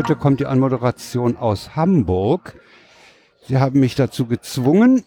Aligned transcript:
Heute 0.00 0.16
kommt 0.16 0.40
die 0.40 0.46
Anmoderation 0.46 1.36
aus 1.36 1.76
Hamburg. 1.76 2.58
Sie 3.46 3.58
haben 3.58 3.80
mich 3.80 3.96
dazu 3.96 4.24
gezwungen 4.24 5.04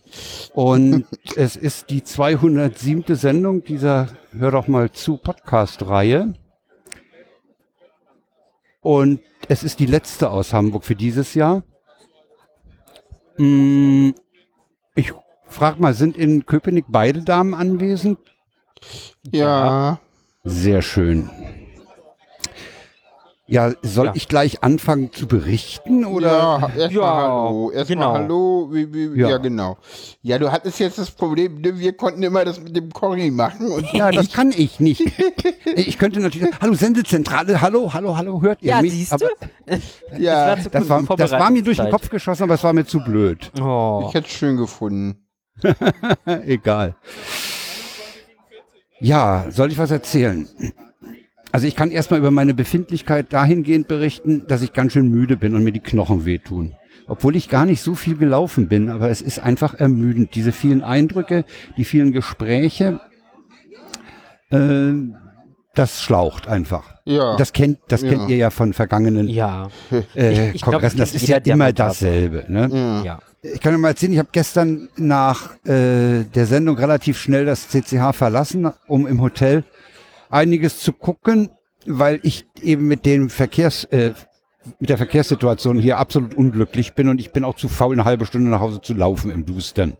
und 0.53 1.07
es 1.35 1.55
ist 1.55 1.89
die 1.89 2.03
207. 2.03 3.15
Sendung 3.15 3.63
dieser 3.63 4.09
Hör 4.37 4.51
doch 4.51 4.67
mal 4.67 4.91
zu 4.91 5.17
Podcast-Reihe. 5.17 6.35
Und 8.81 9.21
es 9.47 9.63
ist 9.63 9.79
die 9.79 9.87
letzte 9.87 10.29
aus 10.29 10.53
Hamburg 10.53 10.83
für 10.83 10.95
dieses 10.95 11.33
Jahr. 11.33 11.63
Mm, 13.37 14.11
ich 14.93 15.11
frage 15.47 15.81
mal, 15.81 15.95
sind 15.95 16.17
in 16.17 16.45
Köpenick 16.45 16.85
beide 16.87 17.23
Damen 17.23 17.55
anwesend? 17.55 18.19
Ja. 19.31 19.99
Sehr 20.43 20.83
schön. 20.83 21.31
Ja, 23.53 23.71
soll 23.83 24.07
Ja. 24.07 24.11
ich 24.15 24.27
gleich 24.27 24.63
anfangen 24.63 25.11
zu 25.13 25.27
berichten 25.27 26.05
oder? 26.05 26.27
Ja, 26.31 26.69
erstmal 26.75 26.91
Ja, 26.91 27.13
Hallo. 27.21 27.69
Erstmal 27.71 27.95
genau. 27.97 28.13
Hallo. 28.13 28.69
Wie, 28.71 28.91
wie, 28.93 29.19
Ja. 29.19 29.29
ja. 29.29 29.37
genau. 29.37 29.77
Ja, 30.23 30.39
du 30.39 30.51
hattest 30.51 30.79
jetzt 30.79 30.97
das 30.97 31.11
Problem, 31.11 31.61
ne, 31.61 31.77
wir 31.77 31.93
konnten 31.93 32.23
immer 32.23 32.43
das 32.45 32.59
mit 32.59 32.75
dem 32.75 32.89
Corgi 32.91 33.29
machen 33.29 33.67
und 33.71 33.85
Ja, 33.93 34.09
das 34.11 34.31
kann 34.31 34.51
ich 34.55 34.79
nicht. 34.79 35.03
Ich 35.75 35.97
könnte 35.97 36.19
natürlich, 36.19 36.49
hallo 36.61 36.73
Sendezentrale, 36.75 37.59
hallo, 37.61 37.93
hallo, 37.93 38.15
hallo, 38.17 38.41
hört 38.41 38.61
ihr 38.61 38.69
Ja, 38.71 38.81
mich? 38.81 38.91
siehst 38.91 39.13
Aber 39.13 39.27
du? 39.67 39.79
ja, 40.19 40.55
zu 40.61 40.69
Das 40.69 40.87
war, 40.89 41.03
das 41.15 41.31
war 41.31 41.49
mir 41.51 41.63
durch 41.63 41.77
den. 41.77 41.89
Kopf 41.91 42.09
geschossen, 42.09 42.43
aber 42.43 42.55
es 42.55 42.63
war 42.63 42.73
mir 42.73 42.85
zu 42.85 42.99
blöd. 43.03 43.51
Oh. 43.61 44.05
ich 44.07 44.13
hätte 44.15 44.27
es 44.27 44.33
schön 44.33 44.57
gefunden. 44.57 45.17
Egal. 46.45 46.95
Ja, 48.99 49.45
soll 49.49 49.71
ich 49.71 49.77
was 49.77 49.91
erzählen? 49.91 50.47
Also 51.53 51.67
ich 51.67 51.75
kann 51.75 51.91
erstmal 51.91 52.19
über 52.19 52.31
meine 52.31 52.53
Befindlichkeit 52.55 53.31
dahingehend 53.31 53.87
berichten, 53.87 54.43
dass 54.47 54.63
ich 54.63 54.73
ganz 54.73 54.91
schön 54.93 55.07
müde 55.09 55.37
bin 55.37 55.53
und 55.55 55.63
mir 55.63 55.71
die 55.71 55.79
Knochen 55.79 56.25
wehtun. 56.25 56.73
Obwohl 57.07 57.35
ich 57.35 57.47
gar 57.47 57.65
nicht 57.67 57.81
so 57.81 57.93
viel 57.95 58.17
gelaufen 58.17 58.67
bin, 58.67 58.89
aber 58.89 59.09
es 59.11 59.21
ist 59.21 59.37
einfach 59.39 59.75
ermüdend. 59.75 60.33
Diese 60.33 60.51
vielen 60.51 60.81
Eindrücke, 60.81 61.45
die 61.77 61.85
vielen 61.85 62.11
Gespräche, 62.11 62.99
äh, 64.49 64.93
das 65.75 66.01
schlaucht 66.01 66.47
einfach. 66.47 66.95
Ja. 67.05 67.35
Das 67.37 67.51
kennt, 67.53 67.79
das 67.87 68.01
Ja. 68.03 68.09
kennt 68.09 68.29
ihr 68.29 68.37
ja 68.37 68.49
von 68.49 68.73
vergangenen 68.73 69.27
Ja. 69.27 69.67
äh, 70.15 70.31
Ich- 70.49 70.55
ich 70.55 70.61
glaub, 70.61 70.73
Kongressen. 70.75 70.99
das 70.99 71.13
Das 71.13 71.21
ist 71.21 71.27
ja 71.27 71.37
immer 71.37 71.71
dasselbe. 71.73 72.45
Ne? 72.47 72.69
ja. 72.71 73.03
Ja. 73.03 73.19
Ich 73.41 73.59
kann 73.59 73.73
dir 73.73 73.77
mal 73.77 73.89
erzählen, 73.89 74.13
ich 74.13 74.19
habe 74.19 74.29
gestern 74.31 74.87
nach 74.95 75.51
äh, 75.65 76.23
der 76.23 76.45
Sendung 76.45 76.77
relativ 76.77 77.17
schnell 77.19 77.45
das 77.45 77.67
CCH 77.69 78.13
verlassen, 78.13 78.71
um 78.87 79.05
im 79.05 79.19
Hotel 79.21 79.65
einiges 80.33 80.79
zu 80.79 80.93
gucken, 80.93 81.49
weil 81.85 82.19
ich 82.23 82.45
eben 82.61 82.87
mit 82.87 83.05
dem 83.05 83.29
Verkehrs, 83.29 83.85
äh, 83.85 84.13
mit 84.79 84.89
der 84.89 84.97
Verkehrssituation 84.97 85.77
hier 85.77 85.97
absolut 85.97 86.33
unglücklich 86.33 86.93
bin 86.93 87.09
und 87.09 87.19
ich 87.19 87.31
bin 87.31 87.43
auch 87.43 87.55
zu 87.55 87.67
faul, 87.67 87.93
eine 87.93 88.05
halbe 88.05 88.25
Stunde 88.25 88.49
nach 88.49 88.61
Hause 88.61 88.81
zu 88.81 88.93
laufen 88.93 89.31
im 89.31 89.45
Dustern. 89.45 89.97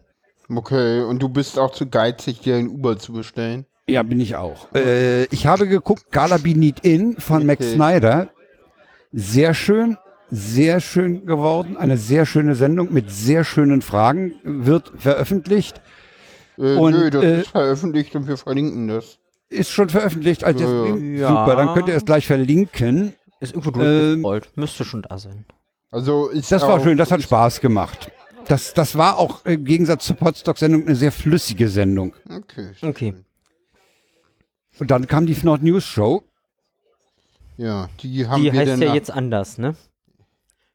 Okay, 0.49 1.01
und 1.01 1.21
du 1.21 1.29
bist 1.29 1.57
auch 1.57 1.71
zu 1.71 1.87
geizig, 1.89 2.41
dir 2.41 2.55
ein 2.55 2.67
Uber 2.67 2.97
zu 2.97 3.13
bestellen? 3.13 3.65
Ja, 3.87 4.03
bin 4.03 4.19
ich 4.19 4.35
auch. 4.35 4.73
Äh, 4.73 5.25
ich 5.25 5.45
habe 5.45 5.67
geguckt, 5.67 6.11
Gala 6.11 6.37
Be 6.37 6.57
Need 6.57 6.79
In 6.81 7.17
von 7.17 7.45
Max 7.45 7.65
Okay. 7.65 7.75
Snyder. 7.75 8.29
Sehr 9.11 9.53
schön, 9.53 9.97
sehr 10.31 10.79
schön 10.79 11.25
geworden. 11.25 11.77
Eine 11.77 11.97
sehr 11.97 12.25
schöne 12.25 12.55
Sendung 12.55 12.93
mit 12.93 13.11
sehr 13.11 13.43
schönen 13.43 13.81
Fragen 13.81 14.33
wird 14.43 14.91
veröffentlicht. 14.97 15.81
Äh, 16.57 16.75
Und, 16.75 16.93
nö, 16.93 17.09
das 17.09 17.23
äh, 17.23 17.41
ist 17.41 17.49
veröffentlicht 17.49 18.15
und 18.15 18.27
wir 18.27 18.37
verlinken 18.37 18.87
das. 18.87 19.19
Ist 19.53 19.71
schon 19.71 19.89
veröffentlicht 19.89 20.43
als 20.43 20.59
Ja, 20.59 20.67
jetzt 20.67 21.01
ja. 21.01 21.05
Ja. 21.21 21.27
Super, 21.29 21.55
dann 21.55 21.73
könnt 21.73 21.87
ihr 21.87 21.95
es 21.95 22.05
gleich 22.05 22.25
verlinken. 22.25 23.13
Ist 23.39 23.53
irgendwo 23.53 23.79
Ähm, 23.81 24.21
durchgerollt. 24.23 24.57
Müsste 24.57 24.83
schon 24.83 25.03
da 25.03 25.17
sein. 25.17 25.45
Also 25.91 26.29
ist 26.29 26.51
Das 26.51 26.63
war 26.63 26.75
auch, 26.79 26.83
schön, 26.83 26.97
das 26.97 27.11
hat 27.11 27.21
Spaß 27.21 27.61
gemacht. 27.61 28.11
Das, 28.47 28.73
das 28.73 28.97
war 28.97 29.17
auch 29.17 29.45
im 29.45 29.63
Gegensatz 29.63 30.05
zur 30.05 30.15
Podstock-Sendung 30.15 30.85
eine 30.85 30.95
sehr 30.95 31.11
flüssige 31.11 31.69
Sendung. 31.69 32.13
Okay. 32.29 32.71
Okay. 32.81 33.13
Und 34.79 34.91
dann 34.91 35.07
kam 35.07 35.25
die 35.27 35.37
Nord 35.43 35.61
News 35.61 35.85
Show. 35.85 36.23
Ja, 37.57 37.89
die 38.01 38.27
haben 38.27 38.41
Die 38.41 38.51
wir 38.51 38.59
heißt 38.59 38.81
ja 38.81 38.93
jetzt 38.93 39.11
anders, 39.11 39.57
ne? 39.59 39.75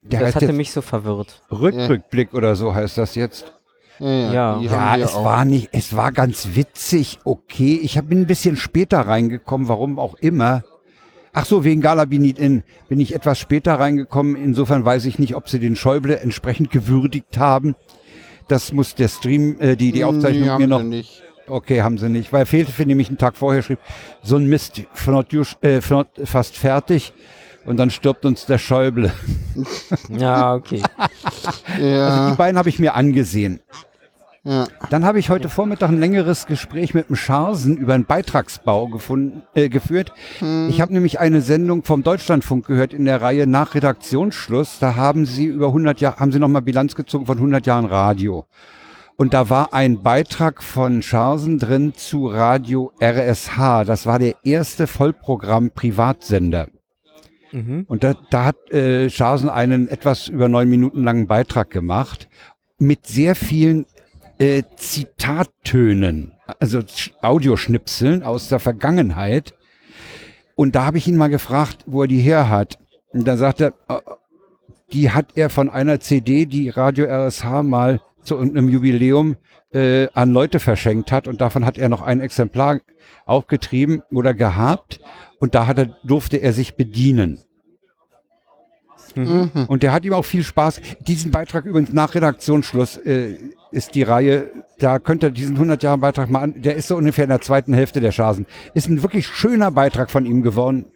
Der 0.03 0.21
das 0.21 0.37
hatte 0.37 0.53
mich 0.53 0.72
so 0.72 0.81
verwirrt. 0.81 1.43
Rückblick 1.50 2.33
oder 2.33 2.55
so 2.55 2.75
heißt 2.75 2.97
das 2.97 3.17
jetzt. 3.17 3.53
Ja, 3.99 4.33
ja, 4.33 4.61
Ja. 4.61 4.97
es 4.97 5.15
auch. 5.15 5.25
war 5.25 5.45
nicht, 5.45 5.71
es 5.73 5.95
war 5.97 6.13
ganz 6.13 6.49
witzig, 6.55 7.19
okay. 7.25 7.79
Ich 7.83 7.99
hab- 7.99 8.09
bin 8.09 8.21
ein 8.23 8.27
bisschen 8.27 8.57
später 8.57 9.01
reingekommen, 9.01 9.69
warum 9.69 9.99
auch 9.99 10.15
immer. 10.17 10.63
Ach 11.33 11.45
so, 11.45 11.63
wegen 11.65 11.81
Gala 11.81 12.05
Be 12.07 12.19
Need 12.19 12.39
In 12.39 12.63
bin 12.89 12.99
ich 13.01 13.15
etwas 13.15 13.39
später 13.39 13.75
reingekommen. 13.75 14.35
Insofern 14.37 14.85
weiß 14.85 15.05
ich 15.05 15.19
nicht, 15.19 15.35
ob 15.37 15.49
sie 15.49 15.59
den 15.61 15.77
Schäuble 15.77 16.19
entsprechend 16.19 16.71
gewürdigt 16.71 17.39
haben. 17.39 17.75
Das 18.49 18.73
muss 18.73 18.95
der 18.95 19.09
Stream, 19.09 19.57
äh, 19.61 19.77
die, 19.77 19.93
die 19.93 20.05
Aufzeichnung 20.05 20.45
die 20.45 20.51
haben 20.51 20.61
mir 20.63 20.69
noch 20.69 20.81
sie 20.81 20.87
nicht. 20.87 21.23
Okay, 21.47 21.83
haben 21.83 21.99
sie 21.99 22.09
nicht. 22.09 22.33
Weil 22.33 22.47
fehlte 22.47 22.73
für 22.73 22.87
nämlich 22.87 23.09
einen 23.09 23.19
Tag 23.19 23.37
vorher 23.37 23.63
schrieb, 23.63 23.79
so 24.23 24.37
ein 24.37 24.47
Mist, 24.47 24.83
äh, 25.63 25.81
fast 25.81 26.57
fertig. 26.57 27.13
Und 27.67 27.77
dann 27.77 27.91
stirbt 27.91 28.25
uns 28.25 28.47
der 28.47 28.57
Schäuble. 28.59 29.13
Ja, 30.09 30.55
okay. 30.55 30.83
Ja, 31.81 32.09
Also 32.09 32.31
die 32.31 32.37
beiden 32.37 32.59
habe 32.59 32.69
ich 32.71 32.79
mir 32.79 32.95
angesehen. 32.95 33.61
Ja. 34.49 34.67
Dann 34.89 35.05
habe 35.05 35.19
ich 35.19 35.29
heute 35.29 35.51
Vormittag 35.51 35.91
ein 35.91 36.01
längeres 36.01 36.47
Gespräch 36.47 36.95
mit 36.95 37.11
dem 37.11 37.17
Scharsen 37.17 37.77
über 37.77 37.93
einen 37.93 38.07
Beitragsbau 38.07 38.89
gefunden, 38.89 39.43
äh, 39.55 39.69
geführt. 39.69 40.15
Ich 40.71 40.81
habe 40.81 40.95
nämlich 40.95 41.21
eine 41.21 41.43
Sendung 41.43 41.85
vom 41.85 42.03
Deutschlandfunk 42.03 42.67
gehört 42.67 42.95
in 42.95 43.05
der 43.05 43.21
Reihe 43.21 43.47
nach 43.47 43.75
Redaktionsschluss. 43.75 44.79
Da 44.79 44.97
haben 44.97 45.27
sie 45.27 45.45
über 45.45 45.67
100 45.67 46.01
Jahre, 46.01 46.17
haben 46.17 46.33
sie 46.33 46.39
nochmal 46.39 46.63
Bilanz 46.63 46.95
gezogen 46.95 47.27
von 47.27 47.37
100 47.37 47.67
Jahren 47.67 47.85
Radio. 47.85 48.47
Und 49.17 49.35
da 49.35 49.51
war 49.51 49.75
ein 49.75 50.03
Beitrag 50.03 50.63
von 50.63 51.03
Scharsen 51.03 51.59
drin 51.59 51.93
zu 51.95 52.29
Radio 52.29 52.91
RSH. 53.03 53.85
Das 53.85 54.07
war 54.07 54.19
der 54.19 54.37
erste 54.45 54.87
Vollprogramm-Privatsender. 54.87 56.69
Mhm. 57.53 57.85
Und 57.87 58.03
da, 58.03 58.15
da 58.31 58.47
hat 58.47 58.71
äh, 58.71 59.11
Scharsen 59.11 59.51
einen 59.51 59.89
etwas 59.89 60.29
über 60.29 60.49
neun 60.49 60.71
Minuten 60.71 61.05
langen 61.05 61.27
Beitrag 61.27 61.69
gemacht 61.69 62.31
mit 62.79 63.07
sehr 63.07 63.35
vielen 63.35 63.85
äh, 64.38 64.62
Zitattönen, 64.76 66.32
also 66.60 66.78
Sch- 66.81 67.10
Audioschnipseln 67.22 68.22
aus 68.22 68.49
der 68.49 68.60
Vergangenheit. 68.60 69.54
Und 70.54 70.75
da 70.75 70.84
habe 70.87 70.99
ich 70.99 71.06
ihn 71.06 71.16
mal 71.16 71.28
gefragt, 71.28 71.84
wo 71.87 72.03
er 72.03 72.09
die 72.09 72.21
her 72.21 72.49
hat. 72.49 72.78
Und 73.12 73.26
da 73.26 73.37
sagt 73.37 73.60
er, 73.60 73.75
äh, 73.88 74.00
die 74.93 75.10
hat 75.10 75.37
er 75.37 75.50
von 75.50 75.69
einer 75.69 76.00
CD, 76.00 76.47
die 76.47 76.69
Radio 76.71 77.06
RSH 77.06 77.62
mal 77.62 78.00
zu 78.22 78.37
irgendeinem 78.37 78.69
Jubiläum 78.69 79.37
äh, 79.72 80.09
an 80.15 80.32
Leute 80.32 80.60
verschenkt 80.60 81.12
hat. 81.12 81.28
Und 81.28 81.41
davon 81.41 81.65
hat 81.65 81.78
er 81.78 81.88
noch 81.88 82.03
ein 82.03 82.20
Exemplar 82.20 82.81
aufgetrieben 83.26 84.03
oder 84.10 84.34
gehabt. 84.34 85.00
Und 85.41 85.55
da 85.55 85.69
er, 85.69 85.87
durfte 86.05 86.38
er 86.38 86.53
sich 86.53 86.75
bedienen. 86.75 87.41
Mhm. 89.15 89.50
Und 89.69 89.82
der 89.82 89.93
hat 89.93 90.05
ihm 90.05 90.12
auch 90.12 90.25
viel 90.25 90.44
Spaß. 90.44 90.81
Diesen 91.00 91.31
Beitrag 91.31 91.65
übrigens 91.65 91.93
nach 91.93 92.15
Redaktionsschluss 92.15 92.97
äh, 92.99 93.37
ist 93.71 93.95
die 93.95 94.03
Reihe, 94.03 94.51
da 94.79 94.99
könnt 94.99 95.23
ihr 95.23 95.31
diesen 95.31 95.56
100 95.56 95.83
Jahre 95.83 95.99
Beitrag 95.99 96.31
mal 96.31 96.41
an, 96.41 96.61
der 96.61 96.77
ist 96.77 96.89
so 96.89 96.97
ungefähr 96.97 97.25
in 97.25 97.31
der 97.31 97.41
zweiten 97.41 97.75
Hälfte 97.75 98.01
der 98.01 98.12
Schasen. 98.12 98.47
Ist 98.75 98.88
ein 98.88 99.03
wirklich 99.03 99.26
schöner 99.26 99.70
Beitrag 99.70 100.11
von 100.11 100.26
ihm 100.26 100.43
geworden. 100.43 100.87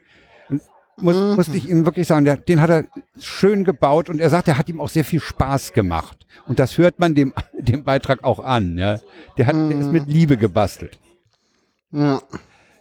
Muss, 0.96 1.36
Musste 1.36 1.56
ich 1.56 1.69
ihm 1.69 1.84
wirklich 1.84 2.06
sagen, 2.06 2.24
der, 2.24 2.36
den 2.36 2.60
hat 2.60 2.70
er 2.70 2.84
schön 3.19 3.64
gebaut 3.64 4.08
und 4.08 4.20
er 4.20 4.30
sagt, 4.30 4.46
der 4.46 4.58
hat 4.58 4.69
ihm 4.69 4.80
auch 4.80 4.90
sehr 4.90 5.04
viel 5.04 5.20
Spaß 5.20 5.72
gemacht. 5.72 6.26
Und 6.46 6.58
das 6.58 6.76
hört 6.78 6.98
man 6.98 7.14
dem, 7.14 7.32
dem 7.58 7.84
Beitrag 7.84 8.24
auch 8.24 8.40
an. 8.40 8.78
Ja. 8.78 9.00
Der, 9.36 9.46
hat, 9.46 9.54
der 9.54 9.78
ist 9.78 9.90
mit 9.90 10.06
Liebe 10.06 10.36
gebastelt. 10.36 10.98
Ja. 11.90 12.20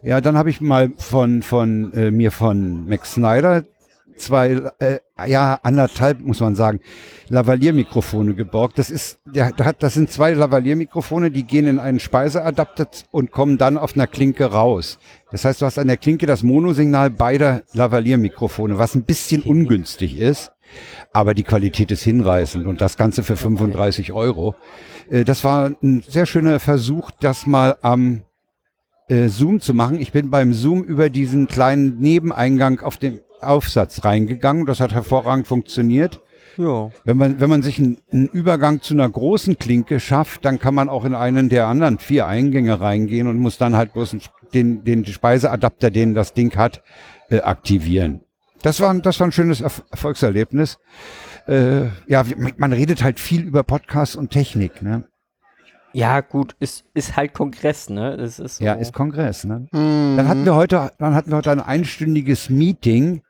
Ja, 0.04 0.20
dann 0.20 0.36
habe 0.38 0.50
ich 0.50 0.62
mal 0.62 0.92
von, 0.98 1.44
von 1.44 1.94
äh, 1.94 2.10
mir 2.10 2.32
von 2.32 2.88
Max 2.88 3.14
Snyder 3.14 3.64
zwei, 4.18 4.62
äh, 4.80 5.00
ja, 5.28 5.60
anderthalb, 5.64 6.22
muss 6.22 6.40
man 6.40 6.56
sagen, 6.56 6.80
Lavalier-Mikrofone 7.30 8.36
geborgt. 8.36 8.78
Das 8.78 8.90
ist, 8.90 9.20
der, 9.26 9.52
der 9.52 9.66
hat, 9.66 9.84
das 9.84 9.94
sind 9.94 10.12
zwei 10.12 10.34
Lavalier-Mikrofone, 10.34 11.32
die 11.32 11.44
gehen 11.44 11.68
in 11.68 11.80
einen 11.80 12.00
Speiseadapter 12.00 12.88
und 13.12 13.32
kommen 13.32 13.58
dann 13.58 13.78
auf 13.78 13.96
einer 13.96 14.08
Klinke 14.08 14.46
raus. 14.46 15.00
Das 15.32 15.46
heißt, 15.46 15.62
du 15.62 15.66
hast 15.66 15.80
an 15.80 15.88
der 15.88 15.98
Klinke 15.98 16.26
das 16.26 16.44
Monosignal 16.44 17.10
beider 17.10 17.64
Lavalier-Mikrofone, 17.74 18.78
was 18.78 18.96
ein 18.96 19.04
bisschen 19.04 19.42
ungünstig 19.44 20.18
ist. 20.18 20.52
Aber 21.12 21.34
die 21.34 21.44
Qualität 21.44 21.92
ist 21.92 22.04
hinreißend 22.04 22.66
und 22.66 22.80
das 22.80 22.98
Ganze 22.98 23.24
für 23.24 23.36
35 23.36 24.14
Euro. 24.14 24.56
Äh, 25.10 25.24
das 25.26 25.44
war 25.44 25.72
ein 25.82 26.04
sehr 26.08 26.26
schöner 26.26 26.60
Versuch, 26.60 27.12
das 27.20 27.46
mal 27.46 27.78
am 27.82 28.22
äh, 29.10 29.28
Zoom 29.28 29.60
zu 29.60 29.74
machen. 29.74 30.00
Ich 30.00 30.12
bin 30.12 30.30
beim 30.30 30.54
Zoom 30.54 30.84
über 30.84 31.10
diesen 31.10 31.48
kleinen 31.48 32.00
Nebeneingang 32.00 32.80
auf 32.80 32.98
den 32.98 33.20
Aufsatz 33.44 34.04
reingegangen. 34.04 34.66
Das 34.66 34.80
hat 34.80 34.94
hervorragend 34.94 35.48
funktioniert. 35.48 36.22
Ja. 36.58 36.92
Wenn 37.06 37.18
man, 37.18 37.40
wenn 37.40 37.50
man 37.50 37.62
sich 37.64 37.80
einen, 37.80 37.98
einen 38.12 38.28
Übergang 38.28 38.82
zu 38.82 38.94
einer 38.94 39.10
großen 39.10 39.58
Klinke 39.58 40.00
schafft, 40.00 40.44
dann 40.46 40.60
kann 40.60 40.76
man 40.76 40.90
auch 40.90 41.06
in 41.06 41.16
einen 41.16 41.48
der 41.50 41.68
anderen 41.68 41.98
vier 41.98 42.28
Eingänge 42.28 42.80
reingehen 42.82 43.28
und 43.28 43.38
muss 43.40 43.58
dann 43.58 43.76
halt 43.76 43.94
bloß 43.94 44.18
den, 44.54 44.84
den 44.84 45.06
Speiseadapter, 45.06 45.92
den 45.92 46.14
das 46.14 46.34
Ding 46.34 46.56
hat, 46.58 46.84
äh, 47.30 47.40
aktivieren. 47.40 48.22
Das 48.64 48.82
war, 48.82 48.90
ein- 48.92 49.02
das 49.02 49.20
war 49.20 49.28
ein 49.28 49.32
schönes 49.32 49.62
Erf 49.62 49.84
Erfolgserlebnis. 49.92 50.78
Äh, 51.48 51.86
ja, 52.08 52.24
man 52.58 52.74
redet 52.74 53.02
halt 53.02 53.20
viel 53.20 53.42
über 53.42 53.64
Podcasts 53.64 54.16
und 54.16 54.30
Technik. 54.30 54.82
Ne? 54.82 55.06
Ja, 55.94 56.22
gut, 56.22 56.56
ist, 56.60 56.86
ist 56.94 57.16
halt 57.16 57.34
Kongress, 57.34 57.90
ne? 57.90 58.16
Das 58.18 58.40
ist 58.40 58.58
so. 58.58 58.64
Ja, 58.64 58.74
ist 58.74 58.94
Kongress. 58.94 59.44
Ne? 59.44 59.68
Mhm. 59.72 60.16
Dann 60.18 60.28
hatten 60.28 60.46
wir 60.46 60.56
heute, 60.56 60.92
dann 61.00 61.16
hatten 61.16 61.32
wir 61.32 61.38
heute 61.38 61.52
ein 61.52 61.60
einstündiges 61.60 62.50
Meeting. 62.50 63.22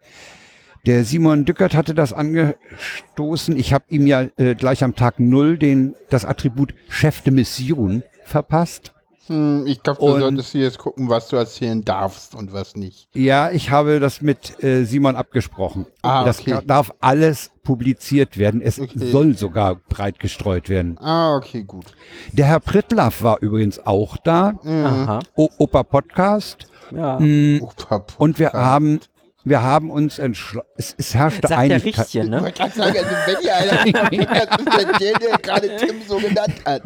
Der 0.86 1.04
Simon 1.06 1.46
Dückert 1.46 1.76
hatte 1.76 1.94
das 1.94 2.12
angestoßen. 2.12 3.56
Ich 3.58 3.74
habe 3.74 3.86
ihm 3.90 4.08
ja 4.08 4.26
äh, 4.38 4.56
gleich 4.56 4.84
am 4.84 4.96
Tag 4.96 5.20
null 5.20 5.58
den 5.58 5.96
das 6.10 6.26
Attribut 6.26 6.74
Chef 6.90 7.22
de 7.22 7.32
Mission 7.34 8.04
verpasst. 8.26 8.94
Hm, 9.28 9.66
ich 9.68 9.84
glaube, 9.84 10.00
du 10.00 10.06
Und- 10.08 10.20
solltest 10.22 10.52
hier 10.52 10.62
jetzt 10.62 10.80
gucken, 10.80 11.08
was 11.10 11.28
du 11.28 11.36
erzählen 11.36 11.86
darfst 11.86 12.34
und 12.34 12.52
was 12.54 12.76
nicht. 12.76 13.08
Ja, 13.14 13.52
ich 13.52 13.70
habe 13.70 14.00
das 14.00 14.22
mit 14.22 14.64
äh, 14.64 14.84
Simon 14.86 15.16
abgesprochen. 15.16 15.86
Ah, 16.02 16.24
das 16.26 16.40
okay. 16.40 16.60
darf 16.66 16.92
alles 17.00 17.51
publiziert 17.64 18.38
werden. 18.38 18.62
Es 18.62 18.80
Okay. 18.80 18.98
soll 19.12 19.38
sogar 19.38 19.76
breit 19.76 20.20
gestreut 20.20 20.70
werden. 20.70 20.98
Ah, 21.00 21.36
okay, 21.36 21.64
gut. 21.64 21.86
Der 22.32 22.46
Herr 22.48 22.60
Prittlaff 22.60 23.22
war 23.24 23.38
übrigens 23.42 23.80
auch 23.86 24.18
da. 24.18 24.54
Aha. 24.66 25.20
O 25.36 25.50
Opa 25.58 25.84
Podcast. 25.84 26.68
Ja. 26.96 27.20
Mm, 27.20 27.62
Opa, 27.62 28.06
Und 28.18 28.40
wir 28.40 28.48
Podcast. 28.48 28.66
haben, 28.66 29.00
wir 29.44 29.62
haben 29.62 29.90
uns 29.92 30.20
entschlossen, 30.20 30.68
es, 30.78 30.94
es 30.98 31.14
herrschte 31.16 31.48
Sagt 31.48 31.52
der 31.52 31.58
Einigkeit. 31.60 32.00
Richtige, 32.06 32.24
Ich 32.26 32.30
ne? 32.30 32.42
wollte 32.42 32.58
gerade 32.60 32.74
sagen, 32.76 32.98
also 32.98 33.16
wenn 33.26 33.46
ihr 33.46 33.56
einer 33.56 34.46
das 34.48 34.84
ist 34.86 35.02
der, 35.02 35.14
der 35.20 35.38
gerade 35.38 35.76
Tim 35.78 35.96
so 36.08 36.18
genannt 36.18 36.56
hat. 36.66 36.82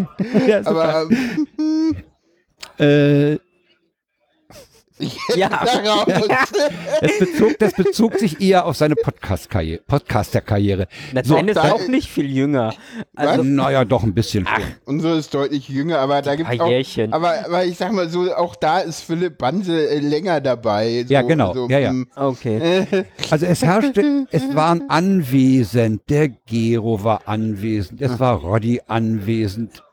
Ja. 0.48 0.62
Aber 0.66 1.08
ähm, 1.10 1.96
Äh, 2.78 3.38
Ja. 5.36 5.50
darauf. 5.50 6.06
es 7.02 7.20
bezog, 7.20 7.60
das 7.60 7.74
bezog 7.74 8.18
sich 8.18 8.40
eher 8.42 8.66
auf 8.66 8.78
seine 8.78 8.96
Podcast-Karriere, 8.96 9.82
Podcaster-Karriere. 9.88 10.88
Na, 11.12 11.24
So, 11.24 11.38
ist 11.38 11.56
da- 11.56 11.72
auch 11.74 11.88
nicht 11.88 12.10
viel 12.10 12.30
jünger. 12.32 12.74
Also, 13.16 13.44
naja, 13.44 13.84
doch 13.84 14.04
ein 14.04 14.14
bisschen 14.14 14.48
schon. 14.48 14.64
Unsere 14.86 15.18
ist 15.18 15.34
deutlich 15.34 15.68
jünger, 15.68 16.00
aber 16.00 16.22
da 16.22 16.36
gibt 16.36 16.50
es 16.52 16.60
auch. 16.60 17.12
Aber, 17.12 17.46
aber 17.46 17.66
ich 17.66 17.78
sag 17.78 17.92
mal 17.92 18.10
so, 18.10 18.34
auch 18.34 18.56
da 18.56 18.80
ist 18.80 19.02
Philipp 19.02 19.38
Banse 19.38 19.90
äh, 19.90 20.00
länger 20.00 20.40
dabei. 20.40 21.04
So, 21.08 21.14
Ja, 21.14 21.22
genau. 21.24 21.68
Ja, 21.68 21.80
ja. 21.80 21.90
hm, 21.90 22.08
okay. 22.16 22.86
Also 23.32 23.46
es 23.48 23.64
herrschte, 23.64 24.28
es 24.32 24.56
waren 24.56 24.90
anwesend, 24.90 26.02
der 26.10 26.30
Gero 26.30 27.04
war 27.04 27.22
anwesend, 27.26 28.02
es 28.02 28.20
war 28.20 28.36
Roddy 28.36 28.82
anwesend, 28.88 29.84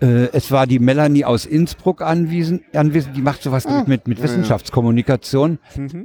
äh, 0.00 0.28
es 0.32 0.50
war 0.52 0.66
die 0.66 0.78
Melanie 0.78 1.24
aus 1.24 1.44
Innsbruck 1.46 2.02
anwesend, 2.02 2.62
anwesend 2.74 3.16
die 3.16 3.22
macht 3.22 3.42
sowas 3.42 3.66
mit, 3.68 3.88
mit, 3.88 4.08
mit 4.08 4.22
Wissenschaftskommunikation. 4.22 5.58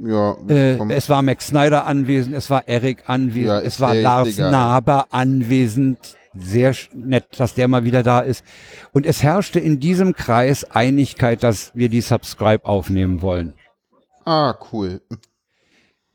Ja, 0.04 0.36
Äh, 0.48 0.78
es 0.92 1.08
war 1.08 1.22
Max 1.22 1.48
Snyder 1.48 1.86
anwesend, 1.86 2.34
es 2.34 2.50
war 2.50 2.66
Eric 2.68 3.04
anwesend, 3.08 3.46
Ja, 3.46 3.60
es 3.60 3.80
war 3.80 3.94
Lars 3.94 4.28
egal. 4.28 4.50
Naber 4.50 5.06
anwesend. 5.10 5.98
Sehr 6.36 6.74
nett, 6.92 7.26
dass 7.38 7.54
der 7.54 7.68
mal 7.68 7.84
wieder 7.84 8.02
da 8.02 8.18
ist. 8.18 8.44
Und 8.92 9.06
es 9.06 9.22
herrschte 9.22 9.60
in 9.60 9.78
diesem 9.78 10.14
Kreis 10.14 10.64
Einigkeit, 10.64 11.44
dass 11.44 11.70
wir 11.76 11.88
die 11.88 12.00
Subscribe 12.00 12.64
aufnehmen 12.64 13.22
wollen. 13.22 13.54
ah, 14.24 14.54
cool. 14.72 15.00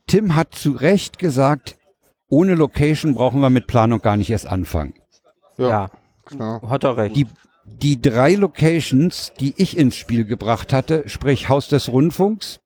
Tim 0.06 0.34
hat 0.36 0.54
zu 0.54 0.72
Recht 0.72 1.18
gesagt, 1.18 1.78
ohne 2.28 2.54
Location 2.54 3.14
brauchen 3.14 3.40
wir 3.40 3.48
mit 3.50 3.66
Planung 3.66 4.02
gar 4.02 4.16
nicht 4.16 4.28
erst 4.30 4.46
anfangen. 4.46 4.92
Ja, 5.56 5.68
Ja, 5.68 5.90
klar. 6.26 6.60
hat 6.68 6.84
er 6.84 6.96
recht. 6.96 7.16
Die, 7.16 7.26
die 7.82 8.00
drei 8.00 8.34
Locations, 8.34 9.32
die 9.40 9.54
ich 9.56 9.76
ins 9.76 9.96
Spiel 9.96 10.24
gebracht 10.24 10.72
hatte, 10.72 11.04
sprich 11.06 11.48
Haus 11.48 11.68
des 11.68 11.88
Rundfunks, 11.88 12.60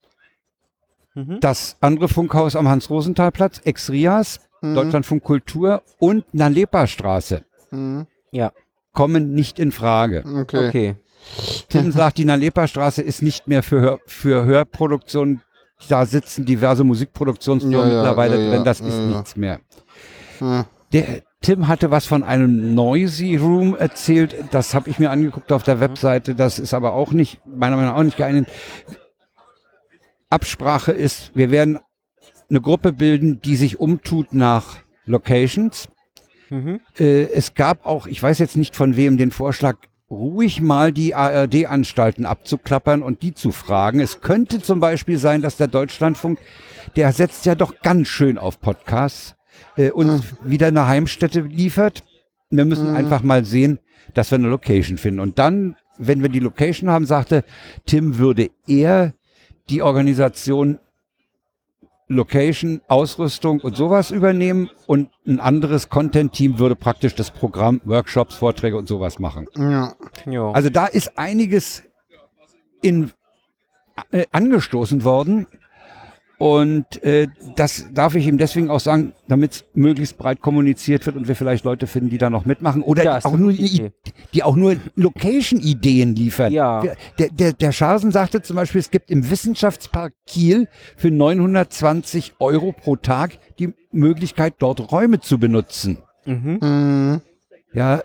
Mhm. 1.17 1.39
das 1.41 1.77
andere 1.81 2.09
Funkhaus 2.09 2.56
am 2.56 2.67
Hans-Rosenthal-Platz, 2.69 3.61
Ex-Rias, 3.65 4.41
Mhm. 4.62 4.75
Deutschlandfunk 4.75 5.23
Kultur 5.23 5.83
und 5.99 6.25
Nalepa-Straße 6.35 7.45
Hm, 7.71 8.06
Ja, 8.33 8.51
kommen 8.93 9.33
nicht 9.33 9.59
in 9.61 9.71
Frage. 9.71 10.25
okay. 10.27 10.69
okay. 10.69 10.97
Tim 11.69 11.93
sagt, 11.93 12.19
die 12.19 12.25
Nalepa-Straße 12.25 13.01
ist 13.03 13.23
nicht 13.23 13.47
mehr 13.47 13.62
für, 13.62 13.81
Hör, 13.81 13.99
für 14.06 14.45
Hörproduktion. 14.45 15.41
Da 15.89 16.05
sitzen 16.06 16.45
diverse 16.47 16.83
Musikproduktionsfirmen 16.83 17.79
Ja, 17.79 17.87
ja, 17.89 17.95
mittlerweile 17.95 18.37
ja, 18.37 18.43
ja, 18.43 18.51
drin. 18.55 18.65
Das 18.65 18.81
ja, 18.81 18.87
ist 18.89 18.95
ja. 18.99 19.06
nichts 19.06 19.37
mehr. 19.37 19.61
Der 20.93 21.23
Tim 21.44 21.69
hatte 21.69 21.91
was 21.91 22.06
von 22.06 22.23
einem 22.23 22.75
Noisy 22.75 23.37
Room 23.37 23.76
erzählt. 23.76 24.35
Das 24.50 24.73
habe 24.73 24.88
ich 24.88 24.99
mir 24.99 25.11
angeguckt 25.11 25.52
auf 25.52 25.62
der 25.62 25.79
Webseite. 25.79 26.35
Das 26.35 26.58
ist 26.58 26.73
aber 26.73 26.94
auch 26.94 27.12
nicht, 27.12 27.43
meiner 27.44 27.76
Meinung 27.76 27.91
nach 27.91 27.99
auch 27.99 28.02
nicht 28.02 28.17
geeignet. 28.17 28.49
Absprache 30.31 30.93
ist, 30.93 31.32
wir 31.35 31.50
werden 31.50 31.79
eine 32.49 32.62
Gruppe 32.62 32.94
bilden, 32.94 33.43
die 33.43 33.56
sich 33.56 33.79
umtut 33.79 34.32
nach 34.32 34.79
Locations. 35.05 35.88
Mhm. 36.49 36.81
Äh, 36.99 37.25
es 37.25 37.52
gab 37.52 37.85
auch, 37.85 38.06
ich 38.06 38.23
weiß 38.23 38.38
jetzt 38.38 38.56
nicht 38.56 38.75
von 38.75 38.96
wem, 38.96 39.19
den 39.19 39.31
Vorschlag, 39.31 39.76
ruhig 40.11 40.62
mal 40.62 40.93
die 40.93 41.14
ARD-Anstalten 41.14 42.25
abzuklappern 42.25 43.02
und 43.02 43.20
die 43.20 43.35
zu 43.35 43.52
fragen. 43.52 44.00
Es 44.00 44.23
könnte 44.23 44.62
zum 44.62 44.81
Beispiel 44.81 45.19
sein, 45.19 45.43
dass 45.43 45.58
der 45.58 45.69
Deutschlandfunk, 45.69 46.38
der 46.96 47.12
setzt 47.12 47.44
ja 47.44 47.55
doch 47.55 47.81
ganz 47.82 48.08
schön 48.08 48.38
auf 48.38 48.61
Podcasts, 48.61 49.35
äh, 49.76 49.90
uns 49.90 50.25
wieder 50.43 50.69
eine 50.69 50.87
Heimstätte 50.87 51.40
liefert. 51.40 52.05
Wir 52.50 52.64
müssen 52.64 52.94
einfach 52.94 53.22
mal 53.22 53.44
sehen, 53.44 53.78
dass 54.14 54.31
wir 54.31 54.38
eine 54.38 54.49
Location 54.49 54.99
finden. 54.99 55.20
Und 55.20 55.38
dann, 55.38 55.76
wenn 55.99 56.22
wir 56.22 56.28
die 56.28 56.40
Location 56.40 56.90
haben, 56.90 57.06
sagte 57.06 57.44
Tim, 57.87 58.19
würde 58.19 58.50
er 58.66 59.14
die 59.70 59.82
Organisation 59.82 60.78
Location, 62.06 62.82
Ausrüstung 62.87 63.61
und 63.61 63.76
sowas 63.76 64.11
übernehmen 64.11 64.69
und 64.87 65.08
ein 65.26 65.40
anderes 65.40 65.88
Content-Team 65.88 66.58
würde 66.58 66.76
praktisch 66.76 67.14
das 67.14 67.31
Programm, 67.31 67.81
Workshops, 67.84 68.34
Vorträge 68.34 68.76
und 68.76 68.88
sowas 68.88 69.19
machen. 69.19 69.46
Ja. 69.56 69.94
Jo. 70.26 70.50
Also 70.52 70.69
da 70.69 70.87
ist 70.87 71.19
einiges 71.19 71.82
in, 72.82 73.10
äh, 74.10 74.26
angestoßen 74.32 75.03
worden 75.03 75.46
und 76.38 77.03
äh, 77.03 77.29
das 77.56 77.86
darf 77.93 78.14
ich 78.14 78.26
ihm 78.26 78.38
deswegen 78.38 78.70
auch 78.70 78.81
sagen, 78.81 79.12
damit 79.29 79.53
es 79.53 79.64
möglichst 79.74 80.19
breit 80.19 80.41
kommuniziert 80.41 81.06
wird 81.06 81.17
und 81.17 81.29
wir 81.29 81.36
vielleicht 81.36 81.64
Leute 81.64 81.86
finden, 81.86 82.10
die 82.10 82.19
da 82.19 82.31
noch 82.31 82.44
mitmachen 82.44 82.82
oder 82.82 83.05
Ja, 83.05 83.19
auch 83.24 83.36
nur 83.36 83.53
die, 83.53 83.91
die 84.32 84.43
auch 84.43 84.56
nur 84.56 84.76
Location-Ideen 84.96 86.14
liefern. 86.14 86.53
Ja. 86.53 86.82
Der, 87.19 87.29
der, 87.31 87.53
der 87.53 87.72
Scharsen 87.72 88.10
sagte 88.10 88.43
zum 88.43 88.56
Beispiel, 88.56 88.81
es 88.81 88.91
gibt 88.91 89.10
im 89.10 89.31
Wissenschaftspark 89.31 90.12
Kiel 90.26 90.69
für 90.96 91.10
920 91.10 92.34
Euro 92.41 92.72
pro 92.72 92.96
Tag 92.96 93.38
die 93.58 93.72
Möglichkeit, 93.93 94.55
dort 94.58 94.93
Räume 94.93 95.20
zu 95.20 95.38
benutzen. 95.38 95.98
Mhm. 96.24 96.58
Hm. 96.60 97.20
Ja, 97.72 98.03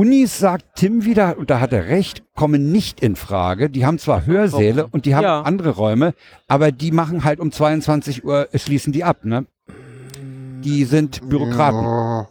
Unis, 0.00 0.38
sagt 0.38 0.76
Tim 0.76 1.06
wieder, 1.06 1.38
und 1.38 1.48
da 1.48 1.58
hat 1.58 1.72
er 1.72 1.86
recht, 1.86 2.22
kommen 2.34 2.70
nicht 2.70 3.00
in 3.00 3.16
Frage. 3.16 3.70
Die 3.70 3.86
haben 3.86 3.98
zwar 3.98 4.26
Hörsäle 4.26 4.86
und 4.90 5.06
die 5.06 5.14
haben 5.14 5.22
Ja. 5.24 5.40
andere 5.40 5.70
Räume, 5.70 6.12
aber 6.48 6.70
die 6.70 6.90
machen 6.92 7.24
halt 7.24 7.40
um 7.40 7.50
22 7.50 8.22
Uhr, 8.22 8.52
äh, 8.52 8.58
schließen 8.58 8.92
die 8.92 9.04
ab, 9.04 9.24
ne? 9.24 9.46
Die 10.60 10.84
sind 10.84 11.26
Bürokraten. 11.30 11.82
Ja, 11.82 12.28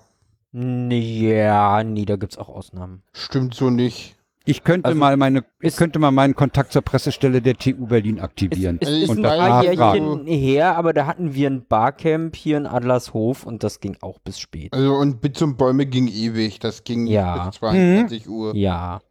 Ja, 0.54 1.84
nee, 1.84 2.06
da 2.06 2.18
gibt's 2.18 2.38
auch 2.38 2.50
Ausnahmen. 2.50 3.02
stimmt 3.14 3.56
so 3.56 3.72
nicht. 3.72 4.16
Ich 4.48 4.64
könnte 4.64 4.88
Also, 4.90 5.00
mal 5.00 5.18
meine, 5.18 5.44
ich 5.60 5.76
könnte 5.76 5.98
mal 5.98 6.12
meinen 6.12 6.36
Kontakt 6.36 6.72
zur 6.72 6.84
Pressestelle 6.84 7.42
der 7.42 7.56
TU 7.58 7.88
Berlin 7.88 8.20
aktivieren. 8.20 8.78
Es 8.80 8.88
Also 8.88 9.00
ist 9.00 9.04
ich 9.12 9.18
ein 9.18 9.24
paar. 9.24 9.64
Jährchen 9.64 10.26
her, 10.28 10.78
aber 10.78 10.94
da 10.94 11.08
hatten 11.08 11.34
wir 11.34 11.50
ein 11.50 11.66
Barcamp 11.68 12.36
hier 12.36 12.58
in 12.58 12.68
Adlershof 12.68 13.46
und 13.46 13.64
das 13.64 13.80
ging 13.80 13.98
auch 14.02 14.20
bis 14.20 14.40
spät. 14.40 14.72
Also 14.74 14.94
und 14.96 15.20
Bits 15.22 15.42
und 15.42 15.58
Bäume 15.58 15.86
ging 15.88 16.08
ewig. 16.08 16.60
Das 16.60 16.84
ging 16.84 17.08
Ja. 17.08 17.48
bis 17.48 17.56
22 17.60 18.28
Mhm. 18.28 18.32
Uhr. 18.34 18.56
Ja. 18.56 19.02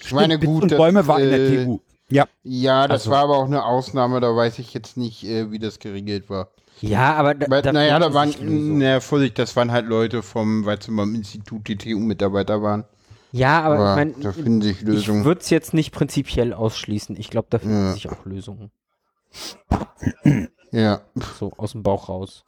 Ich 0.00 0.12
meine, 0.12 0.38
gut. 0.38 0.62
und 0.64 0.72
das, 0.72 0.78
Bäume 0.78 1.06
war 1.06 1.20
in 1.20 1.30
der 1.30 1.38
äh, 1.40 1.64
TU. 1.64 1.80
Ja, 2.10 2.24
Ja, 2.42 2.88
das 2.88 3.02
Also- 3.02 3.10
war 3.10 3.24
aber 3.24 3.36
auch 3.36 3.46
eine 3.46 3.64
Ausnahme. 3.66 4.20
Da 4.20 4.34
weiß 4.34 4.58
ich 4.58 4.72
jetzt 4.72 4.96
nicht, 4.96 5.22
äh, 5.24 5.50
wie 5.52 5.58
das 5.58 5.78
geregelt 5.78 6.30
war. 6.30 6.48
Ja, 6.80 7.14
aber 7.16 7.34
da, 7.34 7.46
Weil, 7.50 7.60
da 7.60 7.72
naja, 7.72 7.98
da 7.98 8.14
waren, 8.14 8.30
Lösungen. 8.30 8.78
naja, 8.78 9.00
Vorsicht, 9.00 9.38
das 9.38 9.54
waren 9.56 9.70
halt 9.72 9.86
Leute 9.86 10.22
vom, 10.22 10.64
weil 10.64 10.78
beim 10.88 11.14
Institut 11.14 11.66
die 11.68 11.76
TU-Mitarbeiter 11.76 12.62
waren. 12.62 12.84
Ja, 13.32 13.60
aber, 13.62 13.78
Aber 13.78 14.02
ich 14.06 14.14
da 14.16 14.20
meine, 14.22 14.32
finden 14.32 14.62
sich 14.62 14.76
ich 14.78 14.82
Lösungen. 14.82 15.24
würde 15.24 15.40
es 15.42 15.50
jetzt 15.50 15.74
nicht 15.74 15.92
prinzipiell 15.92 16.52
ausschließen. 16.54 17.16
Ich 17.18 17.28
glaube, 17.30 17.48
da 17.50 17.58
finden 17.58 17.76
Ja. 17.88 17.92
sich 17.92 18.08
auch 18.08 18.24
Lösungen. 18.24 18.70
Ja, 20.72 21.00
So 21.38 21.52
aus 21.56 21.72
dem 21.72 21.82
Bauch 21.82 22.08
raus. 22.08 22.44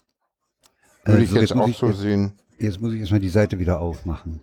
würde 1.04 1.20
Äh, 1.20 1.24
ich 1.24 1.30
jetzt 1.32 1.40
jetzt 1.42 1.54
muss 1.54 1.64
auch 1.64 1.68
ich- 1.68 1.76
so 1.78 1.92
sehen. 1.92 2.32
Jetzt 2.58 2.80
muss 2.80 2.92
ich 2.92 3.00
erstmal 3.00 3.20
die 3.20 3.28
Seite 3.30 3.58
wieder 3.58 3.80
aufmachen. 3.80 4.40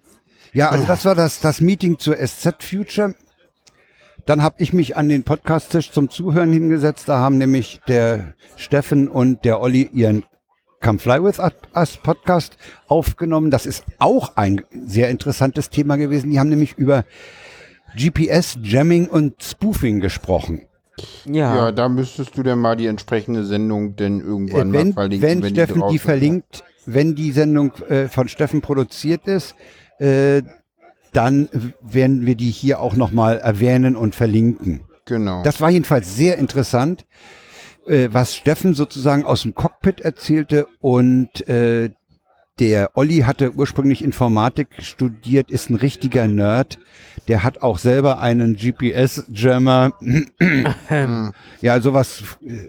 Ja, 0.54 0.70
also 0.70 0.86
das 0.88 1.06
war 1.06 1.14
das, 1.14 1.40
das 1.40 1.62
Meeting 1.62 2.00
zur 2.00 2.18
SZ 2.18 2.64
Future. 2.64 3.14
Dann 4.26 4.42
habe 4.42 4.56
ich 4.60 4.74
mich 4.74 4.98
an 4.98 5.08
den 5.08 5.24
Podcast-Tisch 5.24 5.92
zum 5.92 6.10
Zuhören 6.10 6.52
hingesetzt. 6.52 7.08
Da 7.08 7.20
haben 7.20 7.38
nämlich 7.38 7.80
der 7.88 8.34
Steffen 8.56 9.08
und 9.08 9.46
der 9.46 9.62
Olli 9.62 9.84
ihren 9.94 10.24
Come 10.82 11.00
Fly 11.00 11.24
With 11.24 11.40
Us 11.76 11.98
Podcast 11.98 12.58
aufgenommen. 12.88 13.52
Das 13.52 13.66
ist 13.66 13.84
auch 14.00 14.36
ein 14.36 14.62
sehr 14.72 15.10
interessantes 15.10 15.70
Thema 15.70 15.96
gewesen. 15.98 16.30
Die 16.30 16.40
haben 16.40 16.50
nämlich 16.50 16.78
über 16.78 17.04
GPS, 17.96 18.58
Jamming 18.62 19.08
und 19.08 19.42
Spoofing 19.42 20.00
gesprochen. 20.00 20.62
Ja. 21.26 21.56
Ja, 21.56 21.72
da 21.72 21.90
müsstest 21.90 22.38
du 22.38 22.44
dann 22.44 22.60
mal 22.60 22.76
die 22.76 22.88
entsprechende 22.88 23.44
Sendung 23.46 23.96
denn 23.96 24.20
irgendwann 24.20 24.74
Äh, 24.74 24.78
wenn, 24.78 24.88
mal 24.90 24.94
verlinken. 24.94 25.30
wenn 25.30 25.42
die 25.42 25.50
Steffen 25.50 25.84
die 25.90 25.96
ist. 25.96 26.02
verlinkt, 26.04 26.64
wenn 26.86 27.16
die 27.16 27.32
Sendung 27.32 27.72
äh, 27.90 28.08
von 28.08 28.28
Steffen 28.28 28.62
produziert 28.62 29.28
ist, 29.28 29.56
äh, 30.00 30.42
dann 31.14 31.50
werden 31.82 32.26
wir 32.26 32.36
die 32.36 32.50
hier 32.52 32.80
auch 32.82 32.96
nochmal 32.96 33.40
erwähnen 33.40 33.96
und 33.96 34.16
verlinken. 34.16 34.82
Genau. 35.06 35.42
Das 35.44 35.62
war 35.62 35.70
jedenfalls 35.70 36.16
sehr 36.16 36.38
interessant, 36.38 37.02
äh, 37.02 37.06
was 38.14 38.36
Steffen 38.36 38.74
sozusagen 38.74 39.26
aus 39.26 39.44
dem 39.44 39.56
Cockpit 39.56 40.02
erzählte 40.02 40.68
und 40.80 41.48
äh, 41.48 41.92
der 42.60 42.92
Olli 42.96 43.20
hatte 43.20 43.52
ursprünglich 43.54 44.04
Informatik 44.04 44.70
studiert, 44.80 45.52
ist 45.52 45.70
ein 45.70 45.76
richtiger 45.76 46.28
Nerd. 46.28 46.80
Der 47.28 47.44
hat 47.44 47.62
auch 47.62 47.78
selber 47.78 48.20
einen 48.20 48.56
GPS-Jammer. 48.56 49.92
ja, 51.62 51.82
sowas 51.82 52.24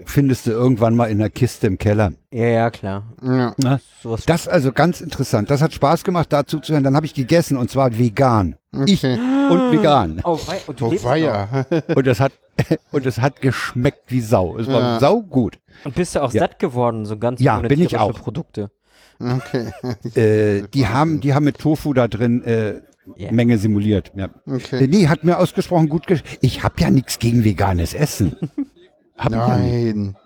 findest 0.04 0.46
du 0.46 0.50
irgendwann 0.50 0.96
mal 0.96 1.06
in 1.06 1.18
der 1.18 1.30
Kiste 1.30 1.66
im 1.68 1.78
Keller. 1.78 2.12
ja, 2.32 2.46
ja, 2.46 2.70
klar. 2.70 3.04
ja. 3.22 3.54
Ne? 3.56 3.80
Sowas 4.02 4.24
Das 4.26 4.42
ist 4.42 4.48
also 4.48 4.72
ganz 4.72 5.00
interessant. 5.00 5.50
Das 5.50 5.62
hat 5.62 5.72
Spaß 5.72 6.04
gemacht, 6.04 6.32
dazu 6.32 6.60
zu 6.60 6.72
hören. 6.72 6.84
Dann 6.84 6.96
habe 6.96 7.06
ich 7.06 7.14
gegessen 7.14 7.56
und 7.56 7.70
zwar 7.70 7.96
vegan. 7.98 8.56
Ich 8.86 9.04
Okay. 9.04 9.18
und 9.50 9.72
vegan. 9.72 10.20
Oh, 10.24 10.38
wei 10.46 10.58
und 10.66 10.80
du 10.80 10.86
Oh, 10.86 11.04
weia. 11.04 11.64
Und 11.94 12.06
es 12.06 12.20
hat 12.20 12.32
und 12.90 13.06
es 13.06 13.20
hat 13.20 13.40
geschmeckt 13.40 14.02
wie 14.08 14.20
Sau. 14.20 14.58
Es 14.58 14.66
war 14.66 14.80
Ja. 14.80 15.00
sau 15.00 15.22
gut. 15.22 15.58
Und 15.84 15.94
bist 15.94 16.14
du 16.16 16.22
auch 16.22 16.32
Ja. 16.32 16.40
satt 16.40 16.58
geworden, 16.58 17.06
so 17.06 17.16
ganz 17.16 17.40
Ja, 17.40 17.58
ohne 17.58 17.68
bin 17.68 17.80
ich 17.80 17.96
auch. 17.96 18.12
Produkte. 18.20 18.70
Okay. 19.20 19.72
Äh, 20.14 20.68
die 20.72 20.86
haben 20.86 21.20
die 21.20 21.34
haben 21.34 21.44
mit 21.44 21.58
Tofu 21.58 21.92
da 21.92 22.08
drin 22.08 22.42
äh, 22.44 22.80
Ja. 23.16 23.32
Menge 23.32 23.58
simuliert. 23.58 24.12
Ja. 24.14 24.28
Okay. 24.46 24.86
Nee, 24.86 25.08
hat 25.08 25.24
mir 25.24 25.38
ausgesprochen 25.38 25.88
gut 25.88 26.06
gesch 26.06 26.22
Ich 26.40 26.62
habe 26.62 26.74
ja 26.78 26.90
nichts 26.90 27.18
gegen 27.18 27.44
veganes 27.44 27.94
Essen. 27.94 28.36
Hab. 29.18 29.32
Nein. 29.32 30.16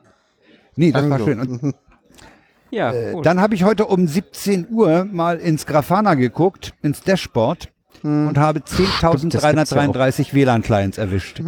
Nee, 0.77 0.93
das 0.93 1.05
war 1.05 1.13
Also. 1.13 1.25
schön. 1.27 1.41
Und 1.41 1.75
Ja, 2.71 2.91
äh, 2.93 3.21
dann 3.23 3.39
habe 3.41 3.55
ich 3.55 3.65
heute 3.65 3.85
um 3.85 4.07
17 4.09 4.69
Uhr 4.71 5.05
mal 5.05 5.37
ins 5.39 5.67
Grafana 5.67 6.15
geguckt, 6.15 6.73
ins 6.83 7.03
Dashboard 7.03 7.69
und 8.03 8.39
habe 8.39 8.61
10.333 8.61 10.33
WLAN-Clients 10.33 10.97
erwischt. 10.99 11.43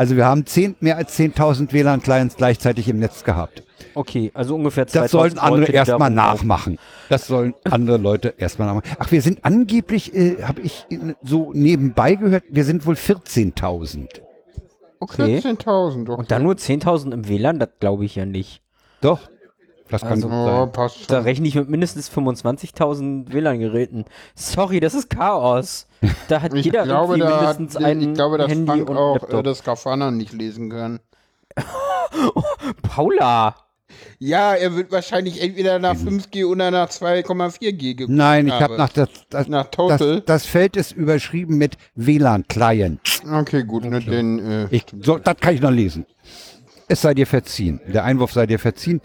Also 0.00 0.16
wir 0.16 0.24
haben 0.24 0.46
10, 0.46 0.76
mehr 0.80 0.96
als 0.96 1.18
10.000 1.18 1.74
WLAN-Clients 1.74 2.36
gleichzeitig 2.36 2.88
im 2.88 3.00
Netz 3.00 3.22
gehabt. 3.22 3.62
okay, 3.94 4.30
also 4.32 4.54
ungefähr 4.54 4.86
2000 4.86 5.04
Das 5.04 5.10
sollten 5.10 5.38
andere 5.38 5.70
erstmal 5.70 6.08
nachmachen. 6.08 6.78
Das 7.10 7.26
sollen 7.26 7.52
andere 7.64 7.98
Leute 7.98 8.32
erstmal 8.38 8.68
nachmachen. 8.68 8.96
Ach, 8.98 9.12
wir 9.12 9.20
sind 9.20 9.44
angeblich, 9.44 10.14
äh, 10.14 10.42
habe 10.42 10.62
ich 10.62 10.86
so 11.22 11.52
nebenbei 11.52 12.14
gehört, 12.14 12.44
wir 12.48 12.64
sind 12.64 12.86
wohl 12.86 12.94
14.000. 12.94 14.22
Okay. 15.00 15.36
14.000. 15.40 16.08
Okay. 16.08 16.18
Und 16.18 16.30
dann 16.30 16.44
nur 16.44 16.54
10.000 16.54 17.12
im 17.12 17.28
WLAN, 17.28 17.58
das 17.58 17.68
glaube 17.78 18.06
ich 18.06 18.16
ja 18.16 18.24
nicht. 18.24 18.62
Doch, 19.02 19.20
das 19.90 20.02
kann 20.02 20.10
Also- 20.12 20.28
gut 20.28 20.36
Oh, 20.36 20.46
sein. 20.46 20.72
passt 20.72 21.10
Da 21.10 21.16
schon. 21.16 21.24
rechne 21.24 21.48
ich 21.48 21.54
mit 21.54 21.68
mindestens 21.68 22.08
25.000 22.08 23.32
WLAN-Geräten. 23.32 24.04
Sorry, 24.34 24.80
das 24.80 24.94
ist 24.94 25.10
Chaos. 25.10 25.86
Da 26.28 26.40
hat 26.42 26.52
Ich 26.54 26.64
jeder 26.64 26.84
glaube, 26.84 27.14
irgendwie 27.14 27.28
da 27.30 27.46
hat, 27.48 27.58
mindestens 27.58 27.84
ein 27.84 28.00
ich 28.00 28.14
glaube, 28.14 28.38
dass 28.38 28.50
Handy 28.50 28.66
Frank 28.66 28.88
und 28.90 28.96
auch 28.96 29.16
äh, 29.16 29.20
Laptop. 29.20 29.44
das 29.44 29.62
Grafana 29.64 30.10
nicht 30.10 30.32
lesen 30.32 30.70
kann. 30.70 31.00
Paula! 32.82 33.54
Ja, 34.18 34.54
er 34.54 34.76
wird 34.76 34.92
wahrscheinlich 34.92 35.42
entweder 35.42 35.78
nach 35.78 35.94
5G 35.96 36.44
oder 36.46 36.70
nach 36.70 36.88
2,4G 36.90 37.94
geguckt. 37.96 38.08
Nein, 38.10 38.46
ich 38.46 38.52
habe 38.52 38.76
nach 38.76 38.90
das, 38.90 39.08
das, 39.30 39.48
Nach 39.48 39.64
das, 39.64 39.70
Total. 39.98 40.20
das 40.20 40.46
Feld 40.46 40.76
ist 40.76 40.92
überschrieben 40.92 41.58
mit 41.58 41.76
WLAN-Client. 41.96 43.00
Okay, 43.30 43.64
gut, 43.64 43.84
ne, 43.84 44.00
den, 44.00 44.38
äh, 44.38 44.66
Ich, 44.70 44.84
so, 45.02 45.18
das 45.18 45.36
kann 45.40 45.54
ich 45.54 45.60
noch 45.60 45.70
lesen. 45.70 46.06
Es 46.88 47.02
sei 47.02 47.14
dir 47.14 47.26
verziehen. 47.26 47.80
Der 47.88 48.04
Einwurf 48.04 48.32
sei 48.32 48.46
dir 48.46 48.58
verziehen. 48.58 49.00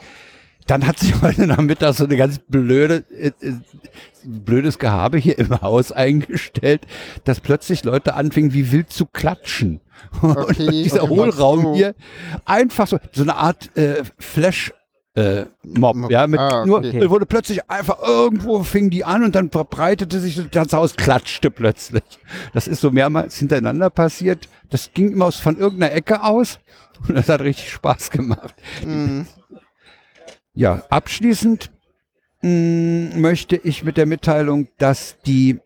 Dann 0.68 0.88
hat 0.88 1.00
sich 1.00 1.22
heute 1.22 1.46
Nachmittag 1.48 1.94
so 1.94 2.06
eine 2.06 2.18
ganz 2.18 2.40
blöde, 2.40 3.04
äh, 3.12 3.28
äh, 3.42 3.54
blödes 4.24 4.80
Gehabe 4.80 5.18
hier 5.18 5.38
im 5.38 5.62
Haus 5.62 5.92
eingestellt, 5.92 6.88
dass 7.24 7.40
plötzlich 7.40 7.84
Leute 7.84 8.16
anfingen, 8.16 8.54
wie 8.54 8.72
wild 8.72 8.92
zu 8.92 9.06
klatschen. 9.06 9.82
Und 10.22 10.38
Okay, 10.38 10.68
dieser 10.84 11.04
okay, 11.04 11.16
Hohlraum 11.16 11.74
hier, 11.76 11.94
einfach 12.46 12.88
so, 12.88 13.00
so 13.12 13.22
eine 13.22 13.36
Art 13.36 13.76
äh, 13.78 14.04
Flash, 14.18 14.74
äh, 15.16 15.46
Mob, 15.64 16.12
ja, 16.12 16.28
mit 16.28 16.40
Ah, 16.40 16.66
nur, 16.66 16.80
okay. 16.80 17.00
es 17.00 17.10
wurde 17.10 17.26
plötzlich 17.26 17.70
einfach 17.70 18.00
irgendwo 18.02 18.64
fing 18.64 18.90
die 18.90 19.06
an 19.06 19.24
und 19.24 19.36
dann 19.36 19.50
verbreitete 19.50 20.20
sich 20.20 20.36
das 20.36 20.52
ganze 20.52 20.78
Haus, 20.78 20.96
klatschte 20.96 21.52
plötzlich. 21.52 22.04
Das 22.54 22.68
ist 22.68 22.82
so 22.82 22.92
mehrmals 22.92 23.38
hintereinander 23.38 23.90
passiert. 23.90 24.50
Das 24.70 24.92
ging 24.94 25.14
immer 25.14 25.26
aus, 25.26 25.38
von 25.38 25.58
irgendeiner 25.58 25.94
Ecke 25.94 26.24
aus 26.24 26.60
und 27.08 27.16
das 27.16 27.30
hat 27.30 27.42
richtig 27.42 27.72
Spaß 27.72 28.10
gemacht. 28.12 28.56
Mhm. 28.86 29.28
Ja, 30.56 30.84
abschließend 30.90 31.70
mh, 32.42 33.18
möchte 33.18 33.56
ich 33.58 33.84
mit 33.84 33.98
der 33.98 34.06
Mitteilung, 34.06 34.68
dass 34.78 35.18
die 35.26 35.60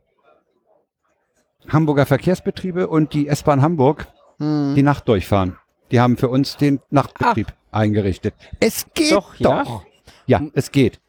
Hamburger 1.67 2.05
Verkehrsbetriebe 2.05 2.88
und 2.88 3.13
die 3.13 3.27
S-Bahn 3.27 3.62
Hamburg 3.62 4.08
Mhm. 4.41 4.74
die 4.75 4.84
Nacht 4.84 5.08
durchfahren. 5.10 5.58
Die 5.91 6.00
haben 6.00 6.15
für 6.15 6.29
uns 6.29 6.55
den 6.55 6.79
Nachtbetrieb 6.91 7.48
eingerichtet. 7.72 8.34
Es 8.62 8.86
geht 8.93 9.12
Doch, 9.12 9.36
doch. 9.38 9.65
ja? 9.65 9.81
Ja, 10.27 10.41
es 10.53 10.72
geht. 10.72 11.00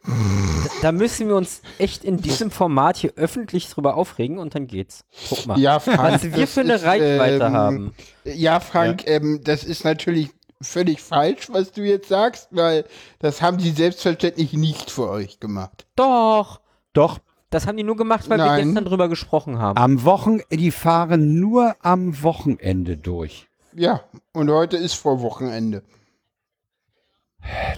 Da 0.82 0.92
müssen 0.92 1.28
wir 1.28 1.36
uns 1.36 1.60
echt 1.78 2.04
in 2.04 2.16
diesem 2.16 2.50
Format 2.50 2.96
hier 2.96 3.12
öffentlich 3.16 3.68
drüber 3.68 3.96
aufregen 3.96 4.38
und 4.38 4.54
dann 4.54 4.66
geht's. 4.66 5.04
Guck 5.28 5.46
mal. 5.46 5.58
Ja, 5.60 5.78
Frank. 5.78 6.00
Was 6.14 6.22
wir 6.34 6.46
für 6.48 6.60
eine 6.62 6.74
ist, 6.74 6.84
Reichweite 6.84 7.44
ähm, 7.44 7.52
haben. 7.52 7.94
Ja, 8.24 8.60
Frank, 8.60 9.06
Ähm, 9.06 9.40
das 9.44 9.62
ist 9.62 9.84
natürlich 9.84 10.30
völlig 10.62 11.00
falsch, 11.00 11.48
was 11.50 11.72
du 11.72 11.82
jetzt 11.82 12.08
sagst, 12.08 12.48
weil 12.50 12.84
das 13.18 13.40
haben 13.42 13.58
sie 13.58 13.70
selbstverständlich 13.70 14.52
nicht 14.52 14.90
für 14.90 15.08
euch 15.08 15.40
gemacht. 15.40 15.86
Doch. 15.96 16.60
Doch, 16.92 17.18
Das 17.50 17.66
haben 17.66 17.76
die 17.76 17.82
nur 17.84 17.96
gemacht, 17.96 18.28
weil 18.28 18.38
wir 18.38 18.44
Nein. 18.46 18.66
gestern 18.66 18.84
drüber 18.84 19.08
gesprochen 19.08 19.58
haben. 19.58 19.76
am 19.78 20.04
Wochenende, 20.04 20.46
die 20.56 20.70
fahren 20.70 21.38
nur 21.40 21.74
am 21.80 22.22
Wochenende 22.22 22.96
durch. 22.96 23.48
Ja, 23.74 24.02
und 24.32 24.50
heute 24.50 24.76
ist 24.76 24.94
vor 24.94 25.20
Wochenende. 25.22 25.82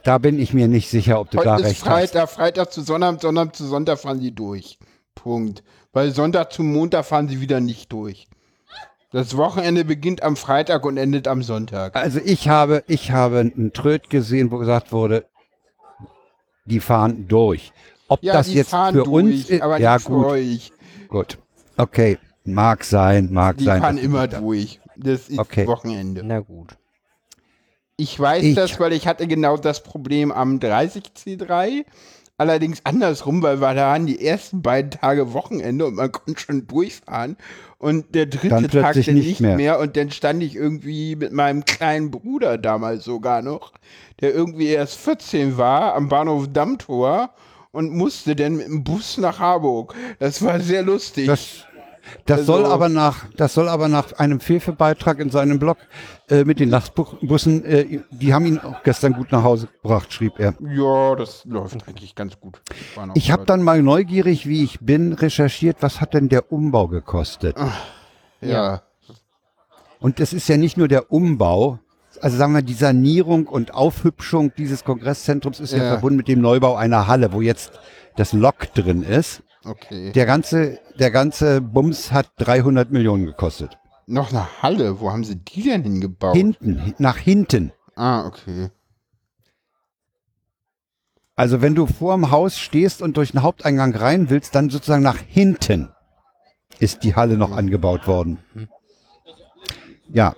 Da 0.02 0.18
bin 0.18 0.38
ich 0.40 0.52
mir 0.52 0.66
nicht 0.68 0.88
sicher, 0.90 1.20
ob 1.20 1.30
du 1.30 1.38
da 1.38 1.54
Heute 1.54 1.62
ist 1.62 1.68
recht 1.68 1.80
hast. 1.84 1.88
Freitag, 2.12 2.30
Freitag 2.30 2.72
zu 2.72 2.82
Sonnabend, 2.82 3.20
Sonnabend 3.20 3.54
zu 3.54 3.66
Sonntag 3.66 3.98
fahren 3.98 4.20
sie 4.20 4.32
durch. 4.34 4.78
Punkt. 5.14 5.62
Weil 5.92 6.10
Sonntag 6.12 6.52
zu 6.52 6.62
Montag 6.62 7.04
fahren 7.04 7.28
sie 7.28 7.40
wieder 7.40 7.60
nicht 7.60 7.92
durch. 7.92 8.26
Das 9.12 9.36
Wochenende 9.36 9.84
beginnt 9.84 10.22
am 10.22 10.36
Freitag 10.36 10.84
und 10.86 10.96
endet 10.96 11.28
am 11.28 11.42
Sonntag. 11.42 11.94
Also 11.96 12.18
ich 12.24 12.48
habe, 12.48 12.82
ich 12.86 13.10
habe 13.10 13.40
einen 13.40 13.72
Tröd 13.72 14.08
gesehen, 14.08 14.50
wo 14.50 14.56
gesagt 14.58 14.90
wurde, 14.92 15.26
die 16.64 16.80
fahren 16.80 17.28
durch. 17.28 17.72
Ob 18.08 18.22
Ja, 18.22 18.32
das 18.34 18.46
die 18.48 18.54
jetzt 18.54 18.70
fahren 18.70 18.94
für 18.94 19.04
durch, 19.04 19.24
uns 19.24 19.50
ist, 19.50 19.62
aber 19.62 19.78
ja 19.78 19.94
nicht 19.94 20.06
für 20.06 20.12
gut, 20.12 20.26
euch. 20.26 20.72
gut. 21.08 21.38
Okay, 21.76 22.18
mag 22.44 22.84
sein, 22.84 23.28
mag 23.32 23.58
Die 23.58 23.64
sein. 23.64 23.80
fahren 23.82 23.96
dass- 23.96 24.04
immer 24.04 24.28
durch. 24.28 24.80
Das 24.96 25.28
ist 25.28 25.38
Okay. 25.38 25.66
Wochenende. 25.66 26.22
Na 26.24 26.40
gut. 26.40 26.76
Ich 27.96 28.18
weiß 28.18 28.42
Ich- 28.42 28.54
das, 28.54 28.78
weil 28.80 28.92
ich 28.92 29.06
hatte 29.06 29.26
genau 29.26 29.56
das 29.56 29.82
Problem 29.82 30.32
am 30.32 30.58
30C3. 30.58 31.84
Allerdings 32.42 32.80
andersrum, 32.82 33.40
weil 33.40 33.60
wir 33.60 33.72
da 33.72 33.92
waren 33.92 34.04
die 34.04 34.20
ersten 34.26 34.62
beiden 34.62 34.90
Tage 34.90 35.32
Wochenende 35.32 35.86
und 35.86 35.94
man 35.94 36.10
konnte 36.10 36.40
schon 36.40 36.66
durchfahren. 36.66 37.36
Und 37.78 38.16
der 38.16 38.26
dritte 38.26 38.48
Dann 38.48 38.68
Tag 38.68 38.94
dann 38.94 39.14
nicht 39.14 39.26
nicht 39.28 39.40
mehr. 39.40 39.56
mehr. 39.56 39.78
Und 39.78 39.96
dann 39.96 40.10
stand 40.10 40.42
ich 40.42 40.56
irgendwie 40.56 41.14
mit 41.14 41.32
meinem 41.32 41.64
kleinen 41.64 42.10
Bruder 42.10 42.58
damals 42.58 43.04
sogar 43.04 43.42
noch, 43.42 43.72
der 44.20 44.34
irgendwie 44.34 44.66
erst 44.66 44.96
14 44.96 45.56
war, 45.56 45.94
am 45.94 46.08
Bahnhof 46.08 46.48
Dammtor 46.52 47.30
und 47.70 47.92
musste 47.92 48.34
dann 48.34 48.56
mit 48.56 48.66
dem 48.66 48.82
Bus 48.82 49.18
nach 49.18 49.38
Harburg. 49.38 49.94
Das 50.18 50.42
war 50.42 50.58
sehr 50.58 50.82
lustig. 50.82 51.26
Das, 51.26 51.64
das 52.26 52.40
Also- 52.40 52.52
soll 52.54 52.66
aber 52.66 52.88
nach, 52.88 53.24
das 53.36 53.54
soll 53.54 53.68
aber 53.68 53.88
nach 53.88 54.12
einem 54.14 54.40
Fefe-Beitrag 54.40 55.18
in 55.20 55.30
seinem 55.30 55.58
Blog 55.58 55.78
äh, 56.28 56.44
mit 56.44 56.60
den 56.60 56.68
Nachtbussen, 56.70 57.64
äh, 57.64 58.00
die 58.10 58.34
haben 58.34 58.46
ihn 58.46 58.58
auch 58.58 58.82
gestern 58.82 59.12
gut 59.12 59.30
nach 59.32 59.42
Hause 59.42 59.68
gebracht, 59.82 60.12
schrieb 60.12 60.38
er. 60.38 60.54
ja, 60.60 61.14
das 61.16 61.44
läuft 61.44 61.86
eigentlich 61.88 62.14
ganz 62.14 62.38
gut. 62.40 62.60
Das 62.96 63.08
Ich 63.14 63.30
habe 63.30 63.44
dann 63.46 63.62
mal 63.62 63.82
neugierig, 63.82 64.46
wie 64.46 64.62
ich 64.64 64.80
bin, 64.80 65.12
recherchiert, 65.12 65.78
was 65.80 66.00
hat 66.00 66.14
denn 66.14 66.28
der 66.28 66.50
Umbau 66.52 66.88
gekostet? 66.88 67.56
Ja. 68.40 68.82
Und 70.00 70.18
es 70.20 70.32
ist 70.32 70.48
ja 70.48 70.56
nicht 70.56 70.76
nur 70.76 70.88
der 70.88 71.12
Umbau, 71.12 71.78
also 72.20 72.36
sagen 72.36 72.52
wir, 72.54 72.62
die 72.62 72.74
Sanierung 72.74 73.46
und 73.46 73.74
Aufhübschung 73.74 74.52
dieses 74.56 74.84
Kongresszentrums 74.84 75.60
ist 75.60 75.72
ja, 75.72 75.78
Ja. 75.78 75.88
verbunden 75.92 76.16
mit 76.16 76.28
dem 76.28 76.40
Neubau 76.40 76.74
einer 76.76 77.06
Halle, 77.06 77.32
wo 77.32 77.40
jetzt 77.40 77.72
das 78.16 78.32
Lok 78.32 78.72
drin 78.74 79.02
ist. 79.02 79.42
Okay. 79.64 80.12
Der 80.12 80.26
ganze, 80.26 80.80
der 80.98 81.10
ganze 81.10 81.60
Bums 81.60 82.12
hat 82.12 82.30
300 82.38 82.90
Millionen 82.90 83.26
gekostet. 83.26 83.78
Noch 84.06 84.30
eine 84.30 84.62
Halle, 84.62 85.00
wo 85.00 85.10
haben 85.10 85.24
sie 85.24 85.36
die 85.36 85.62
denn 85.62 85.82
hingebaut? 85.82 86.34
Hinten, 86.36 86.94
nach 86.98 87.16
hinten. 87.16 87.72
ah, 87.94 88.26
okay. 88.26 88.70
Also 91.34 91.62
wenn 91.62 91.74
du 91.74 91.86
vor 91.86 92.14
dem 92.14 92.30
Haus 92.30 92.58
stehst 92.58 93.00
und 93.00 93.16
durch 93.16 93.32
den 93.32 93.42
Haupteingang 93.42 93.94
rein 93.94 94.28
willst, 94.28 94.54
dann 94.54 94.68
sozusagen 94.68 95.02
nach 95.02 95.16
hinten 95.16 95.88
ist 96.78 97.04
die 97.04 97.14
Halle 97.14 97.38
noch 97.38 97.52
angebaut 97.52 98.06
worden. 98.06 98.38
Ja. 100.12 100.36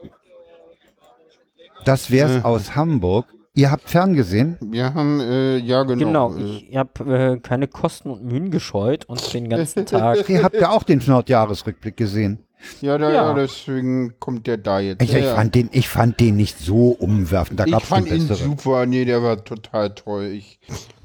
Das 1.84 2.10
wär's 2.10 2.44
aus 2.44 2.76
Hamburg. 2.76 3.26
Ihr 3.56 3.70
habt 3.70 3.88
ferngesehen? 3.88 4.58
Wir 4.60 4.94
haben, 4.94 5.20
äh, 5.20 5.58
ja 5.58 5.84
genau. 5.84 6.30
Genau, 6.30 6.34
äh, 6.36 6.58
ich 6.68 6.76
habe 6.76 7.34
äh, 7.34 7.38
keine 7.38 7.68
Kosten 7.68 8.10
und 8.10 8.24
Mühen 8.24 8.50
gescheut 8.50 9.04
und 9.04 9.32
den 9.32 9.48
ganzen 9.48 9.86
Tag. 9.86 10.28
Ihr 10.28 10.42
habt 10.42 10.56
ja 10.60 10.70
auch 10.70 10.82
den 10.82 11.00
Nordjahresrückblick 11.06 11.96
gesehen. 11.96 12.40
ja, 12.80 12.98
da, 12.98 13.08
Ja. 13.10 13.14
ja, 13.28 13.34
deswegen 13.34 14.14
kommt 14.18 14.48
der 14.48 14.56
da 14.56 14.80
jetzt. 14.80 15.02
Ich, 15.02 15.12
ja, 15.12 15.18
ich, 15.20 15.26
fand 15.26 15.54
den, 15.54 15.68
ich 15.72 15.88
fand 15.88 16.18
den 16.18 16.34
nicht 16.36 16.58
so 16.58 16.88
umwerfend. 16.88 17.60
Da 17.60 17.66
ich 17.66 17.72
gab's 17.72 17.86
fand 17.86 18.08
ihn 18.08 18.26
besseren. 18.26 18.50
super. 18.50 18.86
Nee, 18.86 19.04
der 19.04 19.22
war 19.22 19.44
total 19.44 19.94
toll. 19.94 20.24
Ich, 20.24 20.58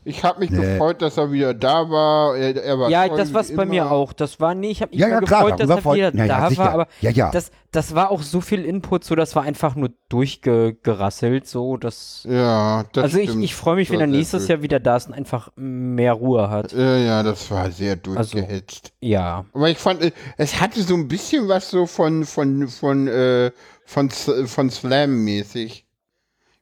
ich 0.10 0.24
habe 0.24 0.40
mich 0.40 0.50
Nee. 0.50 0.58
gefreut, 0.74 1.02
dass 1.02 1.18
er 1.18 1.32
wieder 1.32 1.54
da 1.54 1.90
war. 1.90 2.36
Er, 2.36 2.56
er 2.64 2.80
war 2.80 2.90
Ja, 2.90 3.08
das 3.08 3.30
wie 3.30 3.34
war's 3.36 3.56
bei 3.56 3.66
mir 3.66 3.92
auch. 3.92 4.14
Das 4.14 4.40
war 4.40 4.56
nee, 4.56 4.72
ich 4.72 4.82
habe 4.82 4.92
mich 4.92 5.00
Ja, 5.00 5.08
ja, 5.08 5.22
klar, 5.22 5.44
gefreut, 5.44 5.60
dass 5.60 5.68
darüber 5.70 5.92
er 5.92 5.96
wieder 6.14 6.26
ja, 6.26 6.50
da 6.50 6.58
war, 6.58 6.72
aber 6.72 6.88
Ja, 7.02 7.12
ja. 7.12 7.32
das 7.32 7.52
das 7.72 7.94
war 7.94 8.10
auch 8.10 8.24
so 8.24 8.42
viel 8.42 8.66
Input, 8.66 9.04
so 9.04 9.14
das 9.16 9.36
war 9.36 9.44
einfach 9.44 9.76
nur 9.76 9.92
durchgerasselt, 10.10 11.48
so 11.48 11.78
das. 11.78 12.26
Ja, 12.28 12.84
das 12.94 13.04
also 13.04 13.20
ich, 13.20 13.30
stimmt. 13.30 13.44
ich 13.44 13.56
freue 13.56 13.76
mich, 13.76 13.90
wenn 13.90 13.98
war 13.98 14.02
er 14.06 14.08
nächstes. 14.08 14.48
Jahr 14.48 14.62
wieder 14.64 14.80
da 14.80 14.96
ist 14.98 15.08
und 15.08 15.14
einfach 15.14 15.50
mehr 15.56 16.14
Ruhe 16.14 16.50
hat. 16.50 16.72
Ja, 16.74 16.98
ja, 16.98 17.24
das 17.24 17.50
war 17.52 17.70
sehr 17.72 17.92
Also 17.94 18.14
durchgehetzt. 18.38 18.94
Ja. 19.02 19.46
Aber 19.54 19.70
ich 19.70 19.78
fand, 19.78 20.02
äh, 20.02 20.12
es 20.38 20.60
hatte 20.60 20.82
so 20.82 20.96
ein 20.96 21.08
bisschen 21.08 21.48
was 21.48 21.70
so 21.70 21.86
von, 21.86 22.26
von, 22.26 22.68
von, 22.68 23.08
äh, 23.08 23.52
von, 23.86 24.10
von 24.10 24.70
Slam-mäßig. 24.70 25.86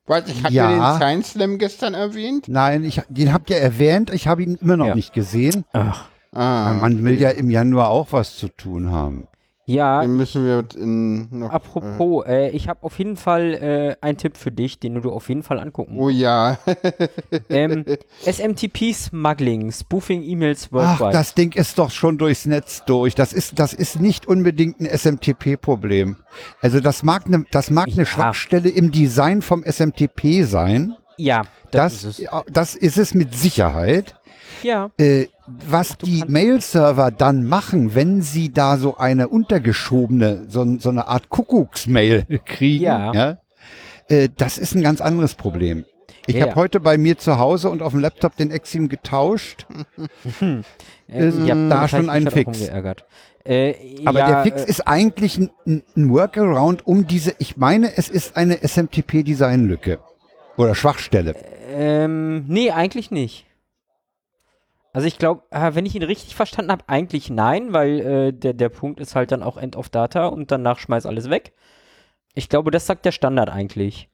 Weiß 0.07 0.23
ich, 0.27 0.43
habt 0.43 0.53
Ja. 0.53 0.69
ihr 0.71 0.75
den 0.77 0.95
Science 0.97 1.31
Slam 1.33 1.57
gestern 1.57 1.93
erwähnt? 1.93 2.45
Nein, 2.47 2.83
ich, 2.85 3.01
den 3.09 3.33
habt 3.33 3.49
ihr 3.49 3.57
erwähnt. 3.57 4.09
Ich 4.11 4.27
habe 4.27 4.41
ihn 4.43 4.55
immer 4.55 4.77
noch 4.77 4.87
Ja. 4.87 4.95
nicht 4.95 5.13
gesehen. 5.13 5.65
Ach. 5.73 6.05
Ah, 6.33 6.73
Man 6.81 7.03
will 7.03 7.19
ja 7.19 7.29
im 7.29 7.49
Januar 7.49 7.89
auch 7.89 8.07
was 8.11 8.35
zu 8.37 8.47
tun 8.49 8.91
haben. 8.91 9.27
Ja, 9.69 10.01
den 10.01 10.15
müssen 10.15 10.45
wir 10.45 10.63
in 10.81 11.27
noch. 11.39 11.51
apropos, 11.51 12.25
äh, 12.25 12.51
ich 12.51 12.69
habe 12.69 12.83
auf 12.83 12.97
jeden 12.99 13.17
Fall 13.17 13.53
äh, 13.53 13.95
einen 13.99 14.17
Tipp 14.17 14.37
für 14.37 14.49
dich, 14.49 14.79
den 14.79 15.01
du 15.01 15.11
auf 15.11 15.27
jeden 15.27 15.43
Fall 15.43 15.59
angucken 15.59 15.95
musst. 15.95 16.05
Oh 16.05 16.09
ja. 16.09 16.57
ähm, 17.49 17.83
SMTP 18.25 18.93
Smuggling, 18.93 19.73
Spoofing 19.73 20.23
E-Mails 20.23 20.67
Ach, 20.67 20.71
worldwide. 21.01 21.11
das 21.11 21.33
Ding 21.33 21.51
ist 21.53 21.77
doch 21.77 21.91
schon 21.91 22.17
durchs 22.17 22.45
Netz 22.45 22.83
durch. 22.85 23.13
Das 23.13 23.33
ist, 23.33 23.59
das 23.59 23.73
ist 23.73 23.99
nicht 23.99 24.25
unbedingt 24.25 24.79
ein 24.79 24.85
SMTP-Problem. 24.85 26.15
Also 26.61 26.79
das 26.79 27.03
mag 27.03 27.25
eine, 27.25 27.43
das 27.51 27.69
mag 27.69 27.87
eine 27.87 27.97
Ja. 27.97 28.05
Schwachstelle 28.05 28.69
im 28.69 28.91
Design 28.91 29.41
vom 29.41 29.63
SMTP 29.65 30.43
sein. 30.45 30.95
ja, 31.17 31.41
das, 31.71 32.03
Das, 32.03 32.03
ist 32.05 32.19
es. 32.21 32.29
das 32.49 32.75
ist 32.75 32.97
es 32.97 33.13
mit 33.13 33.35
Sicherheit. 33.35 34.15
Ja. 34.63 34.89
Äh, 34.97 35.27
was 35.47 35.97
die 35.97 36.23
Mail-Server 36.27 37.11
dann 37.11 37.45
machen, 37.45 37.95
wenn 37.95 38.21
sie 38.21 38.51
da 38.51 38.77
so 38.77 38.97
eine 38.97 39.27
untergeschobene, 39.29 40.45
so, 40.49 40.77
so 40.79 40.89
eine 40.89 41.07
Art 41.07 41.29
Kuckucksmail 41.29 42.25
kriegen, 42.45 42.83
Ja. 42.83 43.13
ja. 43.13 43.37
äh, 44.09 44.29
das 44.35 44.57
ist 44.57 44.75
ein 44.75 44.83
ganz 44.83 45.01
anderes 45.01 45.35
Problem. 45.35 45.85
Ich 46.25 46.35
Ja, 46.35 46.41
habe 46.41 46.51
ja. 46.51 46.55
heute 46.57 46.79
bei 46.81 46.97
mir 46.97 47.17
zu 47.17 47.37
Hause 47.39 47.69
und 47.69 47.81
auf 47.81 47.93
dem 47.93 48.01
Laptop 48.01 48.35
den 48.35 48.51
Exim 48.51 48.89
getauscht. 48.89 49.65
Ähm, 50.41 50.63
Äh, 51.09 51.29
ja, 51.45 51.55
da 51.69 51.87
schon 51.87 51.99
heißt, 51.99 52.09
ein 52.09 52.23
mich 52.25 52.35
hat 52.35 52.47
auch 52.47 52.53
Fix. 52.53 52.69
Äh, 53.45 53.75
Aber 54.03 54.19
ja, 54.19 54.27
der 54.27 54.43
Fix 54.43 54.63
äh, 54.65 54.69
ist 54.69 54.81
eigentlich 54.89 55.37
ein, 55.37 55.49
ein 55.65 55.83
ein 55.95 56.09
Workaround 56.09 56.85
um 56.85 57.07
diese, 57.07 57.33
ich 57.39 57.55
meine, 57.55 57.95
es 57.97 58.09
ist 58.09 58.35
eine 58.35 58.57
SMTP-Design-Lücke. 58.61 59.99
Oder 60.57 60.75
Schwachstelle. 60.75 61.33
Ähm, 61.73 62.43
nee, 62.49 62.71
eigentlich 62.71 63.09
nicht. 63.09 63.45
Also 64.97 65.07
ich 65.07 65.19
glaube, 65.19 65.43
wenn 65.51 65.85
ich 65.85 65.93
ihn 65.93 66.01
richtig 66.01 66.35
verstanden 66.35 66.71
habe, 66.71 66.83
eigentlich 66.87 67.29
nein, 67.29 67.71
weil 67.71 67.99
äh, 67.99 68.33
der, 68.33 68.53
der 68.53 68.69
Punkt 68.69 68.99
ist 68.99 69.13
halt 69.13 69.31
dann 69.31 69.43
auch 69.43 69.55
End 69.57 69.75
of 69.75 69.89
Data 69.89 70.25
und 70.25 70.49
danach 70.49 70.79
schmeiß 70.79 71.05
alles 71.05 71.29
weg. 71.29 71.53
Ich 72.33 72.49
glaube, 72.49 72.71
das 72.71 72.87
sagt 72.87 73.05
der 73.05 73.11
Standard 73.11 73.47
eigentlich. 73.47 74.09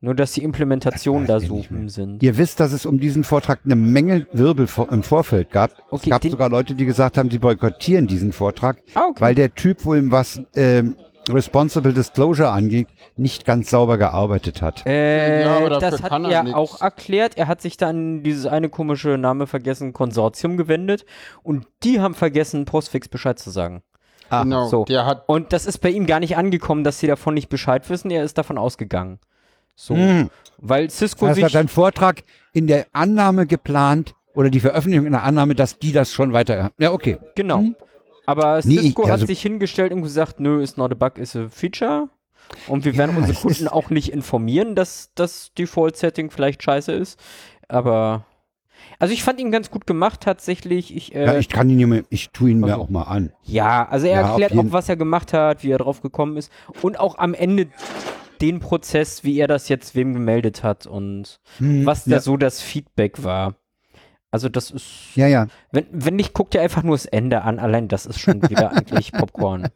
Nur, 0.00 0.14
dass 0.14 0.30
die 0.30 0.44
Implementationen 0.44 1.26
da 1.26 1.40
nicht 1.40 1.50
mehr. 1.68 1.80
hm 1.80 1.88
sind. 1.88 2.22
Ihr 2.22 2.38
wisst, 2.38 2.60
dass 2.60 2.72
es 2.72 2.86
um 2.86 3.00
diesen 3.00 3.24
Vortrag 3.24 3.62
eine 3.64 3.74
Menge 3.74 4.28
Wirbel 4.32 4.68
vor, 4.68 4.92
im 4.92 5.02
Vorfeld 5.02 5.50
gab. 5.50 5.72
Okay, 5.90 6.10
es 6.12 6.22
gab 6.22 6.22
sogar 6.30 6.48
Leute, 6.48 6.76
die 6.76 6.84
gesagt 6.84 7.18
haben, 7.18 7.28
sie 7.28 7.40
boykottieren 7.40 8.06
diesen 8.06 8.30
Vortrag, 8.30 8.82
Ah, 8.94 9.06
okay. 9.10 9.20
weil 9.20 9.34
der 9.34 9.52
Typ 9.52 9.84
wohl, 9.84 10.12
was 10.12 10.40
ähm, 10.54 10.94
Responsible 11.28 11.92
Disclosure 11.92 12.50
angeht, 12.50 12.88
nicht 13.16 13.44
ganz 13.44 13.70
sauber 13.70 13.98
gearbeitet 13.98 14.62
hat. 14.62 14.86
Äh, 14.86 15.42
Ja, 15.42 15.68
das 15.78 16.02
hat 16.02 16.12
er 16.12 16.46
er 16.46 16.56
auch 16.56 16.80
erklärt. 16.80 17.36
Er 17.36 17.48
hat 17.48 17.60
sich 17.62 17.76
dann 17.76 18.22
dieses 18.22 18.46
eine 18.46 18.68
komische 18.68 19.16
Name 19.18 19.46
vergessen, 19.46 19.92
Konsortium 19.92 20.56
gewendet 20.56 21.04
und 21.42 21.66
die 21.82 22.00
haben 22.00 22.14
vergessen, 22.14 22.64
Postfix 22.64 23.08
Bescheid 23.08 23.38
zu 23.38 23.50
sagen. 23.50 23.82
Ah, 24.30 24.42
genau. 24.42 24.68
so. 24.68 24.84
Der 24.84 25.06
hat. 25.06 25.24
Und 25.26 25.52
das 25.52 25.66
ist 25.66 25.78
bei 25.78 25.90
ihm 25.90 26.06
gar 26.06 26.20
nicht 26.20 26.36
angekommen, 26.36 26.84
dass 26.84 26.98
sie 26.98 27.06
davon 27.06 27.34
nicht 27.34 27.48
Bescheid 27.48 27.88
wissen. 27.90 28.10
Er 28.10 28.24
ist 28.24 28.38
davon 28.38 28.58
ausgegangen. 28.58 29.18
So. 29.76 29.94
Hm. 29.94 30.30
Weil 30.58 30.90
Cisco 30.90 31.26
Das 31.26 31.36
sich. 31.36 31.44
hat 31.44 31.56
ein 31.56 31.68
Vortrag 31.68 32.22
in 32.52 32.66
der 32.66 32.86
Annahme 32.92 33.46
geplant 33.46 34.14
oder 34.34 34.50
die 34.50 34.60
Veröffentlichung 34.60 35.06
in 35.06 35.12
der 35.12 35.22
Annahme, 35.24 35.54
dass 35.54 35.78
die 35.78 35.92
das 35.92 36.12
schon 36.12 36.32
weiter. 36.32 36.70
Ja, 36.78 36.92
okay. 36.92 37.18
genau. 37.34 37.64
Aber 38.26 38.60
Nee, 38.64 38.78
Cisco 38.78 39.04
hat 39.04 39.12
also- 39.12 39.26
sich 39.26 39.42
hingestellt 39.42 39.92
und 39.92 40.02
gesagt, 40.02 40.40
nö, 40.40 40.62
ist 40.62 40.78
not 40.78 40.92
a 40.92 40.94
bug, 40.94 41.18
ist 41.18 41.36
a 41.36 41.48
feature. 41.48 42.08
Und 42.68 42.84
wir 42.84 42.96
werden 42.96 43.12
Ja, 43.12 43.16
unsere 43.18 43.36
es 43.36 43.42
Kunden 43.42 43.68
auch 43.68 43.90
nicht 43.90 44.12
informieren, 44.12 44.74
dass 44.74 45.10
das 45.14 45.52
Default-Setting 45.58 46.30
vielleicht 46.30 46.62
scheiße 46.62 46.92
ist. 46.92 47.18
Aber. 47.68 48.24
Also 48.98 49.14
ich 49.14 49.22
fand 49.22 49.40
ihn 49.40 49.50
ganz 49.50 49.70
gut 49.70 49.86
gemacht 49.86 50.20
tatsächlich. 50.20 50.94
Ich, 50.94 51.14
äh, 51.14 51.24
Ja, 51.24 51.38
ich 51.38 51.48
kann 51.48 51.70
ihn 51.70 51.88
mir, 51.88 52.04
ich 52.10 52.30
tue 52.30 52.50
ihn 52.50 52.60
mir 52.60 52.66
Also- 52.72 52.82
auch 52.82 52.90
mal 52.90 53.04
an. 53.04 53.32
Ja, 53.42 53.88
also 53.88 54.06
er 54.06 54.20
Ja, 54.20 54.28
erklärt 54.28 54.52
auch, 54.52 54.72
was 54.72 54.88
er 54.90 54.96
gemacht 54.96 55.32
hat, 55.32 55.62
wie 55.62 55.70
er 55.70 55.78
drauf 55.78 56.02
gekommen 56.02 56.36
ist 56.36 56.52
und 56.82 57.00
auch 57.00 57.16
am 57.18 57.32
Ende 57.32 57.68
den 58.42 58.60
Prozess, 58.60 59.24
wie 59.24 59.38
er 59.38 59.46
das 59.48 59.68
jetzt 59.70 59.94
wem 59.94 60.12
gemeldet 60.12 60.62
hat 60.62 60.86
und 60.86 61.40
Hm, 61.58 61.86
was 61.86 62.04
da 62.04 62.10
ja. 62.12 62.20
so 62.20 62.36
das 62.36 62.60
Feedback 62.60 63.22
war. 63.24 63.54
Also 64.34 64.48
das 64.48 64.72
ist, 64.72 65.14
Ja, 65.14 65.28
ja. 65.28 65.46
wenn, 65.70 65.86
wenn 65.92 66.16
nicht, 66.16 66.34
guckt 66.34 66.56
er 66.56 66.62
einfach 66.62 66.82
nur 66.82 66.96
das 66.96 67.06
Ende 67.06 67.42
an, 67.42 67.60
allein 67.60 67.86
das 67.86 68.04
ist 68.04 68.18
schon 68.18 68.42
wieder 68.50 68.72
eigentlich 68.76 69.12
Popcorn. 69.12 69.68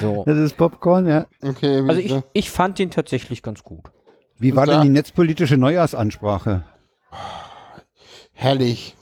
So. 0.00 0.24
Das 0.26 0.36
ist 0.36 0.56
Popcorn, 0.56 1.06
ja. 1.06 1.26
Okay, 1.40 1.78
Also 1.86 2.00
ich, 2.00 2.12
ich 2.32 2.50
fand 2.50 2.80
den 2.80 2.90
tatsächlich 2.90 3.40
ganz 3.40 3.62
gut. 3.62 3.92
Wie 4.36 4.56
war 4.56 4.66
denn 4.66 4.82
die 4.82 4.88
netzpolitische 4.88 5.56
Neujahrsansprache? 5.58 6.64
herrlich. 8.32 8.96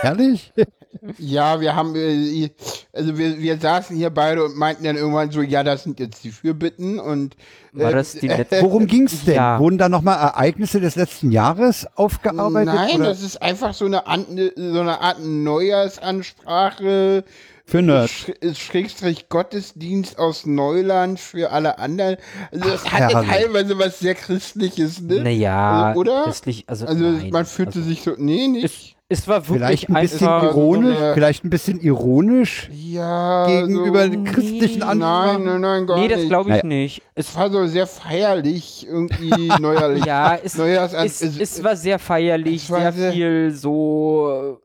Herrlich? 0.00 0.54
Ja, 1.18 1.60
wir 1.60 1.76
haben, 1.76 1.94
äh, 1.94 2.50
also 2.92 3.18
wir, 3.18 3.38
wir 3.38 3.58
saßen 3.58 3.96
hier 3.96 4.10
beide 4.10 4.44
und 4.44 4.56
meinten 4.56 4.84
dann 4.84 4.96
irgendwann 4.96 5.30
so, 5.30 5.42
ja, 5.42 5.62
das 5.62 5.82
sind 5.84 6.00
jetzt 6.00 6.24
die 6.24 6.30
Fürbitten 6.30 6.98
und 6.98 7.36
War 7.72 7.90
äh, 7.90 7.94
das 7.94 8.12
die 8.12 8.28
Netz 8.28 8.50
Worum 8.60 8.86
ging's 8.86 9.24
denn? 9.24 9.34
Ja. 9.34 9.58
Wurden 9.58 9.78
da 9.78 9.88
nochmal 9.88 10.18
Ereignisse 10.18 10.80
des 10.80 10.96
letzten 10.96 11.30
Jahres 11.32 11.86
aufgearbeitet? 11.96 12.74
Nein, 12.74 12.96
oder? 12.96 13.04
das 13.06 13.22
ist 13.22 13.40
einfach 13.42 13.74
so 13.74 13.84
eine, 13.84 14.06
Art- 14.06 14.30
ne- 14.30 14.52
so 14.56 14.80
eine 14.80 15.00
Art 15.00 15.18
Neujahrsansprache. 15.22 17.24
Für 17.68 17.82
Nerds. 17.82 18.12
Sch 18.12 18.30
Schrägstrich 18.56 19.28
Gottesdienst 19.28 20.20
aus 20.20 20.46
Neuland 20.46 21.18
für 21.18 21.50
alle 21.50 21.80
anderen. 21.80 22.16
Also 22.52 22.68
das 22.70 22.82
Ach, 22.86 22.92
hat 22.92 23.00
ja 23.00 23.08
herrlich. 23.22 23.30
teilweise 23.30 23.78
was 23.78 23.98
sehr 23.98 24.14
Christliches, 24.14 25.00
ne? 25.00 25.20
Naja, 25.22 25.86
Also, 25.88 26.00
oder? 26.00 26.24
christlich, 26.24 26.64
also, 26.68 26.86
Also 26.86 27.04
nein, 27.04 27.30
man 27.32 27.44
fühlte 27.44 27.78
also, 27.80 27.88
sich 27.88 28.02
so, 28.02 28.12
nee, 28.16 28.46
nicht. 28.46 28.95
Es, 29.08 29.20
es 29.20 29.28
war 29.28 29.48
wirklich 29.48 29.86
Vielleicht 29.86 29.88
ein 29.88 29.94
bisschen 30.02 30.28
einfach. 30.28 30.42
so 30.52 30.58
ironisch, 30.60 30.96
eine- 30.98 31.14
vielleicht 31.14 31.44
ein 31.44 31.50
bisschen 31.50 31.80
ironisch 31.80 32.70
ja. 32.72 33.46
gegenüber 33.46 34.04
so, 34.04 34.10
den 34.10 34.24
christlichen. 34.24 34.82
Ansprachen. 34.82 35.44
Nein, 35.44 35.44
nein, 35.44 35.60
nein, 35.60 35.86
gar 35.86 35.98
Nee, 35.98 36.08
das 36.08 36.26
glaube 36.26 36.50
ich 36.50 36.56
Naja. 36.56 36.66
nicht. 36.66 37.02
Es 37.14 37.28
Es 37.28 37.36
war 37.36 37.50
so 37.50 37.66
sehr 37.66 37.86
feierlich, 37.86 38.86
irgendwie 38.88 39.48
neuerlich. 39.60 40.04
Ja, 40.04 40.36
es, 40.42 40.54
Neujahrsan- 40.58 41.04
es, 41.04 41.20
es 41.22 41.62
war 41.64 41.76
sehr 41.76 41.98
feierlich, 41.98 42.64
es 42.64 42.70
war 42.70 42.80
sehr 42.80 42.92
sehr- 42.92 43.12
viel 43.12 43.50
so. 43.52 44.60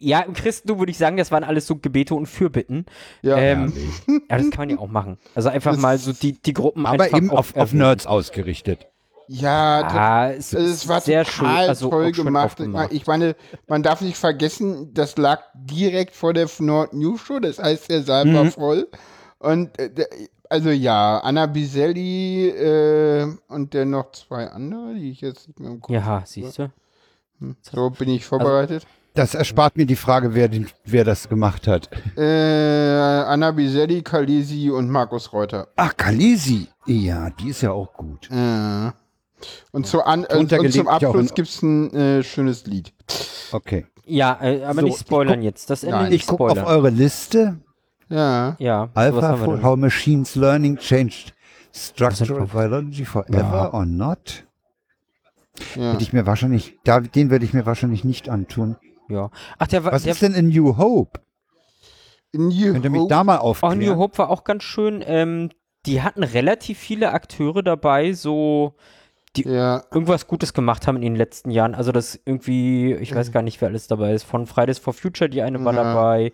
Ja, 0.00 0.20
im 0.20 0.34
Christentum 0.34 0.80
würde 0.80 0.90
ich 0.92 0.98
sagen, 0.98 1.16
das 1.16 1.32
waren 1.32 1.44
alles 1.44 1.66
so 1.66 1.76
Gebete 1.76 2.14
und 2.14 2.26
Fürbitten. 2.26 2.84
ja. 3.22 3.38
ähm, 3.38 3.72
ja, 4.06 4.36
das 4.36 4.50
kann 4.50 4.58
man 4.58 4.70
ja 4.70 4.78
auch 4.78 4.86
machen. 4.88 5.16
Also 5.34 5.48
einfach 5.48 5.72
Das- 5.72 5.80
mal 5.80 5.96
so 5.96 6.12
die, 6.12 6.32
die 6.34 6.52
Gruppen 6.52 6.84
Aber 6.84 7.04
einfach 7.04 7.16
eben 7.16 7.30
auf, 7.30 7.38
auf 7.38 7.56
erhöhen. 7.56 7.78
Nerds 7.78 8.06
ausgerichtet. 8.06 8.86
Ja, 9.28 9.82
to- 9.82 9.96
Ah, 9.96 10.30
es, 10.30 10.54
Also 10.54 10.66
es 10.68 10.88
war 10.88 11.00
sehr 11.00 11.24
total 11.24 11.34
schön, 11.34 11.68
also 11.68 11.90
toll 11.90 12.12
gemacht. 12.12 12.46
aufgemacht. 12.46 12.92
Ich 12.92 13.06
meine, 13.06 13.36
man 13.66 13.82
darf 13.82 14.00
nicht 14.00 14.16
vergessen, 14.16 14.92
das 14.94 15.16
lag 15.16 15.40
direkt 15.54 16.14
vor 16.14 16.32
der 16.32 16.48
Nord 16.58 16.92
News 16.94 17.20
Show, 17.20 17.38
das 17.38 17.58
heißt, 17.58 17.88
der 17.90 18.02
Saal 18.02 18.32
war 18.34 18.44
Mhm. 18.44 18.52
voll. 18.52 18.88
Und 19.38 19.78
äh, 19.78 19.90
also 20.50 20.70
ja, 20.70 21.18
Anna 21.18 21.46
Biselli 21.46 22.48
äh, 22.48 23.26
und 23.48 23.74
dann 23.74 23.90
noch 23.90 24.12
zwei 24.12 24.46
andere, 24.48 24.94
die 24.94 25.10
ich 25.10 25.20
jetzt 25.20 25.46
nicht 25.48 25.60
mehr 25.60 25.70
im 25.70 25.80
Kopf 25.80 25.94
ja, 25.94 26.22
siehst 26.24 26.58
du. 26.58 26.70
So 27.62 27.90
bin 27.90 28.08
ich 28.08 28.24
vorbereitet. 28.24 28.86
Das 29.14 29.34
erspart 29.34 29.76
mir 29.76 29.86
die 29.86 29.96
Frage, 29.96 30.34
wer, 30.34 30.48
den, 30.48 30.68
wer 30.84 31.04
das 31.04 31.28
gemacht 31.28 31.66
hat. 31.66 31.88
Äh, 32.16 32.22
Anna 32.22 33.50
Biselli, 33.50 34.02
Kalisi 34.02 34.70
und 34.70 34.88
Markus 34.90 35.32
Reuter. 35.32 35.68
Ach, 35.76 35.96
Kalisi. 35.96 36.68
Ja, 36.86 37.28
die 37.30 37.48
ist 37.50 37.60
ja 37.62 37.72
auch 37.72 37.92
gut. 37.94 38.28
Äh. 38.30 38.90
Und, 39.72 39.86
zu 39.86 40.02
an, 40.04 40.24
äh, 40.24 40.36
und 40.36 40.50
zum 40.72 40.88
auch 40.88 40.92
Abschluss 40.94 41.30
in- 41.30 41.34
gibt 41.34 41.48
es 41.48 41.62
ein 41.62 41.94
äh, 41.94 42.22
schönes 42.22 42.66
Lied. 42.66 42.92
Okay. 43.52 43.86
Ja, 44.04 44.38
äh, 44.42 44.64
aber 44.64 44.80
So, 44.80 44.86
nicht 44.86 44.98
spoilern 45.00 45.38
ich 45.40 45.44
jetzt. 45.44 45.70
Das 45.70 45.82
Ende 45.84 45.96
Nein. 45.96 46.10
nicht 46.10 46.22
Ich 46.22 46.26
gucke 46.26 46.44
auf 46.44 46.50
spoilern. 46.58 46.66
eure 46.66 46.90
Liste. 46.90 47.58
Ja. 48.10 48.56
ja, 48.58 48.88
Alpha 48.94 49.20
haben 49.22 49.40
wir 49.40 49.44
for. 49.44 49.62
How 49.62 49.76
Machines 49.76 50.34
Learning 50.34 50.78
Changed 50.78 51.34
Structural 51.74 52.46
Biology 52.46 53.04
Forever 53.04 53.38
Ja. 53.38 53.72
or 53.74 53.84
not? 53.84 54.44
Ja. 55.74 55.92
Hätte 55.92 56.02
ich 56.02 56.12
mir 56.14 56.24
wahrscheinlich, 56.24 56.78
da, 56.84 57.00
den 57.00 57.28
werde 57.30 57.44
ich 57.44 57.52
mir 57.52 57.66
wahrscheinlich 57.66 58.04
nicht 58.04 58.28
antun. 58.30 58.76
Ja. 59.10 59.30
Ach, 59.58 59.66
der 59.66 59.84
war. 59.84 59.92
Was 59.92 60.04
der, 60.04 60.12
ist 60.12 60.22
denn 60.22 60.32
in 60.34 60.48
New 60.48 60.76
Hope? 60.78 61.20
New 62.32 62.72
Könnt 62.72 62.84
ihr 62.84 62.90
mich 62.90 63.00
Hope. 63.02 63.08
da 63.10 63.24
mal 63.24 63.38
Oh, 63.38 63.50
aufklären? 63.50 63.78
New 63.78 63.96
Hope 63.96 64.18
war 64.18 64.30
auch 64.30 64.44
ganz 64.44 64.62
schön. 64.62 65.02
Ähm, 65.06 65.50
die 65.86 66.02
hatten 66.02 66.22
relativ 66.22 66.78
viele 66.78 67.12
Akteure 67.12 67.62
dabei, 67.62 68.12
so 68.12 68.74
Ja, 69.36 69.84
irgendwas 69.92 70.26
Gutes 70.26 70.52
gemacht 70.52 70.86
haben 70.86 70.96
in 70.96 71.02
den 71.02 71.16
letzten 71.16 71.50
Jahren. 71.50 71.74
Also 71.74 71.92
das 71.92 72.18
irgendwie, 72.24 72.94
ich 72.94 73.14
weiß 73.14 73.30
gar 73.30 73.42
nicht, 73.42 73.60
wer 73.60 73.68
alles 73.68 73.86
dabei 73.86 74.12
ist. 74.12 74.24
Von 74.24 74.46
Fridays 74.46 74.78
for 74.78 74.92
Future, 74.92 75.30
die 75.30 75.42
eine 75.42 75.64
war 75.64 75.74
Ja. 75.74 75.84
dabei. 75.84 76.32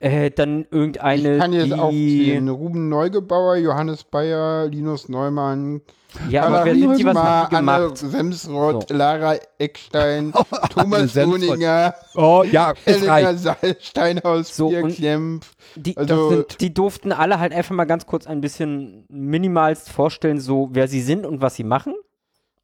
Äh, 0.00 0.30
dann 0.32 0.66
irgendeine, 0.72 1.34
ich 1.34 1.40
kann 1.40 1.52
jetzt 1.52 1.66
die, 1.66 1.72
aufzählen. 1.74 2.48
Ruben 2.48 2.88
Neugebauer, 2.88 3.54
Johannes 3.56 4.02
Bayer, 4.02 4.66
Linus 4.66 5.08
Neumann, 5.08 5.80
Ja, 6.28 6.42
aber 6.42 6.64
wer 6.64 6.74
sind 6.74 6.98
die, 6.98 7.04
was 7.04 7.16
haben 7.16 7.48
die 7.50 7.54
Anne 7.56 7.78
gemacht? 7.84 7.98
Semsrott, 7.98 8.88
So. 8.88 8.94
Lara 8.96 9.36
Eckstein, 9.58 10.32
Thomas. 10.74 11.14
Lohninger, 11.14 11.94
Oh, 12.16 12.42
ja, 12.50 12.74
Helena 12.84 13.32
Steinhaus, 13.78 14.56
So, 14.56 14.70
Klemp. 14.70 15.44
Die, 15.76 15.96
Also- 15.96 16.30
sind, 16.30 16.60
die 16.60 16.74
durften 16.74 17.12
alle 17.12 17.38
halt 17.38 17.52
einfach 17.52 17.74
mal 17.76 17.84
ganz 17.84 18.04
kurz 18.04 18.26
ein 18.26 18.40
bisschen 18.40 19.04
minimalst 19.08 19.88
vorstellen, 19.88 20.40
so 20.40 20.68
wer 20.72 20.88
sie 20.88 21.00
sind 21.00 21.24
und 21.24 21.40
was 21.40 21.54
sie 21.54 21.64
machen. 21.64 21.94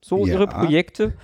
So 0.05 0.27
Ja. 0.27 0.35
ihre 0.35 0.47
Projekte. 0.47 1.15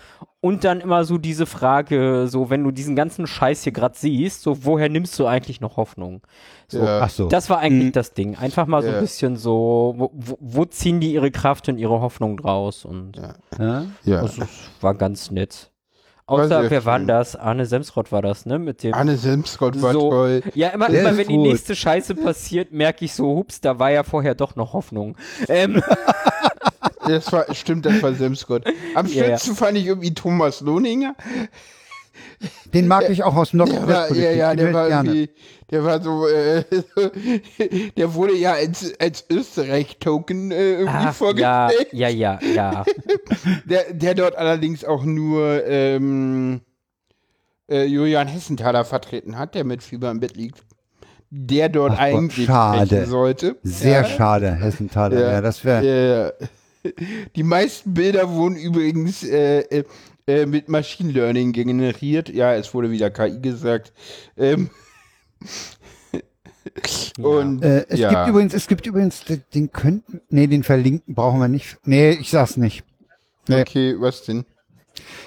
Und 0.41 0.65
dann 0.65 0.81
immer 0.81 1.05
so 1.05 1.17
diese 1.17 1.47
Frage, 1.47 2.27
so 2.29 2.51
wenn 2.51 2.63
du 2.65 2.71
diesen 2.71 2.97
ganzen 2.97 3.27
Scheiß 3.27 3.63
hier 3.63 3.73
gerade 3.73 3.97
siehst, 3.97 4.43
so 4.43 4.65
woher 4.67 4.91
nimmst 4.91 5.19
du 5.19 5.27
eigentlich 5.27 5.61
noch 5.63 5.79
Hoffnung? 5.79 6.21
So, 6.69 6.81
Ja. 6.81 7.01
Ach 7.03 7.09
so. 7.09 7.29
Das 7.29 7.49
war 7.49 7.61
eigentlich 7.61 7.89
Mhm. 7.89 7.93
das 7.93 8.13
Ding. 8.13 8.37
Einfach 8.37 8.67
mal 8.67 8.83
so 8.83 8.89
Ja. 8.89 8.97
ein 8.97 9.01
bisschen 9.01 9.37
so, 9.37 9.95
wo, 9.97 10.11
wo, 10.13 10.65
ziehen 10.67 11.01
die 11.01 11.15
ihre 11.15 11.31
Kraft 11.31 11.69
und 11.71 11.79
ihre 11.79 12.01
Hoffnung 12.01 12.37
draus? 12.37 12.85
Und 12.85 13.17
Ja. 13.59 13.87
Ja? 14.05 14.21
Ist- 14.23 14.41
war 14.83 14.95
ganz 14.95 15.31
nett. 15.31 15.71
Außer, 16.27 16.71
wer 16.71 16.85
war 16.87 16.99
das? 17.01 17.37
Arne 17.37 17.67
Semsrott 17.67 18.11
war 18.11 18.23
das, 18.23 18.47
ne? 18.47 18.59
Mit 18.59 18.83
dem. 18.83 18.95
Anne 18.95 19.19
Semsrott 19.19 19.81
war 19.83 19.93
So. 19.93 20.09
toll. 20.11 20.43
Ja, 20.55 20.69
immer, 20.69 20.89
Der 20.89 21.03
immer 21.03 21.17
wenn 21.19 21.29
die 21.29 21.37
gut. 21.37 21.49
nächste 21.49 21.77
Scheiße 21.77 22.15
passiert, 22.15 22.73
merke 22.73 23.05
ich 23.05 23.13
so, 23.15 23.27
hups, 23.37 23.61
da 23.61 23.79
war 23.79 23.91
ja 23.91 24.03
vorher 24.05 24.35
doch 24.35 24.57
noch 24.57 24.73
Hoffnung. 24.73 25.19
Ähm, 25.49 25.83
Das 27.07 27.33
war, 27.33 27.53
stimmt, 27.55 27.87
das 27.87 28.03
war 28.03 28.15
Semsrott. 28.15 28.65
Am 28.95 29.07
Ja, 29.07 29.13
ja. 29.15 29.25
schönsten 29.29 29.57
fand 29.57 29.79
ich 29.79 29.87
irgendwie 29.87 30.15
Thomas 30.15 30.61
Lohninger. 30.61 31.15
Den 32.73 32.87
mag 32.89 33.09
ich 33.11 33.23
auch 33.25 33.35
aus 33.35 33.53
Nordwestpolitik. 33.53 34.23
ja, 34.23 34.31
ja, 34.33 34.55
den 34.55 34.67
der 34.67 34.75
war 34.75 34.89
gerne. 34.89 35.29
der 35.71 35.85
war 35.85 36.03
so, 36.03 36.27
äh, 36.29 36.65
der 37.97 38.15
wurde 38.15 38.35
ja 38.37 38.53
als, 38.53 38.93
als 39.01 39.25
Österreich-Token 39.31 40.51
äh, 40.51 40.73
irgendwie 40.73 40.89
ach, 40.97 41.05
ja, 41.05 41.13
vorgestellt. 41.13 41.89
ja, 41.93 42.09
ja, 42.09 42.39
ja. 42.55 42.85
Der, 43.65 43.93
der 43.93 44.15
dort 44.15 44.37
allerdings 44.37 44.85
auch 44.85 45.05
nur 45.05 45.65
ähm, 45.67 46.61
äh, 47.71 47.85
Julian 47.85 48.29
Hessenthaler 48.29 48.85
vertreten 48.85 49.39
hat, 49.39 49.55
der 49.55 49.65
mit 49.65 49.83
Fieber 49.83 50.11
im 50.11 50.21
Bett 50.21 50.37
liegt. 50.37 50.61
Der 51.31 51.69
dort 51.69 51.93
Ach 51.95 51.97
Gott, 51.99 52.05
eigentlich 52.07 52.47
schade. 52.47 53.07
sollte. 53.07 53.57
Sehr 53.63 54.03
ja. 54.03 54.05
schade, 54.05 54.53
Hessenthaler. 54.55 55.19
Ja, 55.21 55.33
Ja. 55.33 55.41
das 55.41 55.65
wäre. 55.65 56.35
Die 57.37 57.43
meisten 57.43 57.95
Bilder 57.95 58.31
wurden 58.31 58.57
übrigens 58.57 59.23
äh, 59.25 59.61
äh, 59.61 59.85
äh, 60.27 60.47
mit 60.47 60.69
Machine 60.69 61.13
Learning 61.13 61.53
generiert. 61.53 62.29
Ja, 62.29 62.55
es 62.55 62.73
wurde 62.75 62.91
wieder 62.91 63.11
KI 63.11 63.41
gesagt. 63.41 63.93
Ähm, 64.37 64.71
und 67.19 67.63
Äh, 67.63 67.87
es 67.89 68.01
ja. 68.01 68.11
gibt 68.11 68.29
übrigens, 68.29 68.55
es 68.55 68.67
gibt 68.67 68.87
übrigens, 68.87 69.25
den, 69.25 69.43
den 69.55 69.73
könnten, 69.73 70.21
nee, 70.31 70.47
den 70.47 70.63
verlinken 70.63 71.15
brauchen 71.15 71.41
wir 71.41 71.49
nicht. 71.49 71.77
Nee, 71.85 72.13
ich 72.13 72.31
sag's 72.31 72.57
nicht. 72.57 72.85
nee. 73.49 73.61
okay, 73.61 73.95
was 73.99 74.23
denn? 74.25 74.45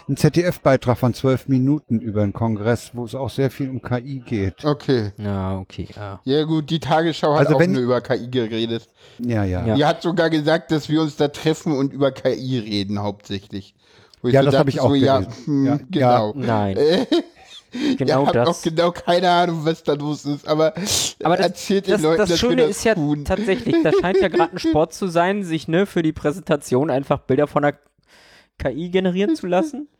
Ein 0.07 0.17
ZDF-Beitrag 0.17 0.97
von 0.97 1.13
zwölf 1.13 1.47
Minuten 1.47 1.99
über 1.99 2.21
den 2.21 2.33
Kongress, 2.33 2.91
wo 2.93 3.05
es 3.05 3.15
auch 3.15 3.29
sehr 3.29 3.51
viel 3.51 3.69
um 3.69 3.81
KI 3.81 4.19
geht. 4.25 4.63
Okay. 4.63 5.11
Ja, 5.17 5.57
okay, 5.59 5.87
ja. 5.95 6.19
Ja 6.23 6.43
gut, 6.43 6.69
die 6.69 6.79
Tagesschau 6.79 7.33
hat 7.33 7.39
Also 7.47 7.55
auch 7.55 7.59
wenn- 7.59 7.73
nur 7.73 7.81
über 7.81 8.01
KI 8.01 8.29
geredet. 8.29 8.87
Ja, 9.19 9.43
ja. 9.43 9.65
Ja. 9.65 9.75
Die 9.75 9.85
hat 9.85 10.01
sogar 10.01 10.29
gesagt, 10.29 10.71
dass 10.71 10.89
wir 10.89 11.01
uns 11.01 11.15
da 11.17 11.27
treffen 11.27 11.73
und 11.73 11.93
über 11.93 12.11
KI 12.11 12.59
reden 12.59 12.99
hauptsächlich. 13.01 13.73
Wo 14.21 14.29
Ja, 14.29 14.41
so 14.41 14.45
das 14.47 14.55
hab 14.55 14.65
dachte, 14.65 14.69
ich 14.77 14.79
auch 14.81 14.89
so, 14.89 14.95
ja, 14.95 15.21
hm, 15.45 15.65
Ja, 15.65 15.79
genau. 15.91 16.33
Nein, 16.35 16.77
genau 17.97 18.25
habt 18.25 18.35
das. 18.35 18.47
auch 18.49 18.61
genau 18.63 18.91
keine 18.91 19.29
Ahnung, 19.29 19.59
was 19.65 19.83
da 19.83 19.93
los 19.93 20.25
ist, 20.25 20.47
aber, 20.47 20.73
Aber 21.23 21.37
das, 21.37 21.45
erzählt 21.47 21.87
den 21.87 21.91
das, 21.93 22.01
Leuten, 22.01 22.17
das 22.17 22.29
wir 22.29 22.37
Schöne 22.37 22.61
das 22.63 22.69
ist 22.71 22.83
ja 22.85 22.95
tun. 22.95 23.25
tatsächlich, 23.25 23.75
da 23.83 23.91
scheint 24.01 24.17
ja 24.21 24.29
gerade 24.29 24.53
ein 24.53 24.59
Sport 24.59 24.93
zu 24.93 25.07
sein, 25.07 25.43
sich 25.43 25.67
ne, 25.67 25.85
für 25.85 26.01
die 26.01 26.13
Präsentation 26.13 26.89
einfach 26.89 27.19
Bilder 27.19 27.45
von 27.47 27.63
der 27.63 27.75
KI 28.57 28.89
generieren 28.89 29.35
zu 29.35 29.47
lassen. 29.47 29.87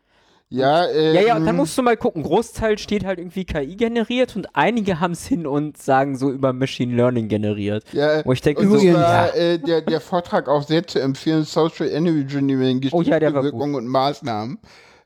Ja, 0.50 0.86
äh, 0.86 1.14
Ja, 1.14 1.22
ja, 1.22 1.36
und 1.36 1.42
dann 1.42 1.50
hm, 1.50 1.56
musst 1.58 1.78
du 1.78 1.82
mal 1.82 1.98
gucken. 1.98 2.24
Großteil 2.24 2.78
steht 2.78 3.04
halt 3.04 3.20
irgendwie 3.20 3.44
KI 3.44 3.76
generiert 3.76 4.38
und 4.38 4.56
einige 4.56 5.02
haben 5.02 5.12
es 5.12 5.26
hin 5.28 5.46
und 5.46 5.76
sagen 5.78 6.16
so 6.16 6.32
über 6.32 6.54
Machine 6.54 6.96
Learning 6.96 7.28
generiert. 7.28 7.84
ja, 7.92 8.24
Wo 8.26 8.32
ich 8.32 8.40
denke, 8.40 8.62
und 8.62 8.70
so, 8.70 8.76
war 8.94 9.36
ja, 9.36 9.36
äh, 9.36 9.60
der, 9.60 9.82
der 9.82 10.00
Vortrag 10.00 10.48
auch 10.48 10.64
sehr 10.64 10.88
zu 10.88 11.02
empfehlen, 11.02 11.44
Social 11.44 11.90
Engineering, 11.90 12.82
Oh 12.94 13.02
ja, 13.02 13.20
Wirkung 13.20 13.74
und 13.74 13.88
Maßnahmen. 13.88 14.58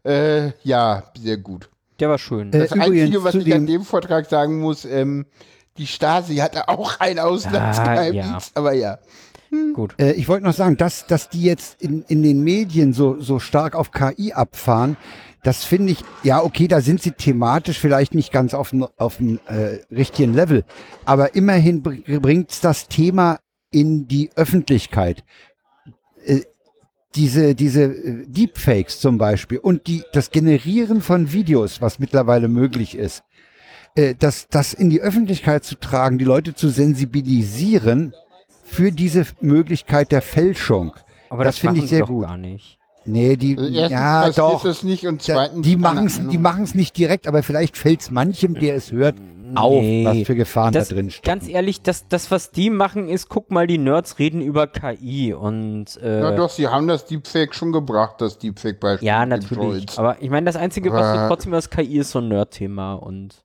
Äh, 0.05 0.51
ja, 0.61 1.05
sehr 1.19 1.37
gut. 1.37 1.69
der 1.99 2.09
war 2.09 2.19
schön. 2.19 2.53
Äh, 2.53 2.59
Das 2.59 2.73
Einzige, 2.73 3.05
übrigens 3.05 3.23
was 3.23 3.33
ich 3.33 3.51
an 3.53 3.65
dem, 3.65 3.65
dem 3.65 3.81
Vortrag 3.81 4.27
sagen 4.29 4.59
muss, 4.59 4.85
ähm, 4.85 5.25
die 5.77 5.87
Stasi 5.87 6.35
hatte 6.35 6.69
auch 6.69 6.99
ein 6.99 7.17
Auslandsgeheimnis, 7.17 8.25
Ah, 8.25 8.29
ja. 8.29 8.39
aber 8.53 8.73
ja. 8.73 8.99
Gut. 9.73 9.95
äh, 9.99 10.13
ich 10.13 10.29
wollte 10.29 10.45
noch 10.45 10.53
sagen, 10.53 10.77
dass, 10.77 11.07
dass 11.07 11.29
die 11.29 11.43
jetzt 11.43 11.81
in, 11.81 12.03
in 12.07 12.23
den 12.23 12.41
Medien 12.43 12.93
so, 12.93 13.19
so 13.19 13.39
stark 13.39 13.75
auf 13.75 13.91
KI 13.91 14.33
abfahren, 14.33 14.97
das 15.43 15.63
finde 15.63 15.91
ich, 15.91 16.03
ja, 16.23 16.41
okay, 16.43 16.67
da 16.67 16.81
sind 16.81 17.01
sie 17.01 17.11
thematisch 17.11 17.79
vielleicht 17.79 18.13
nicht 18.13 18.31
ganz 18.31 18.53
auf 18.53 18.69
dem, 18.69 18.85
auf 18.97 19.17
dem 19.17 19.39
äh, 19.47 19.79
richtigen 19.93 20.33
Level, 20.33 20.63
aber 21.03 21.35
immerhin 21.35 21.81
bringt 21.81 22.63
das 22.63 22.87
Thema 22.87 23.39
in 23.71 24.07
die 24.07 24.29
Öffentlichkeit. 24.35 25.23
Äh, 26.25 26.41
diese, 27.15 27.55
diese 27.55 27.83
äh, 27.83 28.25
Deepfakes 28.27 28.99
zum 28.99 29.17
Beispiel 29.17 29.57
und 29.57 29.87
die, 29.87 30.03
das 30.13 30.31
Generieren 30.31 31.01
von 31.01 31.33
Videos, 31.33 31.81
was 31.81 31.99
mittlerweile 31.99 32.47
möglich 32.47 32.95
ist, 32.95 33.23
äh, 33.95 34.15
das, 34.17 34.47
das 34.47 34.73
in 34.73 34.89
die 34.89 35.01
Öffentlichkeit 35.01 35.65
zu 35.65 35.75
tragen, 35.75 36.19
die 36.19 36.25
Leute 36.25 36.53
zu 36.53 36.69
sensibilisieren 36.69 38.13
für 38.71 38.91
diese 38.91 39.25
Möglichkeit 39.41 40.11
der 40.11 40.21
Fälschung. 40.21 40.93
Aber 41.29 41.43
das 41.43 41.55
das, 41.55 41.59
finde 41.61 41.81
ich 41.81 41.89
sehr 41.89 42.01
doch 42.01 42.07
gut. 42.07 42.23
gar 42.25 42.37
nicht. 42.37 42.77
Nee, 43.03 43.35
die, 43.35 43.57
Also 43.57 43.69
erstens 43.73 43.91
ja, 43.91 44.29
doch. 44.31 44.63
das 44.63 44.83
nicht 44.83 45.07
und 45.07 45.21
zweitens 45.23 45.65
die 45.65 45.75
machen 45.75 46.05
es 46.05 46.21
die 46.29 46.37
machen's 46.37 46.75
nicht 46.75 46.95
direkt, 46.97 47.27
aber 47.27 47.41
vielleicht 47.41 47.75
fällt 47.75 48.01
es 48.01 48.11
manchem, 48.11 48.53
der 48.53 48.75
es 48.75 48.91
hört, 48.91 49.15
auf, 49.55 49.81
Nee. 49.81 50.05
was 50.05 50.19
für 50.27 50.35
Gefahren 50.35 50.71
Das, 50.71 50.89
da 50.89 50.95
drin 50.95 51.09
stecken. 51.09 51.25
ganz 51.25 51.49
ehrlich, 51.49 51.81
das, 51.81 52.07
das, 52.07 52.29
was 52.29 52.51
die 52.51 52.69
machen, 52.69 53.09
ist, 53.09 53.27
guck 53.27 53.49
mal, 53.49 53.65
die 53.65 53.79
Nerds 53.79 54.19
reden 54.19 54.39
über 54.41 54.67
KI 54.67 55.33
und 55.33 55.97
äh, 56.01 56.19
Na 56.21 56.31
doch, 56.35 56.49
sie 56.51 56.67
haben 56.67 56.87
das 56.87 57.05
Deepfake 57.05 57.55
schon 57.55 57.71
gebracht, 57.71 58.15
das 58.21 58.37
Deepfake-Beispiel. 58.37 59.07
ja, 59.07 59.25
natürlich. 59.25 59.97
Aber 59.97 60.21
ich 60.21 60.29
meine, 60.29 60.45
das 60.45 60.55
Einzige, 60.55 60.93
was 60.93 61.17
du 61.17 61.27
trotzdem 61.27 61.55
hast, 61.55 61.71
KI 61.71 61.97
ist 61.97 62.11
so 62.11 62.19
ein 62.19 62.27
Nerd-Thema 62.27 62.93
und 62.93 63.43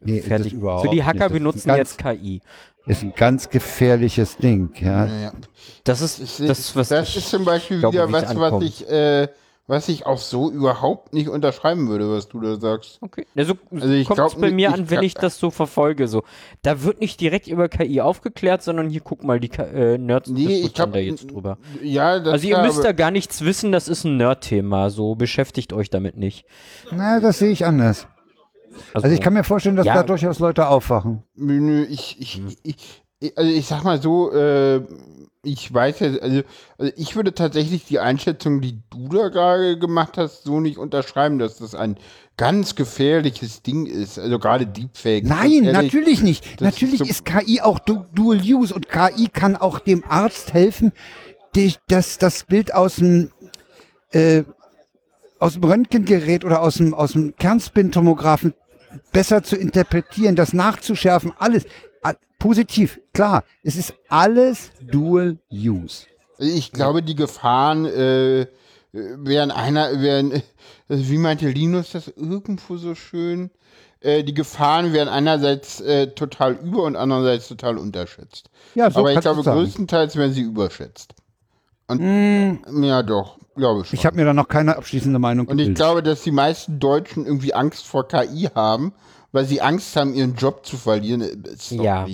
Nee, 0.00 0.18
das 0.20 0.28
fertig. 0.28 0.52
überhaupt 0.52 0.84
Für 0.86 0.90
die. 0.94 1.02
Hacker 1.02 1.18
Das 1.24 1.32
benutzen 1.32 1.70
jetzt 1.74 1.98
KI. 1.98 2.40
Ist 2.88 3.02
ein 3.02 3.12
ganz 3.14 3.50
gefährliches 3.50 4.36
Ding, 4.38 4.70
ja. 4.80 5.06
Ja. 5.06 5.32
Das 5.84 6.00
ist 6.00 6.20
Das, 6.20 6.38
das, 6.38 6.76
was 6.76 6.88
das 6.88 7.08
ich 7.10 7.18
ist 7.18 7.30
zum 7.30 7.44
Beispiel 7.44 7.80
glaube, 7.80 7.94
wieder 7.94 8.10
was, 8.10 8.36
was 8.36 8.62
ich, 8.62 8.90
äh, 8.90 9.28
was 9.66 9.88
ich 9.90 10.06
auch 10.06 10.16
so 10.16 10.50
überhaupt 10.50 11.12
nicht 11.12 11.28
unterschreiben 11.28 11.88
würde, 11.88 12.10
was 12.10 12.28
du 12.28 12.40
da 12.40 12.58
sagst. 12.58 12.98
Okay. 13.02 13.26
Also, 13.36 13.52
Also 13.70 13.88
ich 13.90 14.06
kommt 14.06 14.18
es 14.18 14.32
glaub 14.32 14.40
bei 14.40 14.50
mir 14.50 14.70
ich 14.70 14.74
an, 14.74 14.88
wenn 14.88 15.02
ich 15.02 15.12
das 15.12 15.38
so 15.38 15.50
verfolge. 15.50 16.08
So, 16.08 16.22
da 16.62 16.82
wird 16.82 17.00
nicht 17.00 17.20
direkt 17.20 17.46
über 17.48 17.68
KI 17.68 18.00
aufgeklärt, 18.00 18.62
sondern 18.62 18.88
hier 18.88 19.02
guck 19.02 19.22
mal, 19.22 19.38
die 19.38 19.50
äh, 19.50 19.98
Nerds 19.98 20.30
Nee, 20.30 20.60
ich 20.60 20.72
glaube, 20.72 20.92
da 20.92 20.98
jetzt 20.98 21.30
drüber. 21.30 21.58
Ja, 21.82 22.18
das 22.18 22.32
Also 22.32 22.46
ihr 22.48 22.56
ja, 22.56 22.62
müsst 22.64 22.82
da 22.82 22.92
gar 22.92 23.10
nichts 23.10 23.44
wissen, 23.44 23.70
das 23.70 23.88
ist 23.88 24.04
ein 24.04 24.16
Nerd-Thema. 24.16 24.88
So 24.88 25.14
beschäftigt 25.14 25.74
euch 25.74 25.90
damit 25.90 26.16
nicht. 26.16 26.46
Na, 26.90 27.20
das 27.20 27.38
sehe 27.38 27.50
ich 27.50 27.66
anders. 27.66 28.06
Also 28.94 29.08
ich 29.08 29.20
kann 29.20 29.34
mir 29.34 29.44
vorstellen, 29.44 29.76
dass 29.76 29.86
Ja. 29.86 29.94
da 29.94 30.02
durchaus 30.02 30.38
Leute 30.38 30.68
aufwachen. 30.68 31.22
Nö, 31.34 31.60
nö, 31.60 31.84
ich, 31.84 32.16
ich, 32.20 32.42
ich, 32.62 33.02
ich, 33.20 33.38
also 33.38 33.50
ich 33.50 33.66
sag 33.66 33.84
mal 33.84 34.00
so, 34.00 34.32
äh, 34.32 34.80
ich 35.44 35.72
weiß 35.72 36.00
ja, 36.00 36.06
also, 36.20 36.42
also 36.78 36.92
ich 36.96 37.14
würde 37.16 37.32
tatsächlich 37.32 37.84
die 37.86 38.00
Einschätzung, 38.00 38.60
die 38.60 38.80
du 38.90 39.08
da 39.08 39.28
gerade 39.28 39.78
gemacht 39.78 40.18
hast, 40.18 40.42
so 40.44 40.60
nicht 40.60 40.78
unterschreiben, 40.78 41.38
dass 41.38 41.56
das 41.58 41.74
ein 41.74 41.96
ganz 42.36 42.74
gefährliches 42.74 43.62
Ding 43.62 43.86
ist. 43.86 44.18
Also 44.18 44.38
gerade 44.38 44.66
Deepfake. 44.66 45.24
Nein, 45.24 45.64
ehrlich, 45.64 45.72
natürlich 45.72 46.22
nicht. 46.22 46.60
Natürlich 46.60 47.00
ist 47.00 47.10
ist, 47.10 47.18
so- 47.28 47.38
KI 47.38 47.60
auch 47.60 47.78
du 47.78 48.04
Dual 48.14 48.40
Use 48.42 48.74
und 48.74 48.88
KI 48.88 49.28
kann 49.32 49.56
auch 49.56 49.78
dem 49.78 50.04
Arzt 50.08 50.52
helfen, 50.54 50.92
die, 51.54 51.74
das, 51.88 52.18
das 52.18 52.44
Bild 52.44 52.74
aus 52.74 52.96
dem, 52.96 53.30
äh, 54.10 54.42
aus 55.38 55.54
dem 55.54 55.64
Röntgengerät 55.64 56.44
oder 56.44 56.62
aus 56.62 56.74
dem, 56.76 56.94
aus 56.94 57.12
dem 57.12 57.34
Kernspintomographen 57.36 58.54
besser 59.12 59.42
zu 59.42 59.56
interpretieren, 59.56 60.36
das 60.36 60.52
nachzuschärfen, 60.52 61.32
alles. 61.38 61.64
A- 62.02 62.14
Positiv, 62.38 63.00
klar. 63.12 63.42
Es 63.64 63.74
ist 63.76 63.94
alles 64.08 64.70
Dual 64.80 65.38
Use. 65.52 66.06
Ich 66.38 66.70
glaube, 66.70 67.02
die 67.02 67.16
Gefahren 67.16 67.84
äh, 67.84 68.46
wären 68.92 69.50
einer, 69.50 70.00
wären, 70.00 70.42
wie 70.88 71.18
meinte 71.18 71.48
Linus 71.48 71.90
das 71.90 72.06
irgendwo 72.08 72.76
so 72.76 72.94
schön? 72.94 73.50
Äh, 74.00 74.22
die 74.22 74.34
Gefahren 74.34 74.92
werden 74.92 75.08
einerseits 75.08 75.80
äh, 75.80 76.06
total 76.14 76.52
über 76.54 76.84
und 76.84 76.94
andererseits 76.94 77.48
total 77.48 77.76
unterschätzt. 77.78 78.48
Ja, 78.76 78.88
so 78.90 79.00
Aber 79.00 79.12
ich 79.12 79.18
glaube, 79.20 79.42
größtenteils 79.42 80.14
werden 80.14 80.32
sie 80.32 80.42
überschätzt. 80.42 81.14
Und 81.88 82.00
ja, 82.84 83.02
doch, 83.02 83.38
glaube 83.58 83.82
ich 83.82 83.88
schon. 83.88 83.98
Ich 83.98 84.06
habe 84.06 84.16
mir 84.16 84.24
da 84.24 84.32
noch 84.32 84.48
keine 84.48 84.76
abschließende 84.76 85.18
Meinung 85.18 85.46
und 85.46 85.58
ich 85.58 85.74
glaube, 85.74 86.02
dass 86.02 86.22
die 86.22 86.30
meisten 86.30 86.78
Deutschen 86.78 87.26
irgendwie 87.26 87.52
Angst 87.52 87.86
vor 87.86 88.08
KI 88.08 88.48
haben, 88.54 88.94
weil 89.32 89.44
sie 89.44 89.60
Angst 89.60 89.94
haben, 89.96 90.14
ihren 90.14 90.34
Job 90.36 90.64
zu 90.64 90.76
verlieren. 90.76 91.20
Äh, 91.20 91.36
Sorry. 91.56 91.84
Ja. 91.84 92.06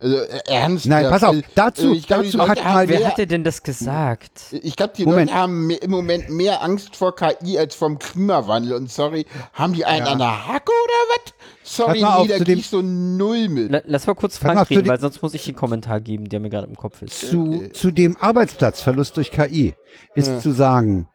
Also, 0.00 0.16
äh, 0.16 0.38
ernst. 0.46 0.86
Nein, 0.86 1.06
pass 1.10 1.24
auf, 1.24 1.34
dazu- 1.56 1.92
ich 1.92 2.06
glaube, 2.06 2.22
die 2.22 2.30
dazu 2.30 2.48
hat 2.48 2.62
mal- 2.62 2.88
Wer 2.88 3.00
mehr- 3.00 3.08
hat 3.08 3.18
dir 3.18 3.26
denn 3.26 3.42
das 3.42 3.64
gesagt? 3.64 4.40
ich 4.52 4.76
glaube, 4.76 4.92
die 4.96 5.04
Moment. 5.04 5.30
Leute 5.30 5.40
haben 5.40 5.70
im 5.70 5.90
Moment 5.90 6.30
mehr 6.30 6.62
Angst 6.62 6.94
vor 6.94 7.16
KI 7.16 7.58
als 7.58 7.74
vom 7.74 7.98
Klimawandel. 7.98 8.74
Und 8.74 8.92
sorry, 8.92 9.26
haben 9.54 9.72
die 9.72 9.84
einen 9.84 10.06
an 10.06 10.18
der 10.18 10.46
Hacke 10.46 10.70
oder 10.70 10.94
was? 11.16 11.34
Sorry, 11.64 12.00
mal 12.00 12.14
auf, 12.14 12.22
nee, 12.28 12.28
da 12.28 12.36
gehe 12.38 12.44
dem- 12.46 12.58
ich 12.60 12.68
so 12.68 12.80
null 12.80 13.48
mit. 13.48 13.72
La- 13.72 13.82
Lass 13.86 14.06
mal 14.06 14.14
kurz 14.14 14.40
mal, 14.40 14.52
Frank 14.54 14.68
zu 14.68 14.74
reden, 14.74 14.84
dem- 14.84 14.88
weil 14.90 15.00
sonst 15.00 15.20
muss 15.20 15.34
ich 15.34 15.44
den 15.44 15.56
Kommentar 15.56 16.00
geben, 16.00 16.28
der 16.28 16.38
mir 16.38 16.48
gerade 16.50 16.68
im 16.68 16.76
Kopf 16.76 17.02
ist. 17.02 17.18
zu, 17.18 17.68
zu 17.72 17.90
dem 17.90 18.16
Arbeitsplatzverlust 18.18 19.16
durch 19.16 19.32
KI 19.32 19.74
ist 20.14 20.42
zu 20.42 20.52
sagen, 20.52 21.08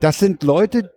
das 0.00 0.18
sind 0.18 0.42
Leute, 0.42 0.92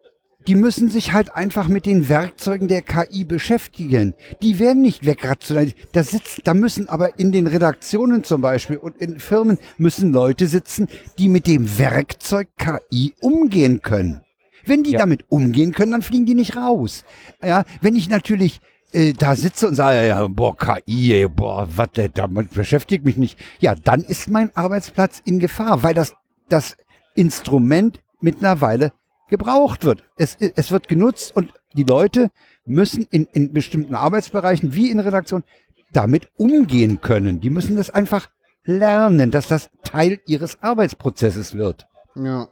die 0.48 0.56
müssen 0.56 0.90
sich 0.90 1.14
halt 1.14 1.36
einfach 1.36 1.68
mit 1.68 1.86
den 1.86 2.10
Werkzeugen 2.10 2.68
der 2.68 2.82
KI 2.82 3.24
beschäftigen. 3.24 4.14
Die 4.42 4.60
werden 4.60 4.82
nicht 4.82 5.06
wegrationalisiert. 5.06 5.78
Da 5.94 6.04
sitzt, 6.04 6.42
da 6.46 6.54
müssen 6.54 6.90
aber 6.90 7.20
in 7.20 7.32
den 7.32 7.48
Redaktionen 7.48 8.24
zum 8.24 8.42
Beispiel 8.42 8.78
und 8.78 8.98
in 8.98 9.20
Firmen 9.20 9.58
müssen 9.78 10.12
Leute 10.12 10.48
sitzen, 10.48 10.88
die 11.18 11.30
mit 11.30 11.48
dem 11.48 11.78
Werkzeug 11.78 12.48
KI 12.58 13.14
umgehen 13.22 13.82
können. 13.82 14.22
Wenn 14.66 14.84
die 14.84 14.92
Ja. 14.92 15.00
damit 15.00 15.26
umgehen 15.30 15.74
können, 15.74 15.92
dann 15.92 16.02
fliegen 16.02 16.26
die 16.26 16.36
nicht 16.36 16.56
raus. 16.56 17.04
Ja, 17.44 17.64
wenn 17.82 17.96
ich 17.96 18.10
natürlich 18.10 18.62
äh, 18.94 19.14
da 19.14 19.36
sitze 19.36 19.68
und 19.68 19.76
sage, 19.76 20.08
ja, 20.08 20.28
boah, 20.28 20.56
KI, 20.58 21.14
ey, 21.14 21.28
boah, 21.28 21.68
was, 21.76 21.90
damit 22.14 22.54
beschäftigt 22.54 23.06
mich 23.06 23.18
nicht. 23.18 23.40
Ja, 23.60 23.74
dann 23.76 24.02
ist 24.02 24.30
mein 24.30 24.56
Arbeitsplatz 24.56 25.22
in 25.24 25.40
Gefahr, 25.40 25.82
weil 25.84 25.94
das, 25.94 26.14
das 26.50 26.76
Instrument 27.16 28.02
mittlerweile 28.20 28.92
gebraucht 29.32 29.84
wird. 29.84 30.04
Es, 30.18 30.38
es 30.40 30.72
wird 30.72 30.88
genutzt 30.88 31.36
und 31.36 31.52
die 31.74 31.84
Leute 31.84 32.30
müssen 32.66 33.08
in, 33.10 33.26
in 33.32 33.52
bestimmten 33.54 33.96
Arbeitsbereichen 33.96 34.76
wie 34.76 34.92
in 34.92 35.00
Redaktion 35.00 35.44
damit 35.92 36.30
umgehen 36.38 37.02
können. 37.02 37.42
Die 37.42 37.50
müssen 37.50 37.76
das 37.76 37.90
einfach 37.90 38.30
lernen, 38.64 39.32
dass 39.32 39.48
das 39.48 39.72
Teil 39.84 40.20
ihres 40.28 40.62
Arbeitsprozesses 40.62 41.56
wird. 41.56 41.88
Ja. 42.16 42.50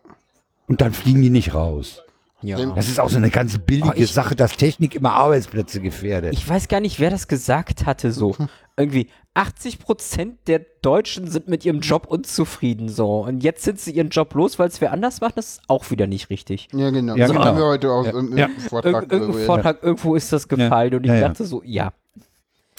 Und 0.67 0.81
dann 0.81 0.93
fliegen 0.93 1.21
die 1.21 1.29
nicht 1.29 1.53
raus. 1.53 2.01
Ja. 2.41 2.57
Das 2.73 2.87
ist 2.87 2.99
auch 2.99 3.09
so 3.09 3.17
eine 3.17 3.29
ganz 3.29 3.57
billige 3.57 3.89
Oh, 3.89 3.93
ich- 3.95 4.11
Sache, 4.13 4.35
dass 4.35 4.55
Technik 4.55 4.95
immer 4.95 5.11
Arbeitsplätze 5.13 5.81
gefährdet. 5.81 6.31
Ich 6.33 6.47
weiß 6.47 6.67
gar 6.69 6.79
nicht, 6.79 6.99
wer 6.99 7.09
das 7.09 7.27
gesagt 7.27 7.85
hatte, 7.85 8.11
so. 8.11 8.35
Irgendwie 8.77 9.09
80% 9.35 10.37
der 10.47 10.61
Deutschen 10.81 11.27
sind 11.29 11.49
mit 11.49 11.65
ihrem 11.65 11.81
Job 11.81 12.07
unzufrieden, 12.07 12.87
so. 12.87 13.25
Und 13.25 13.43
jetzt 13.43 13.63
sind 13.63 13.79
sie 13.79 13.91
ihren 13.91 14.07
Job 14.09 14.33
los, 14.35 14.57
weil 14.57 14.69
es 14.69 14.79
wer 14.79 14.93
anders 14.93 15.19
macht, 15.19 15.37
das 15.37 15.47
ist 15.53 15.61
auch 15.67 15.91
wieder 15.91 16.07
nicht 16.07 16.29
richtig. 16.29 16.69
Ja, 16.73 16.89
genau. 16.89 17.15
Ja, 17.15 17.25
das 17.27 17.31
genau. 17.31 17.45
haben 17.45 17.57
wir 17.57 17.65
heute 17.65 17.91
auch 17.91 18.05
Ja. 18.05 18.11
im, 18.11 18.31
im 18.31 18.37
Ja. 18.37 18.47
Vortrag 18.69 18.93
Irg 19.03 19.11
irgendein 19.11 19.45
Vortrag, 19.45 19.83
irgendwo 19.83 20.15
ist 20.15 20.31
das 20.31 20.47
gefallen 20.47 20.95
und 20.95 21.03
ich 21.03 21.09
Ja, 21.09 21.15
ja. 21.15 21.27
dachte 21.27 21.43
so, 21.45 21.61
ja. 21.65 21.91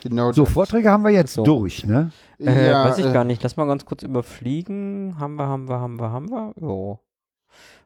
Genau. 0.02 0.32
so, 0.32 0.46
Vorträge 0.46 0.90
haben 0.90 1.04
wir 1.04 1.10
jetzt 1.10 1.34
So. 1.34 1.42
durch, 1.44 1.84
ne? 1.84 2.12
Äh, 2.38 2.70
ja, 2.70 2.86
weiß 2.88 2.96
ich 2.96 3.04
äh, 3.06 3.12
gar 3.12 3.24
nicht. 3.24 3.42
Lass 3.42 3.58
mal 3.58 3.66
ganz 3.66 3.84
kurz 3.84 4.02
überfliegen. 4.02 5.16
Haben 5.20 5.34
wir, 5.36 5.46
haben 5.46 5.68
wir, 5.68 5.78
haben 5.80 6.00
wir, 6.00 6.10
haben 6.10 6.30
wir. 6.30 6.54
Jo. 6.58 6.98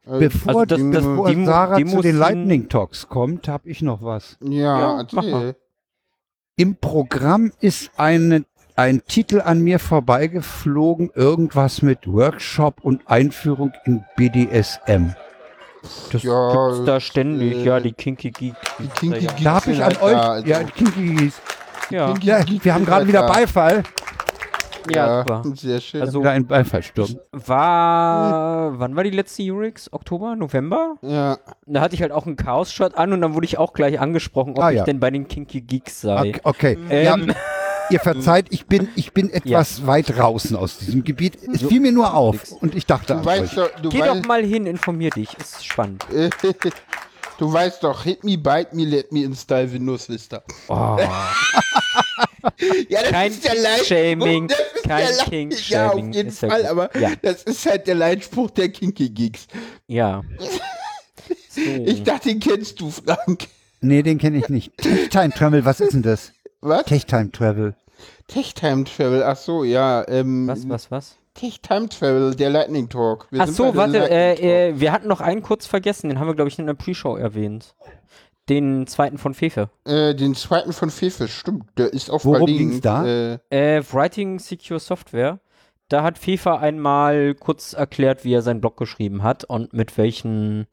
Äh, 0.06 0.18
Bevor, 0.18 0.48
Also 0.62 0.64
das- 0.66 0.80
das- 0.92 1.04
bevor 1.04 1.30
die 1.30 1.44
Sarah 1.44 1.76
die 1.76 1.86
zu 1.86 2.00
den 2.02 2.16
Lightning 2.18 2.68
Talks 2.68 3.08
kommt, 3.08 3.48
habe 3.48 3.68
ich 3.68 3.80
noch 3.82 4.02
was. 4.02 4.36
Ja, 4.40 4.98
Ja, 5.00 5.06
mach 5.12 5.22
mal. 5.24 5.56
Im 6.56 6.76
Programm 6.76 7.52
ist 7.60 7.90
eine, 7.96 8.44
ein 8.76 9.02
Titel 9.06 9.40
an 9.40 9.60
mir 9.60 9.78
vorbeigeflogen, 9.78 11.10
irgendwas 11.14 11.82
mit 11.82 12.06
Workshop 12.06 12.76
und 12.82 13.02
Einführung 13.08 13.72
in 13.86 14.04
BDSM. 14.16 15.14
Das 16.12 16.22
Ja, 16.22 16.52
gibt's 16.70 16.84
da 16.86 17.00
ständig, 17.00 17.56
äh, 17.56 17.64
ja, 17.64 17.80
die 17.80 17.92
Kinky 17.92 18.30
Geek. 18.30 18.54
Die 18.78 18.86
Kinky 18.88 19.24
ja. 19.24 19.30
Geeks 19.32 19.42
Da 19.44 19.54
habe 19.54 19.70
ich 19.72 19.78
an 19.78 19.84
halt 19.84 20.02
euch, 20.02 20.12
da, 20.12 20.30
also- 20.32 20.46
ja. 20.48 20.60
Ja, 20.60 20.66
Kinky 20.66 21.32
Ja, 21.90 22.42
Geeks 22.42 22.64
wir 22.64 22.74
haben 22.74 22.84
gerade 22.84 22.96
halt 23.00 23.08
wieder 23.08 23.20
da. 23.22 23.32
Beifall. 23.32 23.82
Ja, 24.90 25.18
super. 25.20 25.42
Sehr 25.54 25.80
schön. 25.80 26.00
Also 26.02 26.20
Wieder 26.20 26.30
ein 26.32 26.46
Beifallsturm. 26.46 27.16
war, 27.32 28.78
wann 28.78 28.96
war 28.96 29.04
die 29.04 29.10
letzte 29.10 29.42
Urix? 29.42 29.92
Oktober, 29.92 30.36
November? 30.36 30.96
ja. 31.02 31.38
Da 31.66 31.80
hatte 31.80 31.94
ich 31.94 32.02
halt 32.02 32.12
auch 32.12 32.26
einen 32.26 32.36
Chaos-Shirt 32.36 32.96
an 32.96 33.12
und 33.12 33.20
dann 33.22 33.34
wurde 33.34 33.46
ich 33.46 33.56
auch 33.58 33.72
gleich 33.72 33.98
angesprochen, 33.98 34.52
ob 34.56 34.62
Ah, 34.62 34.70
ich 34.70 34.76
ja. 34.78 34.84
denn 34.84 35.00
bei 35.00 35.10
den 35.10 35.26
Kinky 35.28 35.60
Geeks 35.62 36.02
sei. 36.02 36.34
Okay, 36.44 36.76
okay. 36.76 36.78
Ähm, 36.90 37.28
ja, 37.28 37.34
ihr 37.90 38.00
verzeiht, 38.00 38.46
ich 38.50 38.66
bin, 38.66 38.88
ich 38.96 39.12
bin 39.12 39.30
etwas 39.30 39.86
weit 39.86 40.16
draußen 40.16 40.56
aus 40.56 40.78
diesem 40.78 41.04
Gebiet. 41.04 41.38
Es 41.52 41.62
fiel 41.62 41.80
mir 41.80 41.92
nur 41.92 42.14
auf 42.14 42.52
und 42.60 42.74
ich 42.74 42.84
dachte 42.86 43.14
Du 43.14 43.18
an 43.20 43.24
weißt 43.24 43.42
euch. 43.58 43.70
doch, 43.72 43.80
du 43.80 43.88
Geh 43.88 44.00
weißt, 44.00 44.10
doch 44.22 44.26
mal 44.26 44.42
hin, 44.44 44.66
informier 44.66 45.10
dich, 45.10 45.36
ist 45.38 45.64
spannend. 45.64 46.04
du 47.38 47.52
weißt 47.52 47.82
doch, 47.82 48.02
hit 48.04 48.22
me, 48.24 48.36
bite 48.38 48.74
me, 48.76 48.84
let 48.84 49.10
me 49.12 49.24
install 49.24 49.72
Windows 49.72 50.08
Vista. 50.08 50.42
Oh, 50.68 50.98
Ja, 52.88 53.00
das 53.02 53.10
Kein 53.10 53.30
ist 53.32 53.44
der 53.44 53.54
Leitspruch. 53.56 54.48
Das 54.48 54.58
ist 54.74 54.82
kein 54.84 55.06
der 55.16 55.24
King-Shaming, 55.26 55.62
Ja, 55.68 55.90
auf 55.90 56.14
jeden 56.14 56.30
Fall, 56.30 56.60
gut. 56.62 56.70
aber 56.70 56.96
Ja. 57.00 57.12
das 57.22 57.42
ist 57.44 57.66
halt 57.66 57.86
der 57.86 57.94
Leitspruch 57.96 58.50
der 58.50 58.68
Kinky 58.70 59.10
Geeks. 59.10 59.46
ja. 59.86 60.22
So. 61.48 61.60
Ich 61.60 62.02
dachte, 62.02 62.28
den 62.30 62.40
kennst 62.40 62.80
du, 62.80 62.90
Frank. 62.90 63.46
Nee, 63.80 64.02
den 64.02 64.18
kenne 64.18 64.38
ich 64.38 64.48
nicht. 64.48 64.76
Tech 64.76 65.08
Time 65.08 65.30
Travel, 65.30 65.64
was 65.64 65.78
ist 65.80 65.92
denn 65.94 66.02
das? 66.02 66.32
Was? 66.60 66.84
Tech 66.84 67.06
Time 67.06 67.30
Travel. 67.30 67.74
Tech 68.26 68.54
Time 68.54 68.82
Travel, 68.84 69.22
ach 69.22 69.36
so, 69.36 69.62
ja. 69.62 70.04
Ähm, 70.08 70.48
was, 70.48 70.68
was, 70.68 70.90
was? 70.90 71.16
Tech 71.34 71.60
Time 71.60 71.88
Travel, 71.88 72.34
der 72.34 72.50
Lightning 72.50 72.88
Talk. 72.88 73.28
Wir 73.30 73.40
Ach 73.40 73.46
sind 73.46 73.54
so, 73.54 73.76
warte, 73.76 74.10
äh, 74.10 74.70
äh, 74.70 74.80
wir 74.80 74.90
hatten 74.90 75.06
noch 75.06 75.20
einen 75.20 75.42
kurz 75.42 75.66
vergessen, 75.66 76.08
den 76.08 76.18
haben 76.18 76.26
wir, 76.26 76.34
glaube 76.34 76.48
ich, 76.48 76.58
in 76.58 76.66
der 76.66 76.74
Pre-Show 76.74 77.16
erwähnt. 77.16 77.74
Den 78.48 78.86
zweiten 78.86 79.16
von 79.18 79.32
Fefe. 79.34 79.70
Äh, 79.84 80.14
den 80.14 80.34
zweiten 80.34 80.72
von 80.72 80.90
Fefe, 80.90 81.28
stimmt. 81.28 81.64
Der 81.78 81.92
ist 81.92 82.10
auch 82.10 82.24
Worum 82.24 82.38
verlinkt. 82.40 82.58
ging's 82.60 82.80
da? 82.82 83.06
Äh, 83.06 83.38
Äh, 83.50 83.82
Writing 83.92 84.38
Secure 84.38 84.80
Software. 84.80 85.40
Da 85.88 86.02
hat 86.02 86.18
Fefe 86.18 86.58
einmal 86.58 87.34
kurz 87.34 87.72
erklärt, 87.72 88.24
wie 88.24 88.34
er 88.34 88.42
seinen 88.42 88.60
Blog 88.60 88.76
geschrieben 88.76 89.22
hat 89.22 89.44
und 89.44 89.72
mit 89.72 89.96
welchen, 89.98 90.66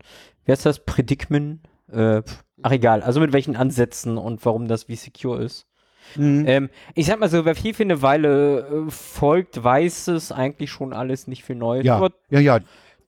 wie 0.45 0.51
heißt 0.51 0.65
das, 0.65 0.83
Predicmen? 0.85 1.61
Äh, 1.91 2.21
ach 2.61 2.71
egal, 2.71 3.03
also 3.03 3.19
mit 3.19 3.33
welchen 3.33 3.55
Ansätzen 3.55 4.17
und 4.17 4.43
warum 4.45 4.67
das 4.67 4.87
wie 4.87 4.95
secure 4.95 5.41
ist. 5.43 5.65
Mhm. 6.15 6.45
Ähm, 6.47 6.69
ich 6.95 7.05
sag 7.05 7.19
mal 7.19 7.29
so, 7.29 7.45
wer 7.45 7.55
Fefe 7.55 7.83
eine 7.83 8.01
Weile 8.01 8.85
äh, 8.87 8.91
folgt, 8.91 9.63
weiß 9.63 10.07
es 10.09 10.31
eigentlich 10.31 10.71
schon 10.71 10.93
alles 10.93 11.27
nicht 11.27 11.43
viel 11.43 11.55
Neues. 11.55 11.85
Ja, 11.85 12.09
ja, 12.29 12.39
ja. 12.39 12.59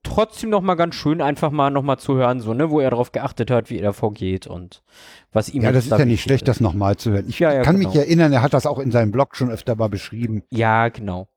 Trotzdem 0.04 0.50
noch 0.50 0.62
mal 0.62 0.76
ganz 0.76 0.96
schön, 0.96 1.22
einfach 1.22 1.50
mal 1.52 1.70
noch 1.70 1.82
mal 1.84 1.98
zu 1.98 2.16
hören, 2.16 2.40
so, 2.42 2.54
ne, 2.54 2.70
wo 2.70 2.80
er 2.80 2.90
darauf 2.92 3.12
geachtet 3.12 3.50
hat, 3.52 3.70
wie 3.70 3.78
er 3.78 3.84
da 3.84 3.94
vorgeht 3.94 4.46
und 4.48 4.84
was 5.32 5.50
ihm 5.50 5.64
Ja, 5.64 5.72
das 5.72 5.86
ist 5.86 5.92
da 5.92 5.98
ja 6.00 6.06
nicht 6.06 6.22
schlecht, 6.22 6.48
das 6.48 6.60
nochmal 6.60 6.98
zu 6.98 7.12
hören. 7.12 7.26
Ich 7.28 7.40
Ja, 7.40 7.54
ja, 7.54 7.62
kann 7.64 7.78
genau. 7.78 7.90
mich 7.90 7.98
erinnern, 7.98 8.32
er 8.34 8.42
hat 8.42 8.54
das 8.54 8.66
auch 8.66 8.80
in 8.80 8.92
seinem 8.92 9.12
Blog 9.12 9.36
schon 9.36 9.50
öfter 9.50 9.76
mal 9.76 9.90
beschrieben. 9.90 10.44
Ja, 10.52 10.90
genau. 10.90 11.28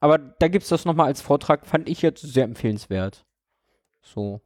Aber 0.00 0.18
da 0.18 0.48
gibt's 0.48 0.68
das 0.68 0.84
noch 0.84 0.94
mal 0.94 1.04
als 1.06 1.20
Vortrag, 1.20 1.66
fand 1.66 1.88
ich 1.88 2.02
jetzt 2.02 2.22
sehr 2.22 2.44
empfehlenswert. 2.44 3.24
So. 4.02 4.40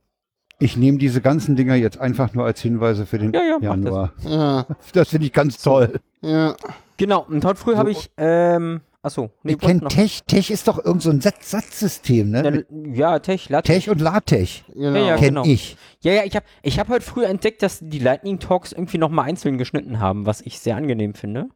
Ich 0.58 0.76
nehme 0.76 0.96
diese 0.98 1.20
ganzen 1.20 1.54
Dinger 1.56 1.74
jetzt 1.74 1.98
einfach 1.98 2.32
nur 2.32 2.44
als 2.46 2.60
Hinweise 2.62 3.04
für 3.06 3.18
den 3.18 3.32
Ja, 3.34 3.42
ja, 3.42 3.58
Januar. 3.60 4.12
ja, 4.24 4.66
Das 4.94 5.10
finde 5.10 5.26
ich 5.26 5.32
ganz 5.32 5.62
toll. 5.62 6.00
ja. 6.22 6.56
Genau, 6.98 7.26
und 7.28 7.44
heute 7.44 7.60
früh 7.60 7.72
So. 7.72 7.78
habe 7.78 7.90
ich, 7.90 8.10
ähm, 8.16 8.80
achso, 9.06 9.30
nee, 9.42 9.52
ich 9.52 9.58
kenne. 9.58 9.88
Tech. 9.88 10.22
Tech 10.26 10.50
ist 10.50 10.68
doch 10.68 10.84
irgend 10.84 11.02
so 11.02 11.10
ein 11.10 11.20
Satz 11.20 11.50
Satzsystem, 11.50 12.30
ne? 12.30 12.64
Ja, 12.92 13.12
ja, 13.12 13.18
Tech, 13.20 13.48
LaTeX. 13.48 13.84
Tech 13.84 13.90
und 13.90 14.00
LaTeX. 14.00 14.64
Genau. 14.74 14.98
Ja, 14.98 15.06
ja, 15.06 15.16
Kenn 15.16 15.28
genau. 15.28 15.44
ich. 15.44 15.76
Ja, 16.00 16.12
ja, 16.12 16.24
ich 16.24 16.34
habe 16.36 16.44
ich 16.62 16.78
hab 16.78 16.88
heute 16.88 17.04
früh 17.04 17.24
entdeckt, 17.24 17.62
dass 17.62 17.78
die 17.80 17.98
Lightning 17.98 18.38
Talks 18.38 18.72
irgendwie 18.72 18.98
noch 18.98 19.10
mal 19.10 19.22
einzeln 19.22 19.58
geschnitten 19.58 20.00
haben, 20.00 20.26
was 20.26 20.40
ich 20.40 20.58
sehr 20.58 20.76
angenehm 20.76 21.14
finde. 21.14 21.48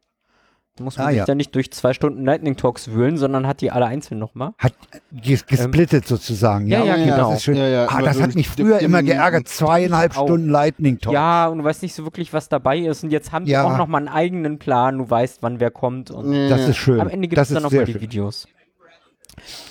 Muss 0.78 0.96
man 0.96 1.06
Ah, 1.06 1.10
sich 1.10 1.18
ja. 1.18 1.24
da 1.26 1.34
nicht 1.34 1.54
durch 1.54 1.70
zwei 1.72 1.92
Stunden 1.92 2.24
Lightning 2.24 2.56
Talks 2.56 2.90
wühlen, 2.90 3.18
sondern 3.18 3.46
hat 3.46 3.60
die 3.60 3.70
alle 3.70 3.84
einzeln 3.86 4.18
noch 4.18 4.34
mal. 4.34 4.54
Hat 4.56 4.72
ges 5.12 5.44
gesplittet 5.44 6.06
sozusagen. 6.06 6.68
Ja, 6.68 6.80
Ähm, 6.80 6.86
ja, 6.86 6.92
okay, 6.94 7.04
genau. 7.04 7.28
Das 7.30 7.36
ist 7.38 7.42
schön. 7.44 7.56
Ja, 7.56 7.68
ja, 7.68 7.86
ah, 7.90 8.00
das 8.00 8.20
hat 8.22 8.34
mich 8.34 8.48
früher 8.48 8.78
im- 8.78 8.86
immer 8.86 9.02
geärgert. 9.02 9.46
Zweieinhalb 9.48 10.16
Auch. 10.16 10.24
Stunden 10.24 10.48
Lightning 10.48 10.98
Talk. 10.98 11.12
Ja, 11.12 11.48
und 11.48 11.58
du 11.58 11.64
weißt 11.64 11.82
nicht 11.82 11.94
so 11.94 12.04
wirklich, 12.04 12.32
was 12.32 12.48
dabei 12.48 12.78
ist. 12.78 13.04
Und 13.04 13.10
jetzt 13.10 13.30
haben 13.32 13.44
die 13.44 13.50
Ja. 13.52 13.64
auch 13.64 13.76
noch 13.76 13.88
mal 13.88 13.98
einen 13.98 14.08
eigenen 14.08 14.58
Plan. 14.58 14.96
Du 14.98 15.10
weißt, 15.10 15.42
wann 15.42 15.60
wer 15.60 15.70
kommt. 15.70 16.10
Und 16.10 16.32
Ja, 16.32 16.48
Das 16.48 16.60
ja. 16.62 16.68
ist 16.68 16.76
schön. 16.78 17.00
am 17.00 17.08
Ende 17.08 17.28
gibt 17.28 17.36
das 17.38 17.48
es 17.50 17.54
dann 17.54 17.58
ist 17.58 17.64
noch 17.64 17.70
sehr 17.70 17.80
mal 17.80 17.86
die. 17.86 18.00
Videos. 18.00 18.48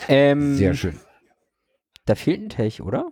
Ähm, 0.08 0.56
Sehr 0.56 0.74
schön. 0.74 1.00
Da 2.06 2.16
fehlt 2.16 2.42
ein 2.42 2.50
Tech, 2.50 2.82
oder? 2.82 3.08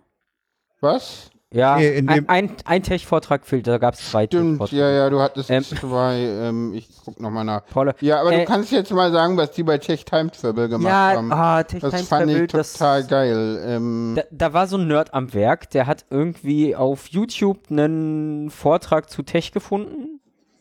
Was? 0.80 1.30
Ja, 1.50 1.76
Nee, 1.78 1.96
ein, 2.06 2.28
ein, 2.28 2.52
ein 2.66 2.82
Tech-Vortrag 2.82 3.46
fehlt, 3.46 3.66
da 3.66 3.78
gab 3.78 3.94
es 3.94 4.10
zwei 4.10 4.26
Stimmt, 4.26 4.70
ja, 4.70 4.90
ja, 4.90 5.08
du 5.08 5.18
hattest 5.20 5.48
Ähm. 5.48 5.64
zwei, 5.64 6.18
ähm, 6.18 6.74
ich 6.74 6.90
guck 7.02 7.18
nochmal 7.18 7.44
nach. 7.46 7.64
Paula. 7.64 7.94
Ja, 8.00 8.20
aber 8.20 8.32
Äh, 8.32 8.40
du 8.40 8.44
kannst 8.44 8.70
jetzt 8.70 8.92
mal 8.92 9.10
sagen, 9.12 9.38
was 9.38 9.52
die 9.52 9.62
bei 9.62 9.78
Tech 9.78 10.04
Time 10.04 10.30
Travel 10.30 10.68
gemacht 10.68 10.90
Ja, 10.92 11.12
haben. 11.16 11.32
ah, 11.32 11.62
Tech 11.62 11.80
das 11.80 11.92
Time 11.94 12.04
fand 12.04 12.26
ich 12.30 12.36
Travel, 12.36 12.46
das- 12.48 12.72
total 12.74 13.04
geil. 13.06 13.62
Ähm, 13.66 14.12
Da, 14.16 14.22
da 14.30 14.52
war 14.52 14.66
so 14.66 14.76
ein 14.76 14.88
Nerd 14.88 15.14
am 15.14 15.32
Werk, 15.32 15.70
der 15.70 15.86
hat 15.86 16.04
irgendwie 16.10 16.76
auf 16.76 17.06
YouTube 17.08 17.60
einen 17.70 18.50
Vortrag 18.50 19.08
zu 19.08 19.22
Tech 19.22 19.50
gefunden, 19.52 20.20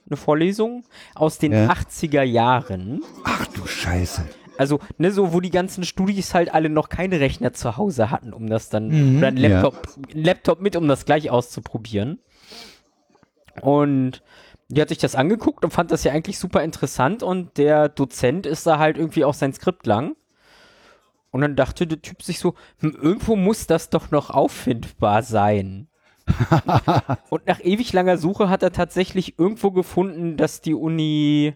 eine 0.10 0.16
Vorlesung 0.16 0.86
aus 1.16 1.38
den 1.38 1.52
Ja. 1.52 1.68
80er 1.68 2.24
Jahren. 2.24 3.02
Ach 3.26 3.46
du 3.48 3.68
Scheiße. 3.68 4.22
Also, 4.58 4.80
ne, 4.98 5.12
so, 5.12 5.34
wo 5.34 5.40
die 5.40 5.50
ganzen 5.50 5.84
Studis 5.84 6.34
halt 6.34 6.54
alle 6.54 6.70
noch 6.70 6.90
keine 6.90 7.20
Rechner 7.20 7.54
zu 7.54 7.78
Hause 7.78 8.12
hatten, 8.12 8.34
um 8.34 8.48
das 8.48 8.70
dann, 8.70 8.88
Mhm, 8.90 9.18
oder 9.18 9.28
einen 9.28 9.38
Laptop, 9.38 9.88
einen 10.14 10.24
Laptop 10.24 10.62
mit, 10.62 10.76
um 10.76 10.88
das 10.88 11.06
gleich 11.06 11.30
auszuprobieren. 11.30 12.20
Und 13.62 14.24
die 14.70 14.82
hat 14.82 14.90
sich 14.90 14.98
das 14.98 15.16
angeguckt 15.16 15.64
und 15.64 15.72
fand 15.72 15.92
das 15.92 16.04
ja 16.04 16.12
eigentlich 16.12 16.40
super 16.40 16.64
interessant 16.64 17.24
und 17.24 17.58
der 17.58 17.90
Dozent 17.90 18.46
ist 18.46 18.68
da 18.68 18.80
halt 18.80 18.98
irgendwie 18.98 19.24
auch 19.24 19.34
sein 19.34 19.54
Skript 19.54 19.86
lang. 19.88 20.16
Und 21.32 21.42
dann 21.42 21.56
dachte 21.56 21.88
der 21.88 22.02
Typ 22.02 22.24
sich 22.24 22.40
so, 22.40 22.56
hm, 22.80 22.98
irgendwo 23.02 23.36
muss 23.36 23.68
das 23.68 23.90
doch 23.90 24.12
noch 24.12 24.30
auffindbar 24.30 25.24
sein. 25.24 25.88
und 27.30 27.46
nach 27.48 27.62
ewig 27.62 27.94
langer 27.94 28.18
Suche 28.18 28.50
hat 28.50 28.64
er 28.64 28.72
tatsächlich 28.72 29.40
irgendwo 29.40 29.72
gefunden, 29.72 30.36
dass 30.36 30.62
die 30.62 30.74
Uni 30.74 31.54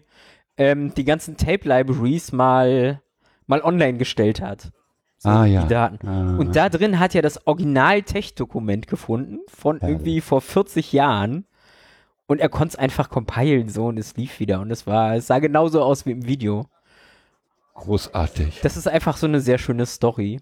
ähm, 0.56 0.92
die 0.94 1.04
ganzen 1.04 1.36
Tape-Libraries 1.36 2.32
mal, 2.32 3.00
mal 3.46 3.62
online 3.62 3.98
gestellt 3.98 4.40
hat. 4.40 4.70
So, 5.18 5.28
Ah, 5.28 5.44
ja. 5.44 5.62
Die 5.62 5.68
Daten. 5.68 6.06
Ah. 6.08 6.36
Und 6.36 6.56
da 6.56 6.68
drin 6.68 6.98
hat 6.98 7.14
er 7.14 7.22
das 7.22 7.46
Original-Tech-Dokument 7.46 8.86
gefunden 8.88 9.38
von 9.48 9.78
irgendwie 9.80 10.20
vor 10.20 10.40
40 10.40 10.92
Jahren. 10.92 11.46
Und 12.26 12.40
er 12.40 12.48
konnte 12.48 12.72
es 12.74 12.76
einfach 12.76 13.08
compilen 13.10 13.68
so 13.68 13.86
und 13.86 13.98
es 13.98 14.16
lief 14.16 14.40
wieder. 14.40 14.60
Und 14.60 14.70
es 14.70 14.86
war, 14.86 15.14
es 15.16 15.26
sah 15.26 15.38
genauso 15.38 15.82
aus 15.82 16.06
wie 16.06 16.12
im 16.12 16.26
Video. 16.26 16.66
Großartig. 17.74 18.60
Das 18.62 18.76
ist 18.76 18.88
einfach 18.88 19.16
so 19.16 19.26
eine 19.26 19.40
sehr 19.40 19.58
schöne 19.58 19.86
Story. 19.86 20.40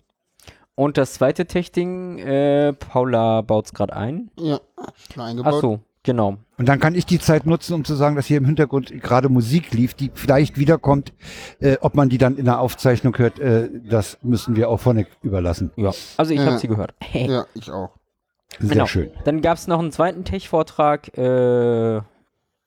Und 0.75 0.97
das 0.99 1.15
zweite 1.15 1.47
Tech-Ding, 1.47 2.19
äh, 2.19 2.73
Paula 2.73 3.43
baut 3.43 3.67
es 3.67 3.75
gerade 3.75 3.95
ein. 3.95 4.31
ja, 4.39 4.61
schon 5.13 5.23
eingebaut. 5.23 5.55
Ach 5.57 5.61
so, 5.61 5.81
genau. 6.03 6.37
Und 6.59 6.69
dann 6.69 6.79
kann 6.79 6.95
ich 6.95 7.07
die 7.07 7.19
Zeit 7.19 7.47
nutzen, 7.47 7.75
um 7.75 7.85
zu 7.85 7.95
sagen, 7.95 8.17
dass 8.17 8.27
hier 8.27 8.37
im 8.39 8.45
Hintergrund 8.45 8.93
gerade 9.03 9.29
Musik 9.29 9.73
lief, 9.73 9.95
die 9.95 10.11
vielleicht 10.15 10.59
wiederkommt. 10.59 11.13
Äh, 11.61 11.77
ob 11.81 11.95
man 11.95 12.09
die 12.09 12.19
dann 12.19 12.37
in 12.37 12.45
der 12.45 12.61
Aufzeichnung 12.61 13.17
hört, 13.19 13.39
äh, 13.39 13.69
das 13.89 14.19
müssen 14.23 14.57
wir 14.57 14.69
auch 14.69 14.79
vorne 14.81 15.07
überlassen. 15.23 15.71
Ja, 15.77 15.93
also 16.17 16.33
ich 16.35 16.41
Ja. 16.41 16.47
habe 16.47 16.59
sie 16.59 16.69
gehört. 16.69 16.95
Ja, 17.13 17.47
ich 17.55 17.71
auch. 17.71 17.91
Sehr 18.59 18.69
Genau. 18.71 18.87
schön. 18.87 19.11
Dann 19.25 19.41
gab 19.43 19.57
es 19.59 19.67
noch 19.69 19.79
einen 19.79 19.93
zweiten 19.93 20.25
Tech-Vortrag, 20.25 21.17
äh, 21.17 22.01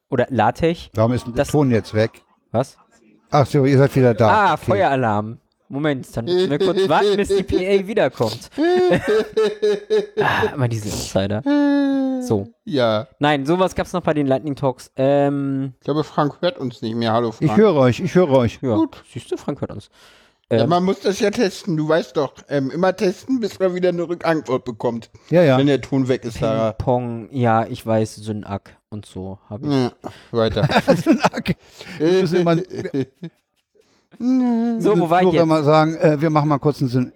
oder 0.10 0.28
LaTeX. 0.30 0.90
Warum 0.94 1.12
ist 1.14 1.26
denn 1.26 1.34
der 1.34 1.44
Das- 1.44 1.52
Ton 1.52 1.72
jetzt 1.72 1.94
weg? 1.94 2.22
Was? 2.52 2.78
Ach 3.32 3.46
so, 3.48 3.66
ihr 3.66 3.78
seid 3.80 3.96
wieder 3.96 4.14
da. 4.14 4.30
Ah, 4.30 4.54
Okay. 4.54 4.66
Feueralarm. 4.66 5.40
Moment, 5.74 6.08
dann 6.16 6.26
müssen 6.26 6.50
wir 6.50 6.60
kurz 6.60 6.88
warten, 6.88 7.18
bis 7.18 7.30
die 7.30 7.44
PA 7.44 7.58
wiederkommt. 7.88 8.50
ah, 10.22 10.54
immer 10.54 10.68
diese 10.68 10.86
Insider. 10.90 11.42
So. 12.22 12.48
Ja, 12.64 13.08
Nein, 13.20 13.46
sowas 13.46 13.76
gab's 13.76 13.92
noch 13.94 14.02
bei 14.04 14.14
den 14.14 14.28
Lightning 14.28 14.56
Talks. 14.56 14.92
Ähm, 14.96 15.74
ich 15.80 15.86
glaube, 15.86 16.04
Frank 16.04 16.38
hört 16.42 16.58
uns 16.58 16.82
nicht 16.82 16.96
mehr. 16.96 17.12
Hallo, 17.12 17.32
Frank. 17.32 17.52
Ich 17.52 17.58
höre 17.58 17.76
euch, 17.76 18.00
ich 18.00 18.16
höre 18.16 18.30
euch. 18.30 18.60
ja. 18.62 18.76
Gut. 18.76 19.04
Siehst 19.12 19.32
du, 19.32 19.38
Frank 19.38 19.60
hört 19.62 19.72
uns. 19.72 19.90
ja, 20.52 20.60
Ähm, 20.64 20.70
man 20.70 20.84
muss 20.86 21.02
das 21.02 21.20
ja 21.20 21.32
testen. 21.32 21.76
Du 21.76 21.90
weißt 21.90 22.16
doch, 22.16 22.34
ähm, 22.50 22.72
immer 22.72 22.96
testen, 22.96 23.40
bis 23.40 23.60
man 23.60 23.76
wieder 23.76 23.90
eine 23.90 24.08
Rückantwort 24.08 24.64
bekommt. 24.64 25.10
Ja, 25.30 25.44
ja. 25.44 25.58
Wenn 25.58 25.68
der 25.68 25.82
Ton 25.82 26.08
weg 26.08 26.24
ist, 26.24 26.40
Sarah. 26.40 26.72
Pong, 26.74 27.28
ja, 27.32 27.66
ich 27.66 27.86
weiß, 27.86 28.16
Synak 28.16 28.78
und 28.90 29.06
so 29.06 29.40
habe 29.50 29.68
ich. 29.68 29.74
Ja, 29.74 29.92
weiter. 30.32 30.68
Okay. 31.36 31.56
So, 34.20 35.00
wo 35.00 35.10
war 35.10 35.24
ich 35.24 35.32
jetzt? 35.32 35.46
mal 35.46 35.64
sagen, 35.64 35.96
äh, 35.96 36.22
wir 36.22 36.30
machen 36.30 36.50
mal 36.50 36.60
kurz 36.60 36.82
einen 36.82 36.90
Syn. 36.90 37.14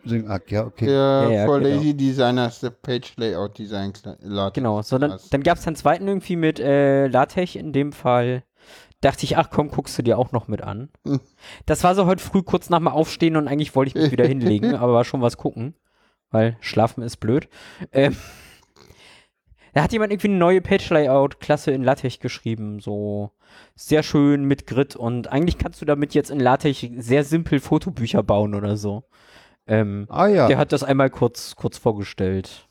Ja, 0.48 0.66
okay. 0.66 0.86
Der 0.86 0.94
Ja, 0.94 1.30
ja, 1.30 1.46
For 1.46 1.60
genau. 1.60 1.76
Lazy 1.76 1.94
Designers, 1.94 2.60
the 2.60 2.70
Page 2.70 3.14
Layout 3.18 3.58
Design. 3.58 3.94
Latex. 4.22 4.54
Genau, 4.56 4.82
so 4.82 4.98
dann, 4.98 5.18
dann 5.32 5.44
gab's 5.44 5.66
einen 5.68 5.76
zweiten 5.76 6.08
irgendwie 6.08 6.36
mit 6.36 6.60
äh, 6.60 7.08
LaTeX 7.08 7.56
in 7.56 7.74
dem 7.74 7.92
Fall. 7.92 8.44
Dachte 9.02 9.26
ich, 9.26 9.38
ach 9.38 9.50
komm, 9.52 9.70
guckst 9.70 9.98
du 9.98 10.02
dir 10.02 10.18
auch 10.18 10.32
noch 10.32 10.48
mit 10.48 10.64
an. 10.64 10.90
Hm. 11.06 11.20
Das 11.68 11.84
war 11.84 11.94
so 11.94 12.08
heute 12.08 12.24
früh 12.24 12.42
kurz 12.42 12.70
nach 12.70 12.80
dem 12.80 12.88
Aufstehen 12.88 13.36
und 13.36 13.48
eigentlich 13.48 13.76
wollte 13.76 13.90
ich 13.90 13.96
mich 13.96 14.12
wieder 14.12 14.26
hinlegen, 14.28 14.74
aber 14.76 14.94
war 14.94 15.04
schon 15.04 15.22
was 15.22 15.38
gucken, 15.38 15.76
weil 16.32 16.58
schlafen 16.62 17.04
ist 17.04 17.18
blöd. 17.18 17.48
Ähm, 17.92 18.16
da 19.78 19.84
hat 19.84 19.92
jemand 19.94 20.12
irgendwie 20.12 20.30
eine 20.30 20.38
neue 20.38 20.60
Page-Layout-Klasse 20.60 21.70
in 21.70 21.84
LaTeX 21.84 22.18
geschrieben, 22.18 22.80
so 22.80 23.30
sehr 23.76 24.02
schön 24.02 24.44
mit 24.44 24.66
Grid 24.66 24.96
und 24.96 25.32
eigentlich 25.32 25.60
kannst 25.60 25.80
du 25.80 25.86
damit 25.86 26.16
jetzt 26.16 26.32
in 26.32 26.40
LaTeX 26.40 26.88
sehr 26.98 27.24
simpel 27.24 27.60
Fotobücher 27.60 28.24
bauen 28.24 28.56
oder 28.56 28.76
so. 28.76 29.04
Ähm, 29.68 30.08
Ah 30.10 30.26
ja. 30.26 30.48
der 30.48 30.58
hat 30.58 30.72
das 30.72 30.84
einmal 30.84 31.12
kurz, 31.12 31.56
kurz 31.56 31.78
vorgestellt. 31.78 32.68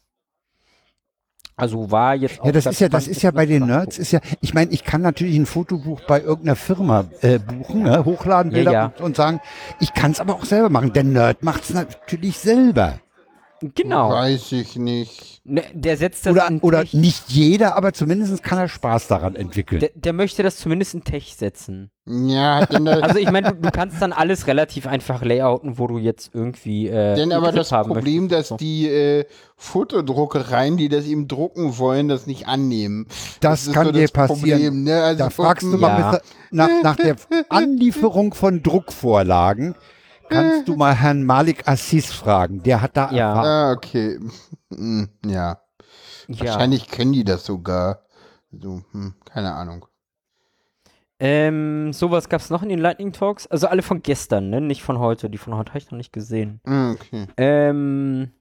Also 1.54 1.92
war 1.92 2.16
jetzt 2.16 2.40
auch 2.40 2.46
Ja, 2.46 2.50
das 2.50 2.66
ist 2.66 2.80
ja, 2.80 2.88
das 2.88 3.06
ist 3.06 3.22
ja 3.22 3.30
bei 3.30 3.46
den 3.46 3.66
Nerds, 3.66 4.00
ist 4.00 4.10
ja, 4.10 4.18
ich 4.40 4.52
meine, 4.52 4.72
ich 4.72 4.82
kann 4.82 5.02
natürlich 5.02 5.36
ein 5.36 5.46
Fotobuch 5.46 6.00
bei 6.08 6.20
irgendeiner 6.20 6.56
Firma 6.56 7.04
äh, 7.20 7.38
buchen, 7.38 7.84
ne, 7.84 8.04
hochladen, 8.04 8.50
Ja, 8.50 8.56
Bilder 8.56 8.72
ja. 8.72 8.86
Und, 8.86 9.00
und 9.00 9.16
sagen, 9.16 9.40
ich 9.78 9.94
kann 9.94 10.10
es 10.10 10.18
aber 10.18 10.34
auch 10.34 10.44
selber 10.44 10.70
machen. 10.70 10.92
Der 10.92 11.04
Nerd 11.04 11.44
macht 11.44 11.62
es 11.62 11.70
natürlich 11.70 12.36
selber. 12.38 12.98
Genau. 13.74 14.10
Weiß 14.10 14.52
ich 14.52 14.76
nicht. 14.76 15.40
Ne, 15.44 15.62
der 15.72 15.96
setzt 15.96 16.26
das 16.26 16.32
Oder, 16.32 16.48
in 16.48 16.60
oder 16.60 16.80
Tech. 16.82 16.92
nicht 16.94 17.28
jeder, 17.28 17.76
aber 17.76 17.92
zumindest 17.92 18.42
kann 18.42 18.58
er 18.58 18.68
Spaß 18.68 19.06
daran 19.08 19.34
entwickeln. 19.36 19.80
Der, 19.80 19.90
der 19.94 20.12
möchte 20.12 20.42
das 20.42 20.56
zumindest 20.56 20.94
in 20.94 21.04
Tech 21.04 21.34
setzen. 21.36 21.90
Ja, 22.06 22.60
hat 22.60 22.72
denn, 22.72 22.84
da, 22.84 22.92
Also 23.00 23.18
ich 23.18 23.30
meine, 23.30 23.50
du, 23.52 23.56
du 23.56 23.70
kannst 23.70 24.02
dann 24.02 24.12
alles 24.12 24.46
relativ 24.46 24.86
einfach 24.86 25.22
layouten, 25.24 25.78
wo 25.78 25.86
du 25.86 25.98
jetzt 25.98 26.30
irgendwie 26.34 26.88
äh, 26.88 27.14
denn 27.16 27.32
aber 27.32 27.52
das 27.52 27.72
haben 27.72 27.92
Problem, 27.92 28.24
möchtest. 28.24 28.50
dass 28.52 28.58
die 28.58 28.88
äh, 28.88 29.24
Fotodruckereien, 29.56 30.76
die 30.76 30.88
das 30.88 31.06
ihm 31.06 31.28
drucken 31.28 31.78
wollen, 31.78 32.08
das 32.08 32.26
nicht 32.26 32.48
annehmen. 32.48 33.06
Das 33.40 33.66
ist 33.66 33.72
kann 33.72 33.86
so 33.86 33.92
dir 33.92 34.02
das 34.02 34.12
passieren. 34.12 34.58
Problem, 34.60 34.84
ne? 34.84 35.02
also, 35.02 35.18
Da 35.24 35.30
fragst 35.30 35.62
du 35.64 35.72
Ja. 35.72 35.76
mal 35.78 36.12
mit, 36.12 36.22
nach, 36.50 36.68
nach 36.82 36.96
der 36.96 37.16
Anlieferung 37.48 38.34
von 38.34 38.62
Druckvorlagen, 38.62 39.74
kannst 40.28 40.68
du 40.68 40.76
mal 40.76 40.94
Herrn 40.94 41.22
Malik 41.24 41.66
Assis 41.68 42.12
fragen. 42.12 42.62
Der 42.62 42.80
hat 42.82 42.96
da 42.96 43.10
Ja. 43.12 43.28
Erfahrung. 43.28 43.48
Ah, 43.48 43.72
okay. 43.72 44.18
Hm, 44.72 45.08
ja. 45.24 45.58
ja. 46.28 46.40
Wahrscheinlich 46.40 46.88
können 46.88 47.12
die 47.12 47.24
das 47.24 47.44
sogar. 47.46 48.02
So, 48.50 48.82
hm, 48.92 49.14
keine 49.24 49.52
Ahnung. 49.54 49.86
Ähm, 51.18 51.92
sowas 51.92 52.28
gab 52.28 52.40
es 52.42 52.50
noch 52.50 52.62
in 52.62 52.68
den 52.68 52.78
Lightning 52.78 53.12
Talks. 53.12 53.46
Also 53.46 53.68
alle 53.68 53.82
von 53.82 54.02
gestern, 54.02 54.50
ne? 54.50 54.60
Nicht 54.60 54.82
von 54.82 54.98
heute. 54.98 55.30
Die 55.30 55.38
von 55.38 55.54
heute 55.54 55.70
habe 55.70 55.78
ich 55.78 55.90
noch 55.90 55.96
nicht 55.96 56.12
gesehen. 56.12 56.60
Hm, 56.66 56.96
Okay. 57.00 57.26
Ähm, 57.36 58.32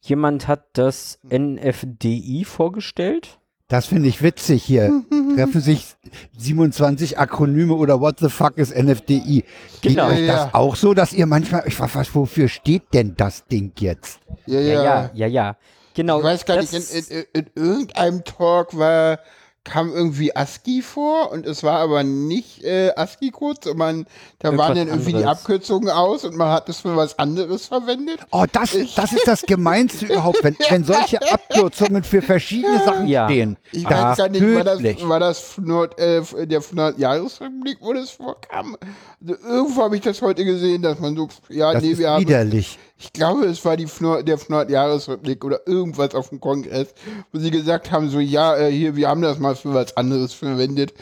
jemand 0.00 0.48
hat 0.48 0.68
das 0.74 1.18
NFDI 1.28 2.44
vorgestellt. 2.44 3.38
Das 3.68 3.86
finde 3.86 4.08
ich 4.08 4.22
witzig 4.22 4.62
hier. 4.62 5.02
Treffen 5.34 5.60
sich 5.60 5.96
27 6.38 7.18
Akronyme 7.18 7.74
oder 7.74 8.00
what 8.00 8.20
the 8.20 8.28
fuck 8.28 8.56
ist 8.58 8.74
NFDI? 8.76 9.44
Geht 9.80 9.92
Genau. 9.92 10.08
euch 10.08 10.20
Ja, 10.20 10.44
das 10.44 10.54
auch 10.54 10.76
so, 10.76 10.94
dass 10.94 11.12
ihr 11.12 11.26
manchmal, 11.26 11.64
ich 11.66 11.78
weiß, 11.78 11.94
was, 11.94 12.14
wofür 12.14 12.48
steht 12.48 12.94
denn 12.94 13.14
das 13.16 13.44
Ding 13.46 13.72
jetzt? 13.78 14.20
Ja, 14.46 14.60
Ja, 14.60 14.68
ja. 14.68 14.82
ja, 14.82 15.10
ja, 15.14 15.26
ja. 15.26 15.56
Genau. 15.94 16.18
Ich 16.18 16.24
weiß 16.24 16.44
gar 16.44 16.60
nicht, 16.60 16.72
in, 16.72 16.82
in, 17.08 17.24
in 17.32 17.46
irgendeinem 17.54 18.22
Talk 18.24 18.76
war, 18.78 19.18
kam 19.66 19.92
irgendwie 19.92 20.34
ASCII 20.34 20.80
vor 20.80 21.30
und 21.32 21.44
es 21.46 21.62
war 21.62 21.80
aber 21.80 22.02
nicht 22.04 22.64
äh, 22.64 22.92
ASCII-Code, 22.96 23.60
sondern 23.64 24.06
da 24.38 24.48
Irgendwas 24.48 24.68
waren 24.68 24.76
dann 24.78 24.88
irgendwie 24.88 25.10
die 25.12 25.16
anderes. 25.18 25.38
Abkürzungen 25.40 25.90
aus 25.90 26.24
und 26.24 26.36
man 26.36 26.50
hat 26.52 26.68
es 26.68 26.78
für 26.80 26.96
was 26.96 27.18
anderes 27.18 27.66
verwendet. 27.66 28.20
Oh, 28.30 28.44
das, 28.50 28.76
das 28.94 29.12
ist 29.12 29.26
das 29.26 29.42
Gemeinste 29.42 30.06
überhaupt, 30.06 30.42
wenn, 30.42 30.56
wenn 30.70 30.84
solche 30.84 31.20
Abkürzungen 31.30 32.04
für 32.04 32.22
verschiedene 32.22 32.78
Sachen 32.80 33.06
Ja. 33.08 33.26
stehen. 33.28 33.56
Ich 33.72 33.82
Das 33.84 33.92
weiß 33.92 34.16
gar 34.18 34.28
nicht, 34.28 34.42
war 34.54 34.64
das, 34.64 34.80
war 35.08 35.20
das 35.20 35.58
Nord, 35.58 35.98
äh, 35.98 36.22
der 36.46 36.62
Jahresrückblick, 36.96 37.78
wo 37.80 37.92
das 37.92 38.10
vorkam? 38.10 38.76
Also 39.20 39.34
irgendwo 39.44 39.82
habe 39.82 39.96
ich 39.96 40.02
das 40.02 40.22
heute 40.22 40.44
gesehen, 40.44 40.82
dass 40.82 40.98
man 41.00 41.16
so, 41.16 41.28
ja, 41.48 41.72
Das 41.72 41.82
nee, 41.82 41.90
ist 41.90 41.98
wir 41.98 42.10
haben, 42.10 42.26
widerlich. 42.26 42.78
Ich 42.98 43.12
glaube, 43.12 43.44
es 43.44 43.64
war 43.64 43.76
die 43.76 43.86
FNOR, 43.86 44.22
der 44.22 44.38
FNOR-Jahresrückblick 44.38 45.44
oder 45.44 45.66
irgendwas 45.66 46.14
auf 46.14 46.30
dem 46.30 46.40
Kongress, 46.40 46.94
wo 47.32 47.38
sie 47.38 47.50
gesagt 47.50 47.92
haben, 47.92 48.08
so, 48.08 48.20
ja, 48.20 48.56
äh, 48.56 48.70
hier, 48.70 48.96
wir 48.96 49.08
haben 49.08 49.22
das 49.22 49.38
mal 49.38 49.54
für 49.54 49.74
was 49.74 49.96
anderes 49.96 50.32
verwendet. 50.32 50.94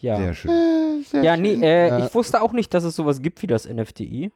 ja. 0.00 0.16
Sehr 0.16 0.34
schön. 0.34 1.04
Ja, 1.22 1.36
nee, 1.36 1.54
äh, 1.54 1.88
Ja. 1.88 2.06
ich 2.06 2.14
wusste 2.14 2.40
auch 2.40 2.52
nicht, 2.52 2.72
dass 2.72 2.84
es 2.84 2.96
sowas 2.96 3.20
gibt 3.20 3.42
wie 3.42 3.46
das 3.46 3.68
NFDI. 3.68 4.32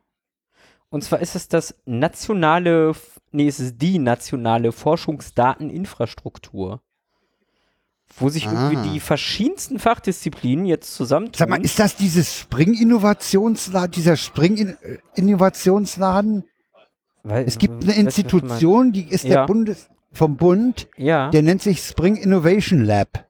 Und 0.91 1.03
zwar 1.03 1.21
ist 1.21 1.35
es 1.35 1.49
das 1.49 1.75
nationale, 1.87 2.93
nee, 3.33 3.49
es 3.49 3.59
ist 3.59 3.81
die 3.81 3.99
nationale 3.99 4.71
Forschungsdateninfrastruktur. 4.71 6.83
Wo 8.17 8.29
sich 8.29 8.45
irgendwie 8.47 8.77
Ah. 8.77 8.83
die 8.93 9.01
verschiedensten 9.01 9.81
Fachdisziplinen 9.81 10.67
jetzt 10.67 10.95
zusammentun. 10.95 11.37
Sag 11.39 11.49
mal, 11.49 11.61
ist 11.65 11.81
das 11.81 11.97
dieses 11.97 12.39
Spring-Innovationsladen, 12.39 13.91
dieser 13.91 14.17
Spring-Innovationsladen? 14.17 16.45
Es 17.25 17.59
gibt 17.59 17.75
eine 17.75 17.85
meinst. 17.87 17.99
Institution, 17.99 18.93
die 18.93 19.05
ist 19.09 19.25
Ja. 19.25 19.41
der 19.41 19.47
Bundes, 19.47 19.89
vom 20.12 20.37
Bund, 20.37 20.89
Ja. 20.97 21.31
der 21.31 21.43
nennt 21.43 21.62
sich 21.62 21.81
Spring 21.81 22.17
Innovation 22.17 22.85
Lab. 22.85 23.27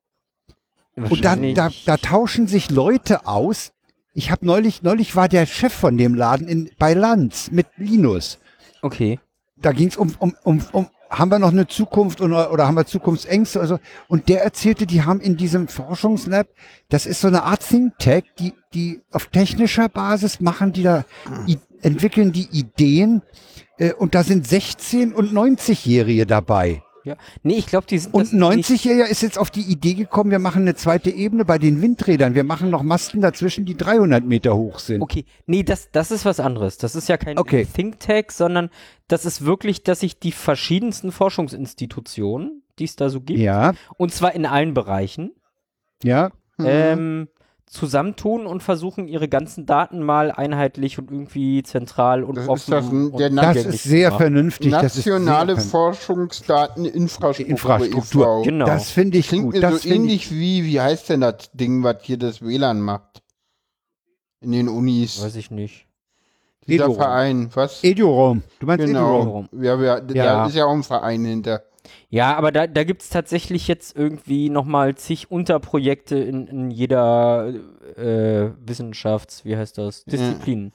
Und 0.97 1.25
da, 1.25 1.35
da, 1.37 1.71
da 1.87 1.97
tauschen 1.97 2.47
sich 2.47 2.71
Leute 2.71 3.27
aus. 3.27 3.73
Ich 4.13 4.31
habe 4.31 4.47
neulich, 4.47 4.83
neulich 4.83 5.17
war 5.17 5.29
der 5.29 5.47
Chef 5.47 5.73
von 5.73 5.97
dem 5.97 6.15
Laden 6.15 6.47
in, 6.47 6.71
bei 6.79 6.95
Lanz 6.95 7.51
mit 7.51 7.67
Linus. 7.77 8.39
Okay. 8.83 9.19
Da 9.57 9.73
ging 9.73 9.89
es 9.89 9.97
um, 9.97 10.15
um, 10.19 10.35
um, 10.45 10.63
um, 10.73 10.87
haben 11.19 11.31
wir 11.31 11.39
noch 11.39 11.53
eine 11.53 11.67
Zukunft 11.67 12.21
oder, 12.21 12.53
oder 12.53 12.67
haben 12.67 12.77
wir 12.77 12.87
Zukunftsängste 12.87 13.59
oder 13.59 13.69
so. 13.69 13.79
Und 14.09 14.29
der 14.29 14.45
erzählte, 14.45 14.87
die 14.87 15.03
haben 15.03 15.21
in 15.21 15.37
diesem 15.37 15.69
Forschungslab, 15.69 16.47
das 16.89 17.07
ist 17.07 17.21
so 17.21 17.29
eine 17.29 17.43
Art 17.43 17.67
Think 17.67 17.99
Tank, 17.99 18.25
die, 18.39 18.53
die 18.73 19.01
auf 19.11 19.27
technischer 19.27 19.89
Basis 19.89 20.41
machen, 20.41 20.73
die 20.73 20.83
da, 20.83 21.05
i, 21.49 21.59
entwickeln 21.83 22.33
die 22.33 22.49
Ideen. 22.53 23.23
Äh, 23.79 23.93
und 23.93 24.15
da 24.15 24.23
sind 24.23 24.47
16- 24.47 25.13
und 25.13 25.33
90-Jährige 25.33 26.27
dabei. 26.27 26.84
Ja. 27.05 27.17
Nee, 27.43 27.57
ich 27.57 27.67
glaube, 27.67 27.87
die 27.87 27.99
sind 27.99 28.15
Und 28.15 28.23
das 28.23 28.33
ein 28.33 28.39
nicht- 28.57 28.69
90-Jähriger 28.71 29.05
ist 29.07 29.21
jetzt 29.23 29.39
auf 29.39 29.51
die 29.51 29.61
Idee 29.61 29.93
gekommen, 29.95 30.31
wir 30.31 30.39
machen 30.39 30.63
eine 30.63 30.75
zweite 30.75 31.11
Ebene 31.11 31.45
bei 31.45 31.59
den 31.59 31.83
Windrädern. 31.83 32.35
Wir 32.35 32.45
machen 32.45 32.71
noch 32.71 32.83
Masten 32.83 33.21
dazwischen, 33.21 33.67
die 33.67 33.77
300 33.77 34.25
Meter 34.25 34.57
hoch 34.57 34.79
sind. 34.79 35.03
Okay, 35.03 35.27
nee, 35.47 35.63
das, 35.63 35.91
das 35.93 36.11
ist 36.11 36.25
was 36.25 36.41
anderes. 36.41 36.79
Das 36.79 36.97
ist 36.97 37.09
ja 37.11 37.17
kein 37.19 37.37
Okay. 37.39 37.67
Think 37.71 38.01
Tank, 38.01 38.33
sondern 38.33 38.71
das 39.07 39.27
ist 39.27 39.45
wirklich, 39.45 39.83
dass 39.83 40.01
sich 40.01 40.19
die 40.19 40.33
verschiedensten 40.33 41.13
Forschungsinstitutionen, 41.13 42.63
die 42.79 42.85
es 42.85 42.97
da 42.97 43.09
so 43.11 43.21
gibt, 43.21 43.39
Ja, 43.41 43.75
und 43.97 44.13
zwar 44.13 44.35
in 44.35 44.47
allen 44.47 44.75
Bereichen, 44.75 45.33
ja. 46.03 46.31
Mhm. 46.57 46.65
ähm, 46.67 47.29
zusammentun 47.67 48.47
und 48.47 48.63
versuchen, 48.63 49.09
ihre 49.09 49.29
ganzen 49.29 49.67
Daten 49.67 50.03
mal 50.03 50.31
einheitlich 50.31 50.99
und 50.99 51.11
irgendwie 51.11 51.63
zentral 51.63 52.23
und 52.23 52.37
Das 52.37 52.45
ist 52.45 52.51
offen 52.51 52.71
das 52.71 52.85
ein- 52.91 53.11
und 53.11 53.37
Das 53.37 53.57
ist 53.65 53.83
sehr 53.83 54.11
machen. 54.11 54.19
vernünftig. 54.21 54.71
das 54.71 54.97
ist 54.97 55.07
Nationale 55.07 55.55
sehr, 55.61 55.71
Forschungsdateninfrastruktur. 55.71 57.51
Infrastruktur. 57.51 58.43
Genau. 58.43 58.67
Das 58.67 58.91
finde 58.91 59.19
ich 59.19 59.29
Klingt 59.29 59.45
gut. 59.47 59.55
mir 59.55 59.61
Das 59.61 59.73
so 59.73 59.79
finde 59.89 59.95
ich, 59.95 60.01
ähnlich 60.01 60.31
wie, 60.33 60.65
wie 60.65 60.81
heißt 60.81 61.09
denn 61.09 61.21
das 61.23 61.51
Ding, 61.53 61.83
was 61.83 61.97
hier 62.03 62.19
das 62.19 62.43
WLAN 62.43 62.81
macht? 62.81 63.23
In 64.41 64.53
den 64.53 64.69
Unis. 64.69 65.23
Weiß 65.23 65.37
ich 65.37 65.51
nicht. 65.51 65.87
Dieser 66.67 66.85
Edurom. 66.85 66.97
Verein, 66.97 67.51
was? 67.55 67.83
Edurom. 67.85 68.43
Du 68.59 68.67
meinst 68.67 68.87
Edurom? 68.89 69.49
Genau. 69.51 69.65
Ja, 69.65 69.81
ja, 69.83 70.01
da 70.01 70.15
Ja. 70.15 70.47
ist 70.47 70.55
ja 70.55 70.65
auch 70.67 70.73
ein 70.73 70.83
Verein 70.83 71.25
hinter. 71.25 71.63
Ja, 72.15 72.37
aber 72.37 72.53
da, 72.53 72.69
da 72.69 72.85
gibt 72.85 73.03
es 73.03 73.09
tatsächlich 73.09 73.67
jetzt 73.67 73.97
irgendwie 73.97 74.49
nochmal 74.49 74.95
zig 74.95 75.33
Unterprojekte 75.33 76.17
in, 76.17 76.47
in 76.47 76.71
jeder 76.71 77.53
äh, 77.97 78.51
Wissenschafts-, 78.65 79.45
wie 79.45 79.57
heißt 79.57 79.79
das, 79.79 80.05
Disziplin. 80.05 80.69
Äh, 80.69 80.71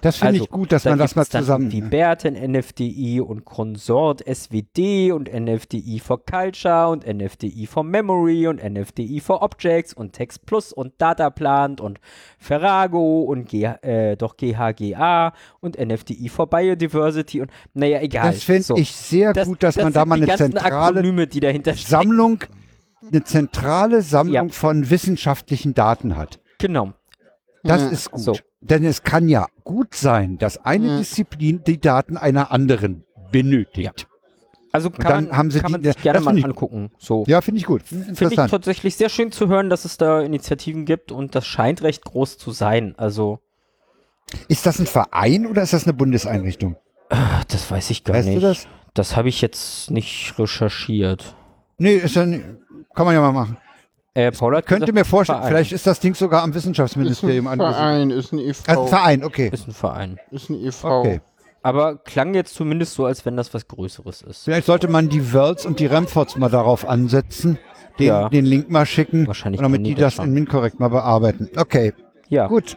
Das 0.00 0.16
finde 0.16 0.32
Also, 0.34 0.44
ich 0.44 0.50
gut, 0.50 0.72
dass 0.72 0.84
da 0.84 0.90
man 0.90 0.98
das 0.98 1.16
mal 1.16 1.24
dann 1.30 1.42
zusammen. 1.42 1.72
Wie 1.72 1.80
BERT 1.80 2.24
in 2.24 2.52
NFDI 2.52 3.20
und 3.20 3.44
Consort 3.44 4.22
SWD 4.26 5.12
und 5.12 5.28
NFDI 5.32 6.00
for 6.00 6.24
Culture 6.24 6.88
und 6.88 7.06
NFDI 7.06 7.66
for 7.66 7.84
Memory 7.84 8.46
und 8.46 8.62
NFDI 8.62 9.20
for 9.20 9.42
Objects 9.42 9.92
und 9.94 10.12
Text 10.12 10.46
Plus 10.46 10.72
und 10.72 10.92
Dataplant 10.98 11.80
und 11.80 11.98
Ferrago 12.38 13.22
und 13.22 13.48
G, 13.48 13.64
äh, 13.64 14.16
doch 14.16 14.36
GHGA 14.36 15.32
und 15.60 15.78
NFDI 15.78 16.28
for 16.28 16.48
Biodiversity 16.48 17.40
und 17.40 17.50
naja, 17.74 18.00
egal. 18.00 18.32
Das 18.32 18.44
finde 18.44 18.62
So. 18.62 18.76
ich 18.76 18.92
sehr 18.92 19.32
Das- 19.32 19.46
gut, 19.48 19.62
dass 19.62 19.74
das 19.76 19.84
man 19.84 19.92
da 19.92 20.04
mal 20.04 20.16
eine 20.22 20.34
zentrale 20.36 21.00
Akronyme. 21.00 21.28
Sammlung, 21.76 22.40
eine 23.10 23.24
zentrale 23.24 24.02
Sammlung 24.02 24.48
Ja. 24.48 24.52
von 24.52 24.90
wissenschaftlichen 24.90 25.74
Daten 25.74 26.16
hat. 26.16 26.40
Genau. 26.58 26.92
Das 27.62 27.82
ist 27.92 28.10
gut. 28.10 28.20
So. 28.20 28.36
Denn 28.60 28.84
es 28.84 29.02
kann 29.02 29.28
ja 29.28 29.46
gut 29.64 29.94
sein, 29.94 30.38
dass 30.38 30.58
eine. 30.64 30.98
Disziplin 30.98 31.62
die 31.64 31.80
Daten 31.80 32.16
einer 32.16 32.50
anderen 32.52 33.04
benötigt. 33.30 34.06
Also 34.72 34.88
kann, 34.90 35.26
dann 35.28 35.36
haben 35.36 35.50
sie 35.50 35.60
kann 35.60 35.68
die- 35.68 35.72
man 35.72 35.82
sich 35.84 35.94
das 35.94 36.02
gerne 36.02 36.20
mal 36.20 36.42
angucken. 36.44 36.90
So. 36.98 37.24
Ja, 37.26 37.40
finde 37.42 37.58
ich 37.58 37.66
gut. 37.66 37.82
Finde 37.82 38.14
ich 38.30 38.36
tatsächlich 38.36 38.96
sehr 38.96 39.10
schön 39.10 39.30
zu 39.30 39.48
hören, 39.48 39.68
dass 39.68 39.84
es 39.84 39.98
da 39.98 40.20
Initiativen 40.22 40.86
gibt 40.86 41.12
und 41.12 41.34
das 41.34 41.46
scheint 41.46 41.82
recht 41.82 42.04
groß 42.04 42.38
zu 42.38 42.52
sein. 42.52 42.94
Also, 42.96 43.40
Ist 44.48 44.64
das 44.64 44.78
ein 44.78 44.86
Verein 44.86 45.46
oder 45.46 45.62
ist 45.62 45.72
das 45.74 45.84
eine 45.84 45.92
Bundeseinrichtung? 45.92 46.76
ach, 47.10 47.44
das 47.44 47.70
weiß 47.70 47.90
ich 47.90 48.04
gar 48.04 48.16
Weißt 48.16 48.28
nicht. 48.28 48.38
du 48.38 48.40
das? 48.40 48.66
Das 48.94 49.14
habe 49.16 49.28
ich 49.28 49.42
jetzt 49.42 49.90
nicht 49.90 50.32
recherchiert. 50.38 51.36
Nee, 51.76 51.96
ist 51.96 52.16
dann, 52.16 52.58
kann 52.94 53.04
man 53.04 53.14
ja 53.14 53.20
mal 53.20 53.32
machen. 53.32 53.58
Äh, 54.14 54.30
Paul 54.30 54.56
hat 54.56 54.66
Könnte 54.66 54.86
gesagt, 54.86 54.94
mir 54.94 55.04
vorstellen, 55.04 55.38
Verein. 55.38 55.52
vielleicht 55.52 55.72
ist 55.72 55.86
das 55.86 56.00
Ding 56.00 56.14
sogar 56.14 56.42
am 56.42 56.50
ist 56.50 56.56
Wissenschaftsministerium 56.56 57.46
ein 57.46 57.60
angesiedelt. 57.60 57.76
Verein, 57.76 58.10
ist 58.10 58.32
ein 58.32 58.38
e.V. 58.38 58.62
Also 58.70 58.82
ein 58.82 58.88
Verein, 58.88 59.24
okay. 59.24 59.50
ist 59.52 59.68
ein 59.68 59.72
Verein. 59.72 60.20
Ist 60.30 60.50
ein 60.50 60.62
e.V. 60.62 61.00
Okay. 61.00 61.20
Aber 61.62 61.96
klang 61.96 62.34
jetzt 62.34 62.54
zumindest 62.54 62.94
so, 62.94 63.06
als 63.06 63.24
wenn 63.24 63.36
das 63.36 63.54
was 63.54 63.68
Größeres 63.68 64.22
ist. 64.22 64.44
Vielleicht 64.44 64.66
sollte 64.66 64.88
man 64.88 65.08
die 65.08 65.32
Worlds 65.32 65.64
und 65.64 65.78
die 65.78 65.86
Remfords 65.86 66.36
mal 66.36 66.50
darauf 66.50 66.86
ansetzen, 66.86 67.58
den, 67.98 68.06
Ja. 68.06 68.28
den 68.28 68.44
Link 68.44 68.68
mal 68.68 68.84
schicken, 68.84 69.26
Wahrscheinlich 69.28 69.60
damit 69.60 69.86
die 69.86 69.94
das 69.94 70.16
das 70.16 70.26
in 70.26 70.32
MinCorrect 70.34 70.80
mal 70.80 70.88
bearbeiten. 70.88 71.48
Okay, 71.56 71.92
Ja, 72.28 72.48
gut. 72.48 72.76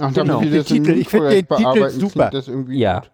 Ach, 0.00 0.12
Genau. 0.12 0.40
in 0.40 0.64
Titel, 0.64 0.90
ich 0.98 1.08
finde 1.08 1.30
den 1.30 1.46
Titel 1.46 1.90
super. 1.90 2.08
klingt 2.30 2.34
Das 2.34 2.48
irgendwie 2.48 2.78
ja. 2.78 3.00
gut. 3.00 3.10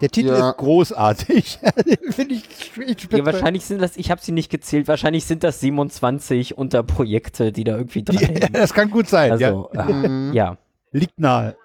Der 0.00 0.10
Titel 0.10 0.28
Ja. 0.28 0.50
ist 0.50 0.56
großartig. 0.58 1.58
Finde 2.10 2.34
ich, 2.34 2.44
ich. 2.76 3.08
Ja, 3.12 3.24
wahrscheinlich 3.24 3.64
sind 3.64 3.80
das, 3.80 3.96
ich 3.96 4.10
habe 4.10 4.20
sie 4.20 4.32
nicht 4.32 4.50
gezählt, 4.50 4.88
wahrscheinlich 4.88 5.24
sind 5.24 5.42
das 5.44 5.60
27 5.60 6.58
Unterprojekte, 6.58 7.52
die 7.52 7.64
da 7.64 7.76
irgendwie 7.76 8.02
dran 8.02 8.16
Ja, 8.18 8.28
hängen. 8.28 8.52
das 8.52 8.74
kann 8.74 8.90
gut 8.90 9.08
sein. 9.08 9.32
Also, 9.32 9.70
ja. 9.72 9.88
äh, 9.88 9.92
Mhm. 9.92 10.32
ja, 10.34 10.58
Liegt 10.92 11.18
nahe. 11.18 11.56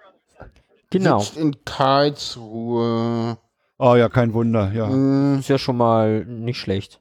genau. 0.89 1.19
Sitzt 1.19 1.37
in 1.37 1.55
Karlsruhe. 1.65 3.37
Oh 3.77 3.95
ja, 3.95 4.09
kein 4.09 4.33
Wunder. 4.33 4.71
Ja. 4.73 4.87
Mhm. 4.87 5.39
Ist 5.39 5.49
ja 5.49 5.57
schon 5.57 5.77
mal 5.77 6.25
nicht 6.25 6.59
schlecht. 6.59 6.99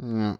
Ja. 0.00 0.38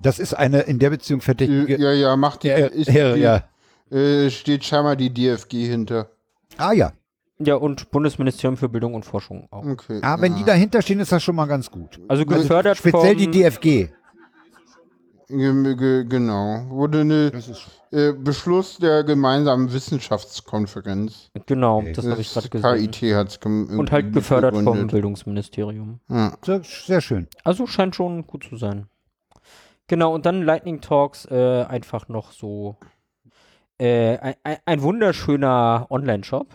Das 0.00 0.18
ist 0.18 0.34
eine 0.34 0.60
in 0.62 0.78
der 0.78 0.90
Beziehung 0.90 1.20
verdächtige. 1.20 1.80
ja, 1.80 1.92
ja, 1.92 2.16
macht 2.16 2.42
die, 2.42 2.48
Ja, 2.48 2.56
ist 2.66 2.88
ja, 2.90 3.14
die 3.14 3.20
ja. 3.20 3.44
Äh, 3.90 4.30
steht 4.30 4.64
scheinbar 4.64 4.96
die 4.96 5.10
DFG 5.12 5.66
hinter. 5.66 6.10
Ah 6.56 6.72
ja. 6.72 6.92
Ja, 7.44 7.56
und 7.56 7.90
Bundesministerium 7.90 8.56
für 8.56 8.68
Bildung 8.68 8.94
und 8.94 9.04
Forschung 9.04 9.46
auch. 9.50 9.64
Okay. 9.64 10.00
Ah, 10.02 10.20
wenn 10.20 10.32
ja. 10.32 10.38
die 10.38 10.44
dahinter 10.44 10.82
stehen, 10.82 11.00
ist 11.00 11.12
das 11.12 11.22
schon 11.22 11.36
mal 11.36 11.46
ganz 11.46 11.70
gut. 11.70 12.00
Also 12.08 12.24
gefördert 12.26 12.76
Speziell 12.78 13.14
vom, 13.14 13.18
die 13.18 13.30
DFG. 13.30 13.88
Ge- 15.28 15.76
ge- 15.76 16.04
Genau. 16.04 16.66
Wurde 16.68 17.00
eine 17.00 17.32
äh, 17.90 18.12
Beschluss 18.12 18.76
der 18.78 19.02
gemeinsamen 19.02 19.72
Wissenschaftskonferenz. 19.72 21.30
Genau, 21.46 21.78
Okay. 21.78 21.92
das 21.92 22.06
habe 22.06 22.20
ich 22.20 22.32
Das 22.34 22.50
gerade 22.50 22.78
gesehen. 22.78 22.90
KIT 22.90 23.14
hat 23.14 23.28
es 23.28 23.36
Und 23.38 23.90
halt 23.92 24.12
gefördert 24.12 24.54
vom 24.54 24.64
gegründet. 24.64 24.90
Bildungsministerium. 24.92 26.00
Ja. 26.10 26.32
sehr, 26.44 26.60
sehr 26.64 27.00
schön. 27.00 27.28
Also 27.44 27.66
scheint 27.66 27.96
schon 27.96 28.26
gut 28.26 28.44
zu 28.44 28.56
sein. 28.56 28.86
Genau, 29.86 30.14
und 30.14 30.26
dann 30.26 30.42
Lightning 30.42 30.80
Talks 30.82 31.24
äh, 31.30 31.64
einfach 31.64 32.08
noch 32.08 32.32
so 32.32 32.76
äh, 33.78 34.18
ein, 34.42 34.56
ein 34.66 34.82
wunderschöner 34.82 35.86
Online-Shop. 35.88 36.46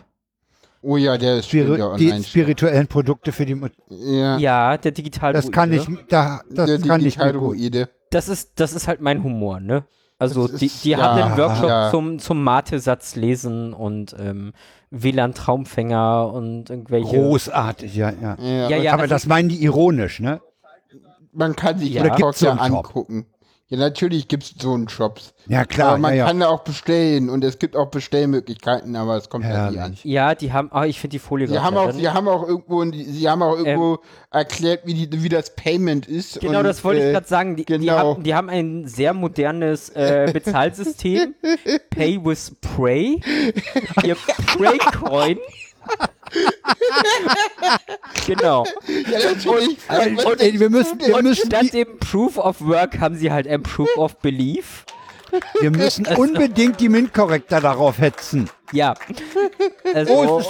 Oh 0.81 0.97
ja, 0.97 1.17
der 1.17 1.37
ist 1.37 1.47
Spiri 1.47 1.79
ja 1.79 1.95
die 1.95 2.23
spirituellen 2.23 2.87
Produkte 2.87 3.31
für 3.31 3.45
die 3.45 3.55
Mut 3.55 3.71
Ja, 3.89 4.37
Ja, 4.37 4.77
der 4.77 4.91
digital 4.91 5.33
Das 5.33 5.51
kann 5.51 5.73
ich, 5.73 5.85
da, 6.09 6.41
das 6.49 6.67
der 6.69 6.79
kann 6.79 7.03
ich 7.05 7.17
gut. 7.17 7.73
Das 8.11 8.29
ist, 8.29 8.59
das 8.59 8.73
ist 8.73 8.87
halt 8.87 9.01
mein 9.01 9.23
Humor, 9.23 9.59
ne? 9.59 9.83
Also 10.19 10.47
Das 10.47 10.59
die, 10.59 10.65
ist- 10.67 10.83
die 10.85 10.89
ja, 10.91 10.97
haben 10.99 11.21
einen 11.21 11.37
Workshop 11.37 11.69
ja. 11.69 11.91
zum, 11.91 12.19
zum 12.19 12.43
Mate-Satz 12.43 13.15
lesen 13.15 13.73
und 13.73 14.15
ähm, 14.19 14.53
WLAN-Traumfänger 14.89 16.31
und 16.33 16.69
irgendwelche. 16.69 17.17
Großartig, 17.17 17.95
ja, 17.95 18.11
ja. 18.11 18.37
Ja, 18.39 18.69
Ja, 18.69 18.77
ja, 18.77 18.93
Aber 18.93 19.03
also- 19.03 19.13
das 19.15 19.25
meinen 19.27 19.49
die 19.49 19.61
ironisch, 19.63 20.19
ne? 20.19 20.41
Man 21.33 21.55
kann 21.55 21.77
sich 21.77 21.91
Ja. 21.91 22.31
so 22.33 22.45
ja 22.47 22.53
angucken. 22.53 23.27
Ja, 23.69 23.77
natürlich 23.77 24.29
gibt 24.29 24.43
es 24.43 24.53
so 24.61 24.73
einen 24.73 24.87
Shops. 24.87 25.33
Ja, 25.45 25.65
klar. 25.65 25.89
aber 25.89 25.97
man 25.97 26.11
ja, 26.11 26.19
ja. 26.19 26.27
kann 26.27 26.39
da 26.39 26.47
auch 26.47 26.63
bestellen 26.63 27.29
und 27.29 27.43
es 27.43 27.59
gibt 27.59 27.75
auch 27.75 27.87
Bestellmöglichkeiten, 27.87 28.95
aber 28.95 29.17
es 29.17 29.29
kommt 29.29 29.43
ja 29.43 29.69
nie 29.69 29.77
an. 29.77 29.97
Ja, 30.03 30.35
die 30.35 30.53
haben, 30.53 30.69
ah, 30.71 30.85
ich 30.85 31.01
finde 31.01 31.15
die 31.15 31.19
Folie 31.19 31.47
Sie 31.47 31.59
haben, 31.59 31.75
auch, 31.75 31.91
sie 31.91 32.07
haben 32.07 32.29
auch 32.29 32.47
irgendwo, 32.47 32.85
sie 32.91 33.27
haben 33.27 33.43
auch 33.43 33.57
irgendwo 33.57 33.99
erklärt, 34.31 34.81
wie, 34.85 34.93
die, 34.93 35.21
wie 35.21 35.27
das 35.27 35.53
Payment 35.53 36.07
ist. 36.07 36.39
Genau, 36.39 36.59
und, 36.59 36.63
das 36.63 36.81
wollte 36.85 37.01
ich 37.01 37.07
äh, 37.07 37.11
gerade 37.11 37.27
sagen. 37.27 37.57
Die, 37.57 37.65
die, 37.65 37.77
genau. 37.77 37.97
haben, 37.97 38.23
die 38.23 38.33
haben 38.33 38.49
ein 38.49 38.87
sehr 38.87 39.13
modernes 39.13 39.89
äh, 39.89 40.29
Bezahlsystem. 40.33 41.35
Pay 41.89 42.23
with 42.23 42.55
Pray. 42.61 43.21
Ihr 44.03 44.15
Pray-Coin. 44.57 45.39
genau. 48.27 48.65
Ja, 49.09 49.19
natürlich. 49.31 49.77
Und, 49.89 50.25
Und, 50.25 50.41
ey, 50.41 50.59
wir 50.59 50.69
müssen, 50.69 50.99
wir 50.99 51.15
und 51.15 51.23
müssen, 51.23 51.47
statt 51.47 51.73
dem 51.73 51.97
Proof 51.99 52.37
of 52.37 52.61
Work 52.61 52.99
haben 52.99 53.15
sie 53.15 53.31
halt 53.31 53.47
ein 53.47 53.63
Proof 53.63 53.89
of 53.97 54.17
Belief. 54.19 54.85
wir 55.59 55.71
müssen 55.71 56.05
Also- 56.07 56.21
unbedingt 56.21 56.79
die 56.79 56.89
MINT-Korrektor 56.89 57.61
darauf 57.61 57.99
hetzen. 57.99 58.49
Ja. 58.71 58.95
Also, 59.93 60.13
Oh, 60.13 60.41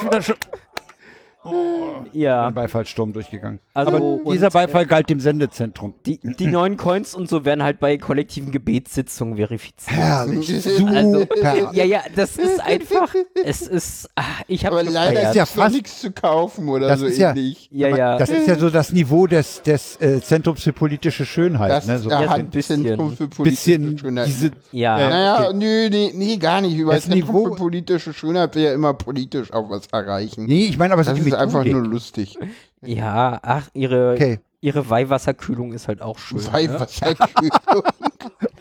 schon. 1.50 2.06
Ja, 2.14 2.48
ein 2.48 2.54
Beifallssturm 2.54 3.14
durchgegangen. 3.14 3.60
Also, 3.74 3.92
Aber 3.96 4.04
und, 4.04 4.34
dieser 4.34 4.50
Beifall 4.50 4.86
galt 4.86 5.10
dem 5.10 5.20
Sendezentrum. 5.20 5.94
die, 6.06 6.20
die 6.22 6.48
neuen 6.48 6.78
Coins 6.78 7.14
und 7.16 7.30
so 7.30 7.46
werden 7.46 7.64
halt 7.64 7.80
bei 7.80 7.98
kollektiven 7.98 8.52
Gebetssitzungen 8.52 9.36
verifiziert. 9.38 9.98
Herrlich. 9.98 10.52
Also, 10.54 11.20
Super. 11.20 11.72
ja, 11.74 11.84
ja, 11.84 12.02
das 12.16 12.38
ist 12.38 12.60
einfach, 12.60 13.14
es 13.44 13.62
ist, 13.62 14.10
ah, 14.16 14.24
ich 14.48 14.66
habe 14.66 14.80
Aber 14.80 14.90
leider 14.90 15.22
ist 15.22 15.30
ist 15.30 15.36
ja 15.36 15.42
ja 15.42 15.46
fast- 15.46 15.76
nichts 15.76 16.02
zu 16.02 16.12
kaufen 16.12 16.70
oder 16.70 16.88
Das 16.88 17.00
so 17.00 17.06
ist 17.08 17.18
ja- 17.18 17.32
ähnlich. 17.32 17.70
ja, 17.72 17.88
ja, 17.90 18.18
Das 18.18 18.30
ist 18.30 18.48
ja 18.48 18.56
so 18.58 18.70
das 18.70 18.92
Niveau 18.94 19.28
des, 19.28 19.62
des 19.64 20.00
äh, 20.02 20.22
Zentrums 20.22 20.64
für 20.64 20.74
politische 20.74 21.26
Schönheit. 21.26 21.72
Das 21.72 21.88
ne? 21.88 22.00
so 22.00 22.10
Ja, 22.10 22.20
ein 22.32 22.50
bisschen. 22.50 22.84
Zentrum 22.84 23.16
für 23.16 23.28
politische 23.28 23.72
bisschen 23.72 23.98
Schönheit. 23.98 24.28
diese, 24.28 24.52
ja. 24.72 24.98
äh, 25.00 25.10
Naja, 25.10 25.48
okay. 25.50 25.58
nö, 25.58 25.90
nee, 25.90 26.12
nee, 26.16 26.38
gar 26.38 26.62
nicht. 26.62 26.76
Über 26.78 26.94
Das 26.94 27.04
Zentrum 27.06 27.36
Niveau- 27.36 27.44
für 27.50 27.56
politische 27.56 28.14
Schönheit 28.14 28.56
will 28.56 28.64
ja 28.64 28.74
immer 28.74 28.94
politisch 28.94 29.52
auch 29.54 29.70
was 29.70 29.88
erreichen. 29.92 30.46
Nee, 30.46 30.66
ich 30.68 30.78
meine 30.78 30.94
aber 30.94 31.04
so 31.04 31.12
das 31.12 31.20
die 31.20 31.22
ist 31.30 31.37
einfach 31.38 31.64
nur 31.64 31.82
lustig. 31.82 32.38
Ja, 32.82 33.40
ach, 33.42 33.68
ihre, 33.74 34.14
Okay. 34.14 34.40
ihre 34.62 34.90
Weihwasserkühlung 34.90 35.74
ist 35.74 35.88
halt 35.88 36.02
auch 36.02 36.18
schön. 36.20 36.38
Ne? 36.40 36.54
Weihwasserkühlung. 36.54 37.52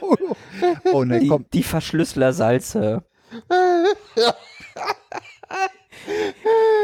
Oh 0.93 1.05
ne, 1.05 1.21
Die, 1.21 1.29
komm. 1.29 1.45
die 1.53 1.63
Verschlüsselersalze. 1.63 3.03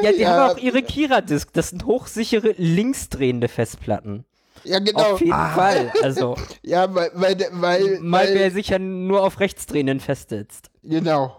Ja, 0.02 0.12
die 0.12 0.18
Ja. 0.20 0.30
haben 0.30 0.50
auch 0.52 0.58
ihre 0.58 0.82
Kira-Disk. 0.82 1.52
Das 1.52 1.70
sind 1.70 1.86
hochsichere 1.86 2.54
linksdrehende 2.56 3.48
Festplatten. 3.48 4.24
ja, 4.64 4.78
genau. 4.78 5.12
Auf 5.14 5.20
jeden 5.20 5.32
Fall. 5.32 5.92
Also, 6.02 6.36
Ja, 6.62 6.92
weil, 6.94 7.10
weil, 7.14 7.36
weil, 7.52 8.00
mal 8.00 8.26
wer 8.28 8.40
weil 8.42 8.50
sich 8.50 8.68
ja 8.68 8.78
nur 8.78 9.22
auf 9.22 9.40
rechtsdrehenden 9.40 10.00
festsetzt. 10.00 10.70
genau. 10.82 11.38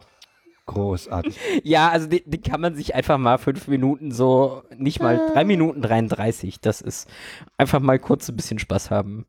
Großartig. 0.65 1.37
Ja, 1.63 1.89
also 1.89 2.07
die, 2.07 2.23
die 2.25 2.39
kann 2.41 2.61
man 2.61 2.75
sich 2.75 2.95
einfach 2.95 3.17
mal 3.17 3.37
fünf 3.37 3.67
Minuten 3.67 4.11
so, 4.11 4.63
nicht 4.77 5.01
mal 5.01 5.29
drei 5.33 5.43
Minuten 5.43 5.81
33. 5.81 6.59
Das 6.61 6.79
ist 6.81 7.09
einfach 7.57 7.79
mal 7.81 7.99
kurz 7.99 8.29
ein 8.29 8.35
bisschen 8.35 8.59
Spaß 8.59 8.89
haben. 8.89 9.25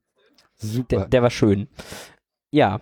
Super. 0.55 0.87
Der, 0.99 1.07
der 1.07 1.22
war 1.22 1.30
schön. 1.30 1.68
Ja, 2.53 2.80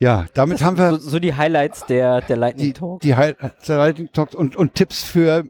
ja, 0.00 0.26
damit 0.34 0.58
das 0.58 0.64
haben 0.66 0.78
wir 0.78 0.92
so, 0.92 1.10
so 1.10 1.18
die 1.20 1.34
Highlights 1.34 1.86
der, 1.86 2.22
der 2.22 2.36
Lightning 2.36 2.66
die, 2.66 2.72
Talk. 2.72 3.00
die 3.02 3.14
Hi- 3.14 3.36
Lightning 3.66 4.10
Talks 4.12 4.34
und, 4.34 4.56
und 4.56 4.74
Tipps 4.74 5.04
für, 5.04 5.44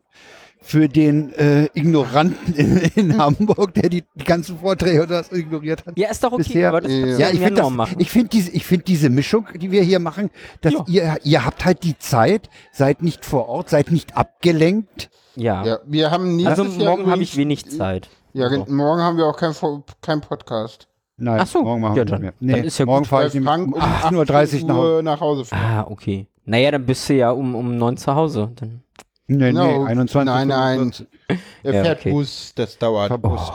für 0.62 0.88
den 0.88 1.32
äh, 1.34 1.66
Ignoranten 1.74 2.54
in, 2.54 2.76
in 2.94 3.18
Hamburg, 3.18 3.74
der 3.74 3.88
die, 3.88 4.04
die 4.14 4.24
ganzen 4.24 4.58
Vorträge 4.58 5.02
oder 5.02 5.22
so 5.24 5.34
ignoriert 5.36 5.84
hat. 5.86 5.98
ja, 5.98 6.08
ist 6.10 6.22
doch 6.22 6.32
okay, 6.32 6.42
bisher- 6.44 6.68
aber 6.68 6.80
das 6.80 6.92
Ja. 6.92 7.06
Ja, 7.18 7.30
ich 7.30 7.40
finde 7.40 7.60
noch 7.60 7.68
das, 7.68 7.76
machen. 7.76 7.96
ich 7.98 8.10
finde 8.10 8.28
diese, 8.28 8.50
ich 8.52 8.64
finde 8.64 8.84
diese 8.84 9.10
Mischung, 9.10 9.46
die 9.54 9.70
wir 9.70 9.82
hier 9.82 9.98
machen, 9.98 10.30
dass 10.60 10.72
Ja. 10.72 10.84
ihr, 10.86 11.16
ihr 11.24 11.44
habt 11.44 11.64
halt 11.64 11.82
die 11.82 11.98
Zeit, 11.98 12.48
seid 12.72 13.02
nicht 13.02 13.24
vor 13.24 13.48
Ort, 13.48 13.68
seid 13.70 13.90
nicht 13.90 14.16
abgelenkt. 14.16 15.10
ja. 15.34 15.64
Ja, 15.64 15.78
wir 15.86 16.10
haben 16.10 16.36
nächstes 16.36 16.58
Also 16.58 16.84
morgen 16.84 17.10
habe 17.10 17.22
ich 17.22 17.36
wenig 17.36 17.68
Zeit. 17.68 18.08
Ja, 18.32 18.48
So. 18.48 18.64
morgen 18.68 19.02
haben 19.02 19.16
wir 19.18 19.26
auch 19.26 19.36
kein, 19.36 19.52
Vo- 19.52 19.82
kein 20.00 20.20
Podcast. 20.20 20.88
Nein, 21.18 21.40
Ach 21.42 21.46
so, 21.46 21.62
morgen 21.62 21.80
machen 21.82 21.92
ja, 21.96 22.00
wir 22.00 22.04
dann- 22.06 22.20
nicht 22.22 22.34
dann 22.40 22.46
mehr. 22.46 22.56
Nee, 22.62 22.66
ist 22.66 22.78
ja 22.78 22.86
morgen 22.86 23.00
gut, 23.00 23.08
fahre 23.08 23.26
ich 23.28 23.34
um 23.36 23.46
um 23.46 23.74
18.30 23.74 24.62
Uhr 24.62 24.66
nach 24.68 24.74
Hause. 24.76 25.02
Nach 25.02 25.20
Hause. 25.20 25.44
Ah, 25.50 25.86
okay. 25.88 26.26
Naja, 26.44 26.70
dann 26.72 26.84
bist 26.86 27.08
du 27.08 27.14
ja 27.14 27.30
um, 27.30 27.54
um 27.54 27.76
neun 27.76 27.96
zu 27.96 28.14
Hause. 28.14 28.50
Dann. 28.56 28.81
Nee, 29.28 29.50
Genau. 29.50 29.84
nee, 29.84 29.90
21. 29.90 30.26
Nein, 30.26 30.48
nein. 30.48 30.78
25. 30.78 31.06
Er 31.62 31.74
Ja, 31.74 31.82
fährt 31.84 32.00
okay. 32.00 32.10
Bus, 32.10 32.52
das 32.54 32.78
dauert. 32.78 33.08
Verbus. 33.08 33.52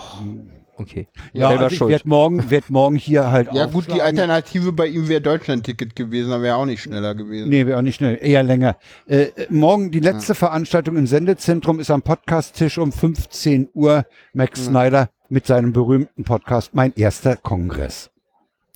Okay. 0.80 1.08
Ja, 1.34 1.50
Selber 1.50 1.64
also 1.66 1.90
ich 1.90 2.06
morgen, 2.06 2.52
werd 2.52 2.70
morgen 2.70 2.96
hier 2.98 3.32
halt 3.32 3.52
Ja 3.52 3.66
gut, 3.66 3.88
die. 3.92 4.00
Alternative 4.02 4.72
bei 4.72 4.86
ihm 4.88 5.08
wäre 5.08 5.22
Deutschland-Ticket 5.22 5.96
gewesen, 5.96 6.32
aber 6.32 6.44
wäre 6.44 6.56
auch 6.56 6.66
nicht 6.66 6.84
schneller 6.84 7.16
gewesen. 7.16 7.50
Nee, 7.50 7.66
wäre 7.66 7.80
auch 7.80 7.82
nicht 7.82 7.96
schnell, 7.96 8.20
eher 8.22 8.44
länger. 8.44 8.78
Äh, 9.08 9.24
äh, 9.24 9.48
morgen 9.50 9.90
die 9.90 10.00
letzte 10.00 10.36
Veranstaltung 10.36 10.96
im 10.96 11.08
Sendezentrum 11.08 11.80
ist 11.80 11.90
am 11.90 12.04
Podcast-Tisch 12.04 12.78
um 12.78 12.92
15 12.92 13.70
Uhr. 13.74 14.06
Max 14.34 14.66
Snyder 14.66 15.10
mit 15.30 15.48
seinem 15.48 15.74
berühmten 15.74 16.24
Podcast 16.24 16.76
Mein 16.76 16.94
erster 16.96 17.36
Kongress. 17.38 18.12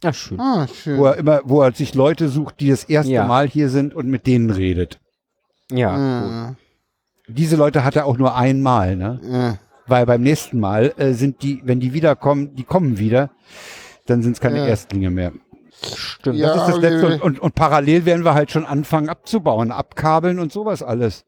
Ja, 0.03 0.11
schön. 0.11 0.39
Ah, 0.39 0.67
schön. 0.67 0.97
Wo 0.97 1.05
er 1.05 1.17
immer, 1.17 1.41
wo 1.45 1.61
er 1.61 1.71
sich 1.71 1.93
Leute 1.93 2.29
sucht, 2.29 2.59
die 2.61 2.69
das 2.69 2.83
erste 2.83 3.11
Ja. 3.13 3.27
Mal 3.27 3.47
hier 3.47 3.69
sind 3.69 3.93
und 3.93 4.07
mit 4.07 4.25
denen 4.25 4.49
redet. 4.49 4.99
Ja. 5.71 5.91
Ah, 5.95 6.55
Diese 7.27 7.55
Leute 7.55 7.83
hat 7.83 7.95
er 7.95 8.05
auch 8.05 8.17
nur 8.17 8.35
einmal, 8.35 8.95
ne? 8.95 9.19
ah. 9.31 9.57
Weil 9.87 10.05
beim 10.05 10.21
nächsten 10.21 10.59
Mal 10.59 10.93
äh, 10.97 11.13
sind 11.13 11.41
die, 11.41 11.61
wenn 11.65 11.79
die 11.79 11.93
wiederkommen, 11.93 12.55
die 12.55 12.63
kommen 12.63 12.97
wieder, 12.97 13.29
dann 14.05 14.21
sind 14.21 14.33
es 14.33 14.39
keine 14.39 14.57
Ja. 14.59 14.67
Erstlinge 14.67 15.09
mehr. 15.09 15.31
Stimmt. 15.95 16.37
Ja. 16.37 16.53
Das 16.53 16.67
ist 16.67 16.75
das 16.75 16.81
Letzte. 16.81 17.07
Und, 17.07 17.21
und, 17.21 17.39
und 17.39 17.55
parallel 17.55 18.05
werden 18.05 18.23
wir 18.23 18.33
halt 18.33 18.51
schon 18.51 18.65
anfangen 18.65 19.09
abzubauen, 19.09 19.71
abkabeln 19.71 20.39
und 20.39 20.51
sowas 20.51 20.83
alles. 20.83 21.25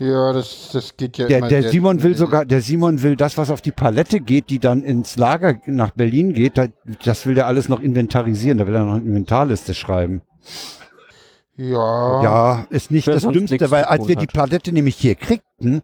Ja, 0.00 0.32
das, 0.32 0.70
das 0.72 0.96
geht 0.96 1.18
ja 1.18 1.26
Der, 1.28 1.42
der 1.42 1.62
Simon 1.70 2.02
will 2.02 2.12
schnell. 2.12 2.18
sogar, 2.18 2.44
der 2.46 2.62
Simon 2.62 3.02
will 3.02 3.16
das, 3.16 3.36
was 3.36 3.50
auf 3.50 3.60
die 3.60 3.70
Palette 3.70 4.20
geht, 4.20 4.48
die 4.48 4.58
dann 4.58 4.82
ins 4.82 5.16
Lager 5.16 5.60
nach 5.66 5.90
Berlin 5.90 6.32
geht, 6.32 6.56
da, 6.56 6.68
das 7.04 7.26
will 7.26 7.34
der 7.34 7.46
alles 7.46 7.68
noch 7.68 7.80
inventarisieren, 7.80 8.56
da 8.58 8.66
will 8.66 8.74
er 8.74 8.84
noch 8.84 8.94
eine 8.94 9.04
Inventarliste 9.04 9.74
schreiben. 9.74 10.22
Ja. 11.60 12.22
Ja, 12.22 12.66
ist 12.70 12.90
nicht 12.90 13.06
das 13.06 13.22
Dümmste, 13.22 13.70
weil 13.70 13.84
als 13.84 14.08
wir 14.08 14.16
die 14.16 14.26
hat. 14.26 14.32
Palette 14.32 14.72
nämlich 14.72 14.96
hier 14.96 15.14
kriegten 15.14 15.82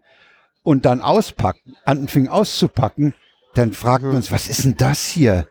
und 0.63 0.87
dann 0.87 1.03
auspackten, 1.03 1.77
anfingen 1.85 2.31
auszupacken, 2.31 3.15
dann 3.55 3.73
fragten 3.73 4.11
wir 4.11 4.17
uns, 4.17 4.33
was 4.33 4.49
ist 4.49 4.65
denn 4.65 4.77
das 4.79 5.05
hier? 5.05 5.47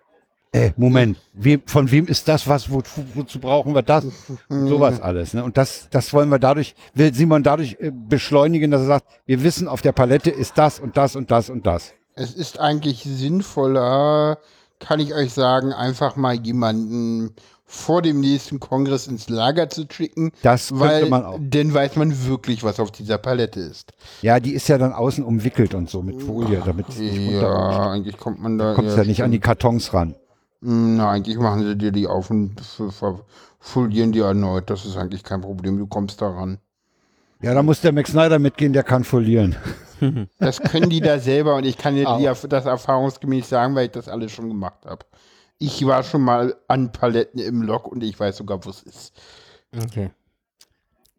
Äh, 0.52 0.72
Moment, 0.78 1.18
wem, 1.34 1.62
von 1.68 1.92
wem 1.92 2.08
ist 2.08 2.28
das 2.28 2.48
was, 2.48 2.72
wo, 2.72 2.82
wozu 3.14 3.40
brauchen 3.40 3.76
wir 3.76 3.84
das? 3.84 4.06
Sowas 4.50 5.00
alles. 5.00 5.36
Ne? 5.36 5.44
Und 5.44 5.58
das, 5.58 5.90
das 5.92 6.12
wollen 6.12 6.30
wir 6.30 6.40
dadurch, 6.40 6.76
will 6.96 7.14
Simon 7.14 7.44
dadurch 7.44 7.78
äh, 7.80 7.92
beschleunigen, 7.92 8.72
dass 8.72 8.82
er 8.82 8.88
sagt, 8.88 9.08
wir 9.28 9.44
wissen, 9.44 9.68
auf 9.68 9.84
der 9.84 9.92
Palette 9.92 10.32
ist 10.32 10.58
das 10.58 10.80
und 10.80 10.98
das 10.98 11.16
und 11.16 11.30
das 11.30 11.52
und 11.52 11.68
das. 11.68 11.94
Es 12.16 12.34
ist 12.34 12.60
eigentlich 12.60 13.04
sinnvoller, 13.04 14.40
kann 14.80 15.00
ich 15.00 15.14
euch 15.14 15.34
sagen, 15.34 15.72
einfach 15.72 16.16
mal 16.16 16.34
jemanden 16.36 17.36
vor 17.68 18.02
dem 18.02 18.20
nächsten 18.20 18.60
Kongress 18.60 19.08
ins 19.08 19.28
Lager 19.28 19.70
zu 19.70 19.86
schicken. 19.92 20.32
Das 20.44 20.70
könnte 20.70 20.84
weil, 20.84 21.10
man 21.10 21.26
auch. 21.26 21.40
Dann 21.42 21.74
weiß 21.74 21.96
man 21.96 22.26
wirklich, 22.28 22.64
was 22.64 22.80
auf 22.80 22.92
dieser 22.92 23.18
Palette 23.18 23.60
ist. 23.60 23.92
Ja, 24.22 24.40
die 24.40 24.54
ist 24.54 24.68
ja 24.68 24.78
dann 24.78 24.94
außen 24.94 25.24
umwickelt 25.24 25.74
und 25.74 25.90
so 25.90 26.02
mit 26.02 26.22
Folie, 26.22 26.62
damit 26.64 26.90
es 26.90 27.00
nicht. 27.00 27.32
Ja, 27.32 27.90
eigentlich 27.92 28.18
kommt 28.18 28.42
man 28.42 28.58
da. 28.58 28.74
Kommst 28.76 28.96
ja 28.98 29.04
nicht 29.04 29.24
an 29.24 29.32
die 29.32 29.40
Kartons 29.40 29.94
ran. 29.94 30.16
Na, 30.62 31.12
eigentlich 31.12 31.38
machen 31.38 31.64
sie 31.64 31.76
dir 31.76 31.92
die 31.92 32.08
auf 32.08 32.30
und 32.30 32.60
f- 32.60 32.94
verfolieren 33.60 34.12
die 34.12 34.20
erneut. 34.20 34.70
Das 34.70 34.86
ist 34.86 34.96
eigentlich 34.96 35.24
kein 35.24 35.42
Problem. 35.42 35.78
Du 35.78 35.88
kommst 35.88 36.22
da 36.22 36.30
ran. 36.30 36.60
Ja, 37.42 37.54
da 37.54 37.62
muss 37.64 37.82
der 37.82 37.92
Max 37.92 38.12
Snyder 38.12 38.40
mitgehen, 38.40 38.74
der 38.74 38.84
kann 38.84 39.04
folieren. 39.04 39.56
Das 40.40 40.60
können 40.62 40.90
die 40.90 41.02
da 41.02 41.20
selber 41.20 41.56
und 41.56 41.66
ich 41.66 41.78
kann 41.78 41.96
dir 41.96 42.06
das 42.50 42.66
erfahrungsgemäß 42.66 43.50
sagen, 43.50 43.76
weil 43.76 43.86
ich 43.86 43.92
das 43.92 44.08
alles 44.08 44.32
schon 44.32 44.50
gemacht 44.50 44.86
habe. 44.86 45.06
Ich 45.58 45.86
war 45.86 46.04
schon 46.04 46.22
mal 46.22 46.56
an 46.68 46.92
Paletten 46.92 47.40
im 47.40 47.62
Lok 47.62 47.88
und 47.88 48.04
ich 48.04 48.20
weiß 48.20 48.38
sogar, 48.38 48.64
wo 48.66 48.70
es 48.70 48.84
ist. 48.84 49.14
Okay. 49.84 50.12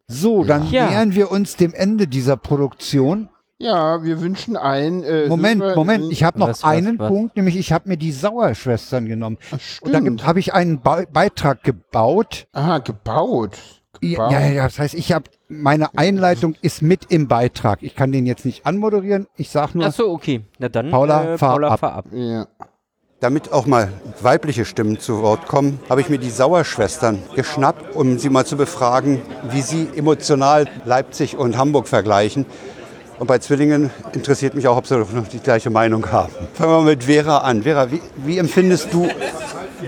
So, 0.09 0.45
dann 0.45 0.71
Ja. 0.71 0.89
nähern 0.89 1.15
wir 1.15 1.31
uns 1.31 1.57
dem 1.57 1.75
Ende 1.75 2.07
dieser 2.07 2.37
Produktion. 2.37 3.29
Ja, 3.59 4.05
wir 4.05 4.21
wünschen 4.21 4.57
allen. 4.57 5.03
Äh, 5.03 5.29
Moment, 5.29 5.63
Hörer- 5.63 5.75
Moment, 5.75 6.13
ich 6.13 6.23
habe 6.23 6.39
noch 6.39 6.49
Was, 6.49 6.63
was, 6.63 6.71
einen 6.71 6.99
was? 6.99 7.09
Punkt, 7.09 7.37
nämlich 7.37 7.57
ich 7.57 7.73
habe 7.73 7.89
mir 7.89 7.97
die 7.97 8.13
Sauerschwestern 8.13 9.07
genommen. 9.07 9.39
Ach, 9.49 9.59
Und 9.81 9.93
da 9.93 10.01
stimmt. 10.01 10.27
habe 10.27 10.39
ich 10.41 10.53
einen 10.53 10.81
Be 10.81 11.09
Beitrag 11.11 11.65
gebaut. 11.65 12.47
Aha, 12.53 12.79
gebaut. 12.79 13.57
Ja, 14.03 14.11
gebaut. 14.19 14.33
ja, 14.33 14.47
ja, 14.49 14.65
das 14.65 14.79
heißt, 14.79 14.95
ich 14.95 15.11
habe 15.13 15.25
meine 15.49 15.97
Einleitung 15.99 16.55
ist 16.61 16.83
mit 16.83 17.07
im 17.11 17.29
Beitrag. 17.29 17.83
Ich 17.83 17.97
kann 17.97 18.13
den 18.13 18.27
jetzt 18.27 18.45
nicht 18.45 18.67
anmoderieren. 18.67 19.27
Ich 19.37 19.49
sage 19.49 19.79
nur, 19.79 19.87
Ach 19.87 19.93
so, 19.95 20.11
okay. 20.11 20.43
Na 20.59 20.69
dann, 20.69 20.91
Paula, 20.91 21.33
äh, 21.35 21.39
fahr 21.39 21.53
Paula, 21.53 21.69
ab. 21.69 21.81
fahr 21.81 21.93
ab. 21.95 22.05
ja. 22.13 22.47
Damit 23.21 23.51
auch 23.51 23.65
mal 23.65 23.91
weibliche 24.21 24.67
Stimmen 24.67 25.01
zu 25.01 25.23
Wort 25.23 25.47
kommen, 25.47 25.81
habe 25.89 26.03
ich 26.03 26.11
mir 26.11 26.19
die 26.19 26.29
Sauerschwestern 26.29 27.23
geschnappt, 27.35 27.97
um 27.97 28.19
sie 28.19 28.29
mal 28.29 28.45
zu 28.45 28.59
befragen, 28.59 29.23
wie 29.51 29.63
sie 29.63 29.89
emotional 29.97 30.69
Leipzig 30.85 31.35
und 31.35 31.57
Hamburg 31.57 31.89
vergleichen. 31.89 32.45
Und 33.19 33.27
bei 33.27 33.39
Zwillingen 33.39 33.91
interessiert 34.13 34.55
mich 34.55 34.69
auch, 34.69 34.77
ob 34.77 34.87
sie 34.87 34.99
noch 34.99 35.29
die 35.29 35.39
gleiche 35.39 35.71
Meinung 35.71 36.13
haben. 36.13 36.35
Fangen 36.53 36.71
wir 36.71 36.77
mal 36.77 36.85
mit 36.85 37.05
Vera 37.05 37.39
an. 37.39 37.63
Vera, 37.63 37.91
wie, 37.91 38.03
wie 38.17 38.37
empfindest 38.37 38.93
du 38.93 39.09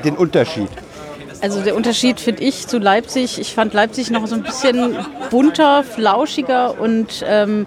den 0.03 0.17
Unterschied? 0.17 0.71
Also 1.43 1.61
der 1.61 1.77
Unterschied 1.77 2.21
finde 2.21 2.43
ich 2.43 2.67
zu 2.67 2.79
Leipzig, 2.79 3.39
ich 3.39 3.55
fand 3.55 3.75
Leipzig 3.75 4.11
noch 4.11 4.27
so 4.27 4.37
ein 4.37 4.43
bisschen 4.43 4.97
bunter, 5.31 5.85
flauschiger 5.85 6.81
und 6.81 7.23
ähm, 7.27 7.67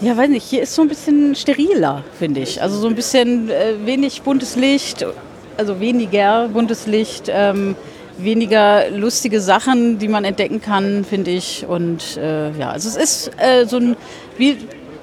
ja, 0.00 0.16
weiß 0.16 0.28
nicht, 0.30 0.44
hier 0.44 0.62
ist 0.62 0.74
so 0.74 0.82
ein 0.82 0.88
bisschen 0.88 1.34
steriler, 1.34 2.04
finde 2.18 2.40
ich. 2.40 2.62
Also 2.62 2.78
so 2.78 2.88
ein 2.88 2.94
bisschen 2.94 3.50
äh, 3.50 3.74
wenig 3.84 4.22
buntes 4.22 4.56
Licht, 4.56 5.04
also 5.56 5.80
weniger 5.80 6.48
buntes 6.48 6.86
Licht, 6.86 7.30
ähm, 7.32 7.76
weniger 8.18 8.90
lustige 8.90 9.40
Sachen, 9.40 9.98
die 9.98 10.08
man 10.08 10.24
entdecken 10.24 10.60
kann, 10.60 11.04
finde 11.04 11.30
ich. 11.30 11.66
Und 11.66 12.16
äh, 12.16 12.50
ja, 12.52 12.70
also 12.70 12.88
es 12.88 12.96
ist 12.96 13.30
äh, 13.38 13.66
so 13.66 13.76
ein 13.76 13.96
wie 14.38 14.56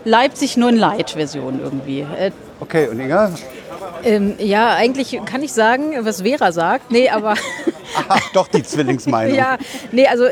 Leipzig 0.06 0.58
nur 0.58 0.70
in 0.70 0.78
Light-Version 0.78 1.60
irgendwie. 1.62 2.02
Äh, 2.02 2.32
Okay, 2.60 2.88
und 2.88 3.00
Inga? 3.00 3.32
Ähm, 4.04 4.34
ja, 4.40 4.74
eigentlich 4.74 5.20
kann 5.26 5.44
ich 5.44 5.54
sagen, 5.54 5.94
was 6.02 6.24
Vera 6.24 6.52
sagt. 6.52 6.90
Nee, 6.92 7.10
aber 7.10 7.36
Ach, 8.08 8.32
doch 8.34 8.48
die 8.48 8.64
Zwillingsmeinung. 8.64 9.36
ja, 9.38 9.58
nee, 9.92 10.08
also 10.08 10.26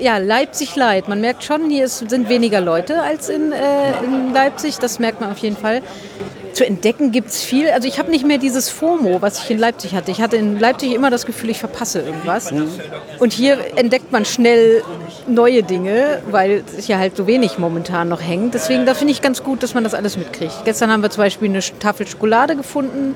ja, 0.00 0.18
Leipzig 0.18 0.76
Light. 0.76 1.08
Man 1.08 1.20
merkt 1.20 1.44
schon, 1.44 1.70
hier 1.70 1.84
ist, 1.84 2.08
sind 2.10 2.28
weniger 2.28 2.60
Leute 2.60 3.02
als 3.02 3.28
in, 3.28 3.52
äh, 3.52 4.04
in 4.04 4.32
Leipzig. 4.32 4.78
Das 4.78 4.98
merkt 4.98 5.20
man 5.20 5.30
auf 5.30 5.38
jeden 5.38 5.56
Fall. 5.56 5.82
Zu 6.52 6.66
entdecken 6.66 7.12
gibt 7.12 7.28
es 7.28 7.42
viel. 7.42 7.68
Also 7.70 7.86
ich 7.86 7.98
habe 7.98 8.10
nicht 8.10 8.26
mehr 8.26 8.38
dieses 8.38 8.68
FOMO, 8.68 9.22
was 9.22 9.44
ich 9.44 9.50
in 9.50 9.58
Leipzig 9.58 9.94
hatte. 9.94 10.10
Ich 10.10 10.20
hatte 10.20 10.36
in 10.36 10.58
Leipzig 10.58 10.92
immer 10.92 11.10
das 11.10 11.24
Gefühl, 11.24 11.50
ich 11.50 11.58
verpasse 11.58 12.00
irgendwas. 12.00 12.52
Und 13.20 13.32
hier 13.32 13.58
entdeckt 13.76 14.10
man 14.10 14.24
schnell 14.24 14.82
neue 15.28 15.62
Dinge, 15.62 16.20
weil 16.30 16.64
es 16.76 16.88
ja 16.88 16.98
halt 16.98 17.16
so 17.16 17.26
wenig 17.26 17.58
momentan 17.58 18.08
noch 18.08 18.20
hängt. 18.20 18.54
Deswegen, 18.54 18.86
da 18.86 18.94
finde 18.94 19.12
ich 19.12 19.22
ganz 19.22 19.44
gut, 19.44 19.62
dass 19.62 19.74
man 19.74 19.84
das 19.84 19.94
alles 19.94 20.16
mitkriegt. 20.16 20.64
Gestern 20.64 20.90
haben 20.90 21.02
wir 21.02 21.10
zum 21.10 21.22
Beispiel 21.22 21.48
eine 21.48 21.60
Tafel 21.60 22.06
Schokolade 22.06 22.56
gefunden 22.56 23.14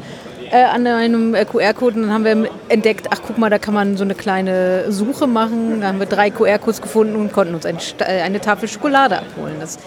äh, 0.52 0.64
an 0.64 0.86
einem 0.86 1.34
äh, 1.34 1.44
QR-Code 1.44 1.96
und 1.96 2.02
dann 2.02 2.12
haben 2.12 2.24
wir 2.24 2.50
entdeckt, 2.68 3.08
ach 3.10 3.20
guck 3.26 3.38
mal, 3.38 3.50
da 3.50 3.58
kann 3.58 3.74
man 3.74 3.96
so 3.96 4.04
eine 4.04 4.14
kleine 4.14 4.92
Suche 4.92 5.26
machen. 5.26 5.80
Da 5.80 5.88
haben 5.88 5.98
wir 5.98 6.06
drei 6.06 6.30
QR-Codes 6.30 6.82
gefunden 6.82 7.16
und 7.16 7.32
konnten 7.32 7.54
uns 7.54 7.66
ein, 7.66 7.78
äh, 7.98 8.20
eine 8.20 8.40
Tafel 8.40 8.68
Schokolade 8.68 9.18
abholen. 9.18 9.56
Das 9.58 9.78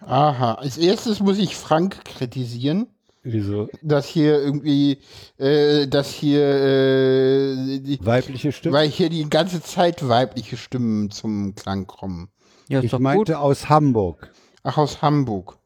Aha, 0.00 0.54
als 0.54 0.78
erstes 0.78 1.18
muss 1.20 1.38
ich 1.38 1.56
Frank 1.56 2.04
kritisieren, 2.04 2.86
Wieso? 3.24 3.68
dass 3.82 4.06
hier 4.06 4.40
irgendwie, 4.40 4.98
äh, 5.38 5.88
dass 5.88 6.10
hier, 6.10 6.46
äh, 6.46 7.78
die, 7.80 7.98
Weibliche 8.00 8.52
Stimme? 8.52 8.76
weil 8.76 8.88
hier 8.88 9.10
die 9.10 9.28
ganze 9.28 9.60
Zeit 9.60 10.08
weibliche 10.08 10.56
Stimmen 10.56 11.10
zum 11.10 11.56
Klang 11.56 11.88
kommen. 11.88 12.30
Ja, 12.68 12.80
ich 12.80 12.96
meinte 12.98 13.32
gut. 13.32 13.40
aus 13.40 13.68
Hamburg. 13.68 14.30
Ach, 14.62 14.78
aus 14.78 15.02
Hamburg. 15.02 15.58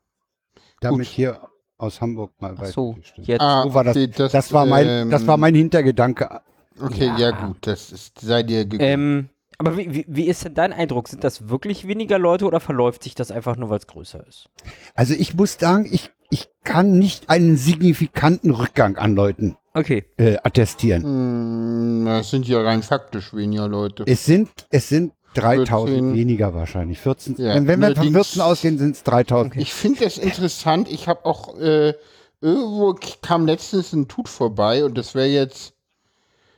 Damit 0.80 1.06
Gut. 1.06 1.14
hier 1.14 1.40
aus 1.82 2.00
Hamburg 2.00 2.32
mal 2.40 2.54
Ach 2.58 2.66
so, 2.66 2.96
jetzt. 3.16 3.40
Ah, 3.40 3.64
So 3.64 3.74
war 3.74 3.84
das, 3.84 3.96
okay, 3.96 4.08
das, 4.16 4.52
war 4.52 4.64
mein, 4.66 4.86
ähm, 4.88 5.10
das 5.10 5.26
war 5.26 5.36
mein 5.36 5.54
Hintergedanke. 5.54 6.40
Okay, 6.80 7.10
ja, 7.18 7.32
gut, 7.32 7.58
das 7.62 7.92
ist, 7.92 8.20
sei 8.20 8.42
dir 8.42 8.64
gegönnt. 8.64 8.82
Ähm, 8.82 9.28
aber 9.58 9.76
wie, 9.76 9.92
wie, 9.92 10.04
wie 10.08 10.24
ist 10.24 10.44
denn 10.44 10.54
dein 10.54 10.72
Eindruck? 10.72 11.08
Sind 11.08 11.22
das 11.24 11.48
wirklich 11.48 11.86
weniger 11.86 12.18
Leute 12.18 12.46
oder 12.46 12.60
verläuft 12.60 13.02
sich 13.02 13.14
das 13.14 13.30
einfach 13.30 13.56
nur, 13.56 13.68
weil 13.68 13.78
es 13.78 13.86
größer 13.86 14.26
ist? 14.26 14.48
Also 14.94 15.14
ich 15.14 15.34
muss 15.34 15.58
sagen, 15.58 15.88
ich, 15.90 16.10
ich 16.30 16.48
kann 16.64 16.98
nicht 16.98 17.28
einen 17.28 17.56
signifikanten 17.56 18.52
Rückgang 18.52 18.96
an 18.96 19.14
Leuten 19.14 19.56
Okay. 19.74 20.04
äh, 20.16 20.36
attestieren. 20.42 21.02
Hm, 21.02 22.04
das 22.06 22.30
sind 22.30 22.46
ja 22.48 22.60
rein 22.62 22.82
faktisch 22.82 23.34
weniger 23.34 23.68
Leute. 23.68 24.04
Es 24.06 24.24
sind, 24.24 24.48
es 24.70 24.88
sind 24.88 25.12
3000 25.34 25.88
14. 25.98 26.14
weniger 26.14 26.54
wahrscheinlich. 26.54 26.98
14, 27.00 27.36
Ja, 27.38 27.54
wenn, 27.54 27.66
wenn 27.66 27.80
wir 27.80 27.88
von 27.88 27.96
allerdings- 27.98 28.14
14 28.28 28.42
ausgehen, 28.42 28.78
sind 28.78 28.96
es 28.96 29.02
3000. 29.04 29.56
Ich 29.56 29.72
finde 29.72 30.04
das 30.04 30.18
interessant. 30.18 30.90
Ich 30.90 31.08
habe 31.08 31.24
auch 31.24 31.56
äh, 31.58 31.94
irgendwo 32.40 32.94
kam 33.22 33.46
letztens 33.46 33.92
ein 33.92 34.08
Tut 34.08 34.28
vorbei 34.28 34.84
und 34.84 34.96
das 34.98 35.14
wäre 35.14 35.28
jetzt 35.28 35.74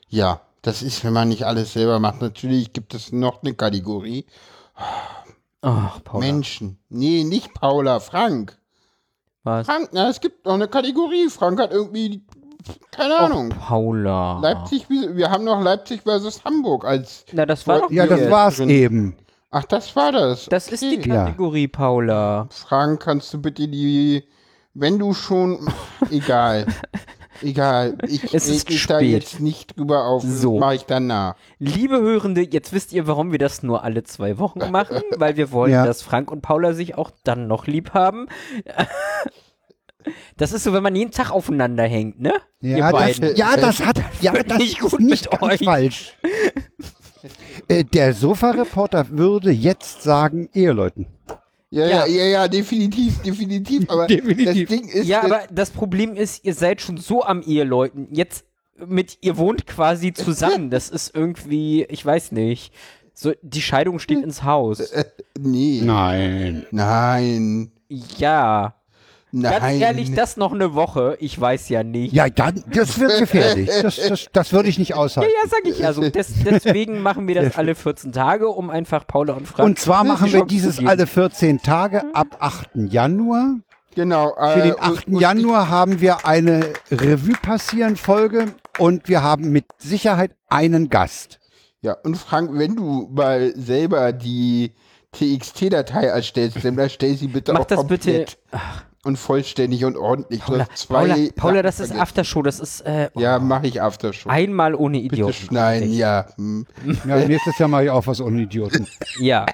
ja, 0.08 0.40
das 0.62 0.82
ist, 0.82 1.04
wenn 1.04 1.12
man 1.12 1.28
nicht 1.28 1.44
alles 1.44 1.72
selber 1.72 1.98
macht. 1.98 2.20
Natürlich 2.20 2.72
gibt 2.72 2.94
es 2.94 3.10
noch 3.12 3.42
eine 3.42 3.54
Kategorie 3.54 4.24
Ach, 5.62 6.02
Paula. 6.04 6.26
Menschen. 6.26 6.78
Nee, 6.88 7.24
nicht 7.24 7.52
Paula, 7.54 8.00
Frank. 8.00 8.56
Was? 9.42 9.66
Frank, 9.66 9.90
na, 9.92 10.08
es 10.08 10.20
gibt 10.20 10.46
noch 10.46 10.54
eine 10.54 10.68
Kategorie. 10.68 11.28
Frank 11.28 11.58
hat 11.60 11.70
irgendwie 11.72 12.22
keine 12.90 13.16
Ahnung. 13.18 13.48
Paula. 13.50 14.38
Leipzig, 14.40 14.88
wir 14.88 15.16
wir 15.16 15.30
haben 15.30 15.44
noch 15.44 15.62
Leipzig 15.62 16.02
versus 16.02 16.44
Hamburg 16.44 16.84
als 16.84 17.24
Na, 17.32 17.46
das 17.46 17.66
war 17.66 17.80
doch 17.80 17.90
Ja, 17.90 18.06
das 18.06 18.30
war's 18.30 18.56
drin. 18.56 18.70
eben. 18.70 19.16
Ach, 19.50 19.64
das 19.64 19.94
war 19.94 20.10
das. 20.12 20.46
Das 20.46 20.68
ist 20.68 20.82
die 20.82 20.98
Okay. 20.98 21.08
Ja. 21.10 21.24
Kategorie, 21.26 21.68
Paula. 21.68 22.48
Frank, 22.50 23.00
kannst 23.02 23.32
du 23.32 23.40
bitte 23.40 23.68
die, 23.68 24.24
wenn 24.74 24.98
du 24.98 25.14
schon, 25.14 25.60
egal, 26.10 26.66
egal, 27.40 27.96
ich 28.08 28.34
Es 28.34 28.48
ist 28.48 28.62
reg 28.66 28.70
mich 28.70 28.86
da 28.88 28.96
spät. 28.98 29.10
jetzt 29.12 29.38
nicht 29.40 29.76
drüber 29.78 30.06
auf, 30.06 30.24
So. 30.24 30.58
mache 30.58 30.74
ich 30.74 30.86
danach. 30.86 31.36
Liebe 31.60 32.00
Hörende, 32.00 32.40
jetzt 32.42 32.72
wisst 32.72 32.92
ihr, 32.92 33.06
warum 33.06 33.30
wir 33.30 33.38
das 33.38 33.62
nur 33.62 33.84
alle 33.84 34.02
zwei 34.02 34.38
Wochen 34.38 34.70
machen, 34.72 35.02
weil 35.18 35.36
wir 35.36 35.52
wollen, 35.52 35.70
Ja. 35.72 35.86
dass 35.86 36.02
Frank 36.02 36.32
und 36.32 36.40
Paula 36.42 36.72
sich 36.72 36.96
auch 36.98 37.12
dann 37.22 37.46
noch 37.46 37.68
lieb 37.68 37.94
haben. 37.94 38.26
Das 40.36 40.52
ist 40.52 40.64
so, 40.64 40.72
wenn 40.72 40.82
man 40.82 40.94
jeden 40.96 41.10
Tag 41.10 41.30
aufeinander 41.30 41.84
hängt, 41.84 42.20
ne? 42.20 42.34
Ja, 42.60 42.90
ihr 42.90 43.16
das, 43.20 43.36
ja, 43.38 43.56
das 43.56 43.80
hat, 43.84 44.00
ja, 44.20 44.32
das 44.32 44.58
nicht 44.58 44.80
ist 44.80 44.90
gut 44.90 45.00
nicht 45.00 45.30
mit 45.30 45.40
ganz 45.40 45.52
euch. 45.52 45.64
falsch. 45.64 46.16
äh, 47.68 47.84
der 47.84 48.12
Sofa-Reporter 48.14 49.10
würde 49.10 49.50
jetzt 49.50 50.02
sagen, 50.02 50.48
Eheleuten. 50.52 51.06
Ja, 51.70 51.86
Ja. 51.86 52.06
ja, 52.06 52.06
ja, 52.06 52.24
ja, 52.24 52.48
definitiv, 52.48 53.20
definitiv, 53.22 53.84
aber 53.90 54.06
Definitiv. 54.06 54.68
das 54.68 54.78
Ding 54.78 54.88
ist, 54.88 55.06
Ja, 55.06 55.22
aber 55.24 55.42
das 55.50 55.70
Problem 55.70 56.14
ist, 56.14 56.44
ihr 56.44 56.54
seid 56.54 56.80
schon 56.80 56.96
so 56.98 57.24
am 57.24 57.42
Eheleuten. 57.42 58.08
Jetzt 58.12 58.44
mit, 58.86 59.18
ihr 59.22 59.36
wohnt 59.36 59.66
quasi 59.66 60.12
zusammen. 60.12 60.70
Das 60.70 60.88
ist 60.90 61.14
irgendwie, 61.14 61.84
ich 61.84 62.04
weiß 62.04 62.32
nicht. 62.32 62.72
So, 63.16 63.32
die 63.42 63.62
Scheidung 63.62 64.00
steht 64.00 64.22
ins 64.24 64.42
Haus. 64.42 64.92
nee, 65.38 65.80
Nein. 65.84 66.66
nein, 66.72 67.70
Ja. 67.88 68.74
Nein. 69.42 69.60
Ganz 69.60 69.80
ehrlich, 69.80 70.14
das 70.14 70.36
noch 70.36 70.52
eine 70.52 70.74
Woche. 70.74 71.16
Ich 71.20 71.38
weiß 71.40 71.68
ja 71.68 71.82
nicht. 71.82 72.12
Ja, 72.12 72.28
dann, 72.28 72.62
das 72.72 72.98
wird 72.98 73.18
gefährlich. 73.18 73.68
Das, 73.82 73.96
das, 73.96 74.26
das 74.32 74.52
würde 74.52 74.68
ich 74.68 74.78
nicht 74.78 74.90
Ja, 74.90 74.96
aushalten. 74.96 75.30
ja, 75.42 75.48
sag 75.48 75.60
ich 75.66 75.78
ja 75.78 75.92
so. 75.92 76.08
Des, 76.08 76.28
deswegen 76.44 77.00
machen 77.00 77.26
wir 77.28 77.34
das 77.42 77.56
alle 77.56 77.74
14 77.74 78.12
Tage, 78.12 78.48
um 78.48 78.70
einfach 78.70 79.06
Paula 79.06 79.34
und 79.34 79.46
Frank. 79.46 79.66
Und 79.68 79.78
zwar 79.78 80.04
machen 80.04 80.32
wir 80.32 80.44
dieses 80.44 80.84
alle 80.84 81.06
14 81.06 81.60
Tage 81.62 82.02
ab 82.14 82.36
8. 82.40 82.70
Januar. 82.74 83.56
genau. 83.94 84.32
Für 84.36 84.42
äh, 84.58 84.62
den 84.62 84.72
und- 84.74 84.82
8. 84.82 85.06
und 85.08 85.20
Januar 85.20 85.68
haben 85.68 86.00
wir 86.00 86.26
eine 86.26 86.72
Revue 86.90 87.34
passieren 87.42 87.96
Folge 87.96 88.46
und 88.78 89.08
wir 89.08 89.22
haben 89.22 89.50
mit 89.50 89.66
Sicherheit 89.78 90.32
einen 90.48 90.88
Gast. 90.88 91.38
Ja, 91.82 91.92
und 92.02 92.16
Frank, 92.16 92.50
wenn 92.54 92.76
du 92.76 93.10
mal 93.12 93.52
selber 93.56 94.12
die 94.12 94.72
TXT-Datei 95.12 96.04
erstellst, 96.06 96.64
dann 96.64 96.78
erstell 96.78 97.14
sie 97.16 97.28
bitte 97.28 97.52
Mach 97.52 97.60
auch 97.60 97.64
das 97.66 97.86
bitte. 97.86 98.10
komplett 98.10 98.38
und 99.04 99.16
vollständig 99.18 99.84
und 99.84 99.96
ordentlich. 99.96 100.40
Du 100.40 100.46
Paula, 100.52 100.66
hast 100.70 100.78
zwei 100.82 100.94
Paula, 101.08 101.16
Paula, 101.36 101.62
das 101.62 101.80
ist. 101.80 101.92
Aftershow. 101.94 102.42
Das 102.42 102.60
ist 102.60 102.80
äh, 102.82 103.10
Ja, 103.16 103.38
mache 103.38 103.66
ich 103.66 103.80
Aftershow. 103.82 104.28
einmal 104.28 104.74
ohne 104.74 104.98
Bitte 105.00 105.14
Idioten. 105.16 105.32
schneiden, 105.34 105.92
ja. 105.92 106.26
Hm. 106.36 106.66
Ja, 107.06 107.16
nächstes 107.26 107.58
Jahr 107.58 107.68
mache 107.68 107.84
ich 107.84 107.90
auch 107.90 108.06
was 108.06 108.20
ohne 108.20 108.42
Idioten. 108.42 108.86
Ja, 109.20 109.46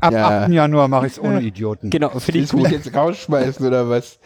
Ab 0.00 0.12
Ja. 0.12 0.42
8. 0.44 0.50
Januar 0.52 0.88
mache 0.88 1.06
ich 1.06 1.12
es 1.14 1.18
ohne 1.20 1.40
Idioten. 1.42 1.90
genau. 1.90 2.08
Finde 2.10 2.26
ich 2.26 2.34
Willst 2.34 2.52
du 2.52 2.56
mich 2.58 2.64
gut. 2.66 2.72
jetzt 2.84 2.94
rausschmeißen 2.94 3.66
oder 3.66 3.88
was? 3.90 4.18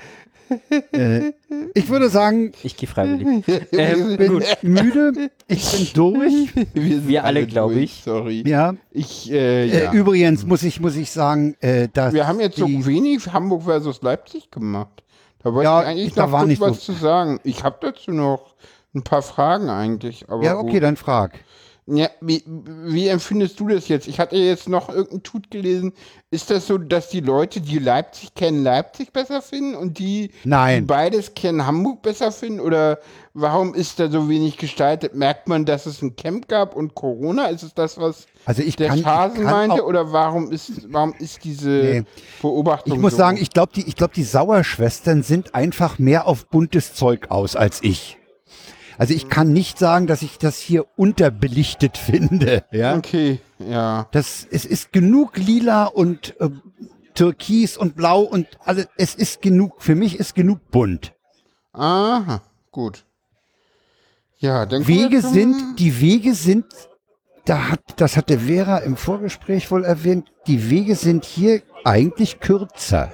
Ich 1.74 1.88
würde 1.88 2.08
sagen, 2.08 2.52
Ich 2.62 2.76
gehe 2.76 2.88
freiwillig. 2.88 3.44
Ähm, 3.72 4.16
bin 4.16 4.42
müde, 4.62 5.30
ich 5.48 5.70
bin 5.72 5.88
durch. 5.94 6.32
wir, 6.74 6.94
sind 6.96 7.08
wir 7.08 7.24
alle, 7.24 7.46
glaub 7.46 7.70
durch, 7.72 7.84
ich. 7.84 8.02
Sorry. 8.04 8.42
Ja. 8.46 8.74
Ich, 8.90 9.30
äh, 9.30 9.68
Äh, 9.68 9.84
ja. 9.84 9.92
übrigens 9.92 10.44
muss 10.44 10.62
ich, 10.62 10.80
muss 10.80 10.96
ich 10.96 11.10
sagen, 11.10 11.56
äh, 11.60 11.88
dass 11.92 12.12
wir 12.14 12.26
haben 12.26 12.40
jetzt 12.40 12.56
so 12.56 12.66
wenig 12.68 13.32
Hamburg 13.32 13.62
versus 13.64 14.02
Leipzig 14.02 14.50
gemacht. 14.50 15.02
Da 15.42 15.52
wollte 15.52 15.64
Ja, 15.64 15.82
ich 15.82 15.88
eigentlich 15.88 16.14
da 16.14 16.26
noch 16.26 16.32
war 16.32 16.46
nicht 16.46 16.60
was 16.60 16.84
so- 16.84 16.92
zu 16.92 16.98
sagen. 16.98 17.40
Ich 17.44 17.64
habe 17.64 17.76
dazu 17.80 18.10
noch 18.12 18.54
ein 18.94 19.02
paar 19.02 19.22
Fragen 19.22 19.68
eigentlich. 19.68 20.24
Aber 20.28 20.42
Ja, 20.42 20.56
okay, 20.58 20.72
gut. 20.74 20.82
dann 20.82 20.96
frag. 20.96 21.32
Ja, 21.86 22.08
wie, 22.22 22.42
wie 22.46 23.08
empfindest 23.08 23.60
du 23.60 23.68
das 23.68 23.88
jetzt? 23.88 24.08
Ich 24.08 24.18
hatte 24.18 24.36
jetzt 24.36 24.70
noch 24.70 24.88
irgendeinen 24.88 25.22
Tut 25.22 25.50
gelesen. 25.50 25.92
Ist 26.30 26.50
das 26.50 26.66
so, 26.66 26.78
dass 26.78 27.10
die 27.10 27.20
Leute, 27.20 27.60
die 27.60 27.78
Leipzig 27.78 28.34
kennen, 28.34 28.62
Leipzig 28.64 29.12
besser 29.12 29.42
finden 29.42 29.74
und 29.74 29.98
die, 29.98 30.28
die 30.28 30.48
Nein. 30.48 30.86
beides 30.86 31.34
kennen, 31.34 31.66
Hamburg 31.66 32.00
besser 32.00 32.32
finden? 32.32 32.60
Oder 32.60 33.00
warum 33.34 33.74
ist 33.74 34.00
da 34.00 34.10
so 34.10 34.30
wenig 34.30 34.56
gestaltet? 34.56 35.14
Merkt 35.14 35.46
man, 35.46 35.66
dass 35.66 35.84
es 35.84 36.00
ein 36.00 36.16
Camp 36.16 36.48
gab 36.48 36.74
und 36.74 36.94
Corona? 36.94 37.48
Ist 37.48 37.62
es 37.62 37.74
das, 37.74 37.98
was 37.98 38.28
Also 38.46 38.62
ich 38.62 38.76
der 38.76 38.88
kann, 38.88 38.98
ich 38.98 39.04
Schasen 39.04 39.44
kann 39.44 39.68
meinte? 39.68 39.84
Oder 39.84 40.10
warum 40.10 40.50
ist, 40.52 40.90
warum 40.90 41.12
ist 41.18 41.44
diese 41.44 41.68
Nee. 41.68 42.02
Beobachtung 42.40 42.94
ich 42.94 42.98
muss 42.98 43.12
so? 43.12 43.18
sagen, 43.18 43.36
ich 43.38 43.50
glaube, 43.50 43.72
die, 43.76 43.86
ich 43.86 43.94
glaube, 43.94 44.14
die 44.14 44.24
Sauerschwestern 44.24 45.22
sind 45.22 45.54
einfach 45.54 45.98
mehr 45.98 46.26
auf 46.26 46.46
buntes 46.46 46.94
Zeug 46.94 47.30
aus 47.30 47.56
als 47.56 47.82
ich. 47.82 48.16
Also 48.98 49.14
ich 49.14 49.28
kann 49.28 49.52
nicht 49.52 49.78
sagen, 49.78 50.06
dass 50.06 50.22
ich 50.22 50.38
das 50.38 50.58
hier 50.58 50.86
unterbelichtet 50.96 51.98
finde. 51.98 52.64
Ja, 52.70 52.96
Okay, 52.96 53.40
ja. 53.58 54.06
das 54.12 54.46
es 54.50 54.64
ist 54.64 54.92
genug 54.92 55.36
lila 55.36 55.84
und 55.86 56.38
äh, 56.40 56.50
türkis 57.14 57.76
und 57.76 57.96
blau 57.96 58.20
und 58.22 58.46
alles. 58.64 58.88
Es 58.96 59.14
ist 59.14 59.42
genug. 59.42 59.82
Für 59.82 59.94
mich 59.94 60.18
ist 60.18 60.34
genug 60.34 60.70
bunt. 60.70 61.12
Aha, 61.72 62.42
gut. 62.70 63.04
Ja, 64.38 64.66
dann 64.66 64.86
Wege 64.86 65.22
sind, 65.22 65.78
die 65.78 66.00
Wege 66.00 66.34
sind, 66.34 66.66
da 67.46 67.70
hat, 67.70 67.80
das 67.96 68.16
hatte 68.16 68.40
Vera 68.40 68.78
im 68.78 68.96
Vorgespräch 68.96 69.70
wohl 69.70 69.84
erwähnt, 69.84 70.30
die 70.46 70.70
Wege 70.70 70.96
sind 70.96 71.24
hier 71.24 71.62
eigentlich 71.84 72.40
kürzer 72.40 73.12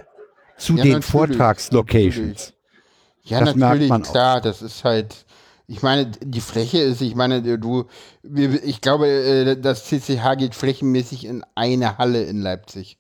zu 0.59 0.75
Ja, 0.77 0.85
den 0.85 1.03
Vortragslocations. 1.03 2.53
Ja, 3.23 3.41
Das 3.41 3.55
merkt 3.55 3.81
natürlich, 3.83 4.11
klar, 4.11 4.41
das 4.41 4.61
ist 4.63 4.83
halt, 4.85 5.25
ich 5.71 5.83
meine, 5.83 6.07
die 6.07 6.41
Fläche 6.41 6.79
ist, 6.79 7.01
ich 7.01 7.15
meine, 7.15 7.43
du, 7.57 7.85
ich 8.25 8.81
glaube, 8.81 9.07
äh, 9.09 9.57
das 9.57 9.85
CCH 9.85 10.37
geht 10.37 10.57
flächenmäßig 10.57 11.25
in 11.27 11.45
eine 11.55 11.97
Halle 11.97 12.25
in 12.25 12.43
Leipzig. 12.43 12.99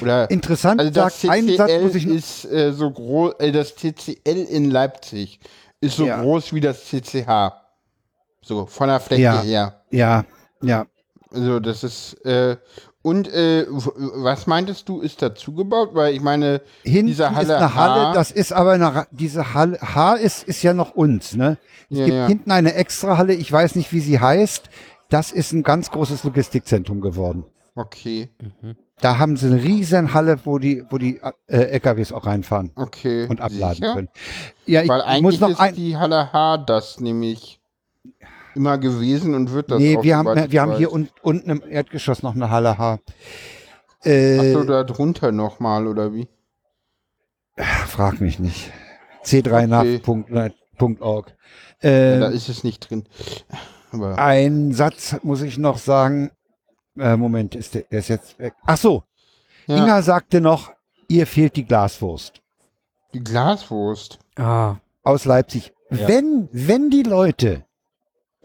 Oder, 0.00 0.30
Interessant, 0.30 0.80
also 0.80 0.90
das 0.90 1.20
sagt 1.20 1.32
einen 1.34 1.54
Satz, 1.54 1.70
TCL 1.70 1.82
muss 1.82 1.94
ich 1.94 2.06
ist 2.06 2.44
äh, 2.46 2.72
so 2.72 2.90
groß, 2.90 3.34
äh, 3.40 3.52
das 3.52 3.74
TCL 3.74 4.46
in 4.48 4.70
Leipzig 4.70 5.38
ist 5.82 5.96
so 5.96 6.06
Ja. 6.06 6.22
groß 6.22 6.54
wie 6.54 6.60
das 6.60 6.86
CCH. 6.86 7.52
So, 8.40 8.64
von 8.64 8.88
der 8.88 9.00
Fläche 9.00 9.22
Ja. 9.22 9.42
her. 9.42 9.82
Ja, 9.90 10.24
ja. 10.62 10.86
Also 11.30 11.60
das 11.60 11.84
ist 11.84 12.14
äh, 12.24 12.56
und 13.08 13.28
äh, 13.32 13.66
was 13.68 14.46
meintest 14.46 14.88
du, 14.88 15.00
ist 15.00 15.22
dazugebaut? 15.22 15.90
Weil 15.94 16.14
ich 16.14 16.20
meine, 16.20 16.60
Hinten 16.82 17.06
diese 17.08 17.34
Halle 17.34 17.42
ist 17.42 17.50
eine 17.50 17.74
Halle, 17.74 18.06
H- 18.08 18.12
das 18.14 18.30
ist 18.30 18.52
aber 18.52 18.72
eine, 18.72 19.06
diese 19.10 19.54
Halle, 19.54 19.78
H 19.80 20.14
ist, 20.14 20.44
ist 20.44 20.62
ja 20.62 20.74
noch 20.74 20.92
uns, 20.94 21.34
ne? 21.34 21.58
Es 21.90 21.98
Ja, 21.98 22.04
gibt 22.04 22.16
ja. 22.16 22.26
hinten 22.26 22.50
eine 22.50 22.74
extra 22.74 23.16
Halle, 23.18 23.34
ich 23.34 23.50
weiß 23.50 23.74
nicht, 23.76 23.92
wie 23.92 24.00
sie 24.00 24.20
heißt. 24.20 24.68
Das 25.10 25.32
ist 25.32 25.52
ein 25.52 25.62
ganz 25.62 25.90
großes 25.90 26.22
Logistikzentrum 26.24 27.00
geworden. 27.00 27.44
okay, 27.74 28.28
Da 29.00 29.18
haben 29.18 29.36
sie 29.36 29.46
eine 29.46 29.62
riesen 29.62 30.12
Halle, 30.12 30.38
wo 30.44 30.58
die, 30.58 30.82
wo 30.90 30.98
die 30.98 31.20
äh, 31.46 31.56
LKWs 31.78 32.12
auch 32.12 32.26
reinfahren 32.26 32.72
okay. 32.76 33.26
und 33.28 33.40
abladen 33.40 33.76
sicher? 33.76 33.94
können. 33.94 34.08
Ja, 34.66 34.82
ich 34.82 34.88
Weil 34.88 34.98
muss 35.22 35.34
eigentlich 35.34 35.40
noch 35.40 35.50
ist 35.50 35.60
ein. 35.60 35.74
die 35.76 35.96
Halle 35.96 36.32
H 36.32 36.58
das 36.58 36.98
nämlich 37.00 37.57
immer 38.58 38.78
gewesen 38.78 39.34
und 39.34 39.52
wird 39.52 39.70
das 39.70 39.78
Nee, 39.78 39.96
auch, 39.96 40.02
wir 40.02 40.16
haben, 40.16 40.38
ich 40.38 40.52
wir 40.52 40.62
haben 40.62 40.76
hier 40.76 40.92
un, 40.92 41.08
unten 41.22 41.50
im 41.50 41.62
Erdgeschoss 41.68 42.22
noch 42.22 42.34
eine 42.34 42.50
Halle 42.50 42.78
H. 42.78 42.98
Äh, 44.04 44.38
Achso, 44.38 44.64
da 44.64 44.84
drunter 44.84 45.32
nochmal, 45.32 45.86
oder 45.86 46.12
wie? 46.14 46.28
frag 47.86 48.20
mich 48.20 48.38
nicht. 48.38 48.70
Okay. 49.20 49.40
c3nach.org. 49.42 51.36
Ja, 51.82 51.88
Äh, 51.90 52.20
da 52.20 52.28
ist 52.28 52.48
es 52.48 52.64
nicht 52.64 52.88
drin. 52.90 53.04
Aber 53.92 54.18
Ein 54.18 54.72
Satz 54.72 55.16
muss 55.22 55.42
ich 55.42 55.58
noch 55.58 55.78
sagen. 55.78 56.30
Äh, 56.98 57.16
Moment, 57.16 57.54
ist 57.54 57.74
der, 57.74 57.82
der 57.90 58.00
ist 58.00 58.08
jetzt 58.08 58.38
weg. 58.38 58.54
Ach 58.66 58.76
so, 58.76 59.04
ja, 59.66 59.76
Inga 59.76 60.02
sagte 60.02 60.40
noch, 60.40 60.72
ihr 61.08 61.26
fehlt 61.26 61.56
die 61.56 61.64
Glaswurst 61.64 62.42
die 63.14 63.24
Glaswurst. 63.24 64.18
Ah, 64.36 64.76
aus 65.02 65.24
Leipzig. 65.24 65.72
Ja. 65.90 66.08
Wenn, 66.08 66.48
wenn 66.52 66.90
die 66.90 67.02
Leute 67.02 67.64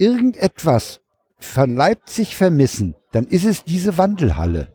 irgendetwas 0.04 1.00
von 1.38 1.76
Leipzig 1.76 2.36
vermissen, 2.36 2.96
dann 3.12 3.26
ist 3.28 3.46
es 3.46 3.64
diese 3.64 3.98
Wandelhalle. 3.98 4.68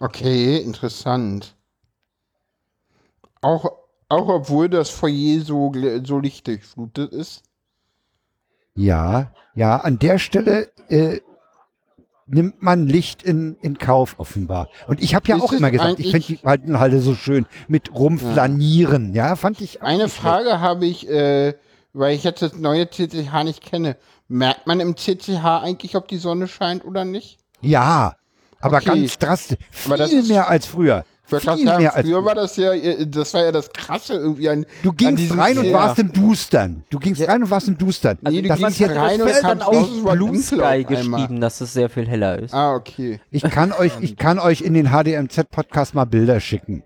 Okay, 0.00 0.58
interessant. 0.58 1.56
Auch, 3.40 3.64
auch 4.08 4.28
obwohl 4.28 4.68
das 4.68 4.90
Foyer 4.90 5.40
so, 5.42 5.72
so 6.04 6.18
lichtdurchflutet 6.18 7.12
ist. 7.12 7.42
Ja, 8.74 9.32
ja, 9.54 9.76
an 9.76 9.98
der 9.98 10.18
Stelle 10.18 10.70
äh, 10.88 11.20
nimmt 12.26 12.62
man 12.62 12.86
Licht 12.86 13.22
in, 13.22 13.56
in 13.60 13.78
Kauf 13.78 14.18
offenbar. 14.18 14.68
Und 14.88 15.02
ich 15.02 15.14
habe 15.14 15.28
ja 15.28 15.36
Ist 15.36 15.42
auch 15.42 15.52
immer 15.52 15.70
gesagt, 15.70 16.00
ich 16.00 16.10
finde 16.10 16.26
die 16.26 16.44
Wandelhalle 16.44 17.00
so 17.00 17.14
schön 17.14 17.46
mit 17.68 17.94
rumflanieren. 17.94 19.14
Ja, 19.14 19.36
fand 19.36 19.60
ich 19.60 19.82
Eine. 19.82 20.08
Frage 20.08 20.60
habe 20.60 20.86
ich, 20.86 21.08
äh, 21.08 21.54
weil 21.94 22.14
ich 22.14 22.24
jetzt 22.24 22.42
das 22.42 22.54
neue 22.56 22.88
CCH 22.90 23.44
nicht 23.44 23.62
kenne. 23.62 23.96
Merkt 24.28 24.66
man 24.66 24.80
im 24.80 24.96
CCH 24.96 25.44
eigentlich, 25.62 25.96
ob 25.96 26.08
die 26.08 26.18
Sonne 26.18 26.48
scheint 26.48 26.84
oder 26.84 27.04
nicht? 27.04 27.38
Ja, 27.62 28.16
aber 28.60 28.76
Okay. 28.78 28.86
ganz 28.86 29.18
drastisch. 29.18 29.58
Aber 29.86 29.96
das 29.96 30.10
Viel 30.10 30.20
ist- 30.20 30.28
mehr 30.28 30.48
als 30.48 30.66
früher. 30.66 31.04
Viel 31.26 31.40
sagen, 31.40 31.64
mehr 31.64 31.94
als 31.94 32.06
früher 32.06 32.22
war 32.22 32.34
das 32.34 32.54
ja, 32.56 32.72
das 33.06 33.32
war 33.32 33.44
ja 33.44 33.50
das 33.52 33.72
Krasse 33.72 34.12
irgendwie 34.12 34.46
an. 34.50 34.66
Du 34.82 34.90
an 34.90 34.96
gingst 34.96 35.22
diesem 35.22 35.40
rein 35.40 35.56
und 35.56 35.72
warst 35.72 35.98
im 35.98 36.12
Dustern. 36.12 36.84
Du 36.90 36.98
gingst 36.98 37.26
rein 37.26 37.42
und 37.42 37.48
warst 37.50 37.66
im 37.68 37.78
Dustern. 37.78 38.18
Nee, 38.20 38.42
du 38.42 38.48
das 38.48 38.58
gingst 38.58 38.72
ist 38.74 38.78
jetzt 38.80 38.96
rein 38.96 39.22
und 39.22 39.30
dann 39.42 39.60
war 39.60 40.16
Blue 40.16 40.36
Sky 40.36 40.54
einmal. 40.60 40.84
geschrieben, 40.84 41.40
dass 41.40 41.62
es 41.62 41.72
sehr 41.72 41.88
viel 41.88 42.06
heller 42.06 42.38
ist. 42.40 42.52
Ah, 42.52 42.74
okay. 42.74 43.20
Ich 43.30 43.42
kann 43.42 43.72
euch, 43.72 43.92
ich 44.02 44.16
kann 44.18 44.38
euch 44.38 44.60
in 44.60 44.74
den 44.74 44.88
HDMZ-Podcast 44.90 45.94
mal 45.94 46.04
Bilder 46.04 46.40
schicken. 46.40 46.82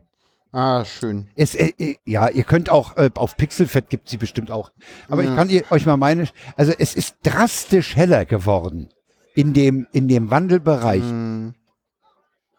Ah, 0.50 0.84
schön. 0.84 1.28
Es, 1.36 1.54
äh, 1.54 1.72
äh, 1.78 1.96
ja, 2.06 2.28
ihr 2.28 2.44
könnt 2.44 2.70
auch, 2.70 2.96
äh, 2.96 3.10
auf 3.14 3.36
Pixelfett 3.36 3.90
gibt 3.90 4.08
sie 4.08 4.16
bestimmt 4.16 4.50
auch. 4.50 4.72
Aber 5.08 5.22
Ja. 5.22 5.30
ich 5.30 5.36
kann 5.36 5.50
ihr, 5.50 5.64
euch 5.70 5.84
mal 5.84 5.96
meine, 5.98 6.26
also 6.56 6.72
es 6.78 6.94
ist 6.94 7.16
drastisch 7.22 7.96
heller 7.96 8.24
geworden 8.24 8.88
in 9.34 9.52
dem, 9.52 9.86
in 9.92 10.08
dem 10.08 10.30
Wandelbereich, 10.30 11.02
Hm, 11.02 11.54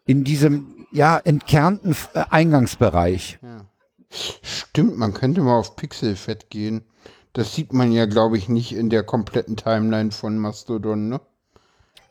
in 0.06 0.24
diesem, 0.24 0.86
ja, 0.92 1.18
entkernten 1.18 1.96
äh, 2.14 2.24
Eingangsbereich. 2.30 3.40
ja. 3.42 3.66
Stimmt, 4.12 4.98
man 4.98 5.14
könnte 5.14 5.42
mal 5.42 5.58
auf 5.60 5.76
Pixelfett 5.76 6.50
gehen. 6.50 6.84
Das 7.34 7.54
sieht 7.54 7.74
man 7.74 7.92
ja, 7.92 8.08
glaube 8.08 8.40
ich, 8.40 8.50
nicht 8.50 8.72
in 8.74 8.90
der 8.90 9.04
kompletten 9.04 9.56
Timeline 9.56 10.10
von 10.12 10.38
Mastodon, 10.40 11.10
ne? 11.10 11.22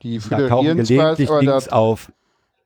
Die 0.02 0.20
föderieren 0.20 0.84
zwar, 0.84 1.18
aber 1.18 1.42
da 1.42 1.58
auf. 1.72 2.12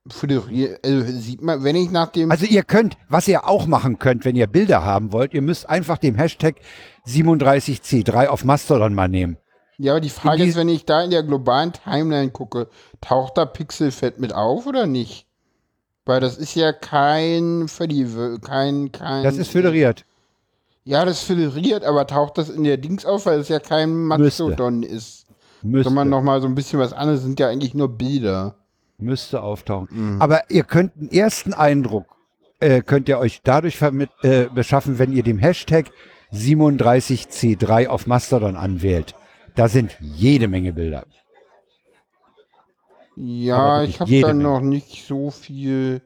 Föderieren, 0.09 0.77
also 0.85 1.03
sieht 1.13 1.43
man, 1.43 1.63
wenn 1.63 1.77
ich 1.77 1.91
nach 1.91 2.09
dem 2.09 2.31
Also 2.31 2.45
ihr 2.45 2.65
könnt, 2.65 2.97
was 3.09 3.29
ihr 3.29 3.49
auch 3.49 3.67
machen 3.67 3.99
könnt, 3.99 4.25
wenn 4.25 4.35
ihr 4.37 4.47
Bilder 4.49 4.85
haben 4.85 5.13
wollt, 5.13 5.33
ihr 5.33 5.43
müsst 5.43 5.69
einfach 5.69 5.99
den 5.99 6.17
Hashtag 6.17 6.57
37C3 7.07 8.27
auf 8.27 8.45
Mastodon 8.45 8.95
mal 8.95 9.09
nehmen. 9.09 9.37
Ja, 9.79 9.93
aber 9.93 10.01
die 10.01 10.11
Frage 10.11 10.43
die- 10.43 10.49
ist, 10.51 10.57
wenn 10.57 10.69
ich 10.69 10.85
da 10.85 11.03
in 11.03 11.11
der 11.11 11.23
globalen 11.23 11.73
Timeline 11.73 12.31
gucke, 12.31 12.69
taucht 13.01 13.37
da 13.39 13.45
Pixelfett 13.45 14.19
mit 14.19 14.35
auf 14.35 14.67
oder 14.67 14.87
nicht? 14.87 15.27
Weil 16.05 16.21
das 16.21 16.37
ist 16.37 16.55
ja 16.57 16.73
kein 16.73 17.69
Födi- 17.69 18.41
kein, 18.41 18.91
kein. 18.91 19.23
Das 19.23 19.37
ist 19.37 19.51
föderiert. 19.53 20.05
Ja, 20.85 21.05
das 21.05 21.23
föderiert, 21.23 21.85
aber 21.85 22.09
taucht 22.09 22.39
das 22.39 22.51
in 22.51 22.65
der 22.65 22.77
Dings 22.77 23.07
auf, 23.07 23.27
weil 23.27 23.39
es 23.39 23.49
ja 23.49 23.61
kein 23.61 23.95
Mastodon 24.05 24.83
ist. 24.83 25.27
Müsste, 25.63 25.85
Soll 25.85 25.95
man 25.95 26.09
noch 26.09 26.23
mal 26.23 26.41
so 26.43 26.49
ein 26.49 26.57
bisschen 26.57 26.81
was 26.81 26.93
anderes, 26.93 27.23
sind 27.23 27.39
ja 27.39 27.49
eigentlich 27.49 27.73
nur 27.75 27.89
Bilder. 27.89 28.57
Müsste 29.03 29.43
auftauchen. 29.43 30.21
Aber 30.21 30.51
ihr 30.51 30.65
könnt 30.65 30.97
einen 30.97 31.11
ersten 31.11 31.53
Eindruck, 31.53 32.07
äh, 32.61 32.83
könnt 32.83 33.09
ihr 33.09 33.19
euch 33.19 33.43
dadurch 33.43 33.77
vermit, 33.77 34.11
äh, 34.23 34.47
beschaffen, 34.47 34.99
wenn 34.99 35.13
ihr 35.13 35.23
dem 35.23 35.39
Hashtag 35.39 35.91
37C3 36.33 37.89
auf 37.89 38.07
Mastodon 38.07 38.57
anwählt. 38.57 39.15
Da 39.55 39.69
sind 39.69 39.97
jede 40.01 40.49
Menge 40.49 40.73
Bilder. 40.73 41.05
Ja, 43.17 43.83
ich 43.83 44.01
habe 44.01 44.11
Menge. 44.11 44.35
noch 44.35 44.61
nicht 44.61 45.07
so 45.07 45.31
viel. 45.31 46.01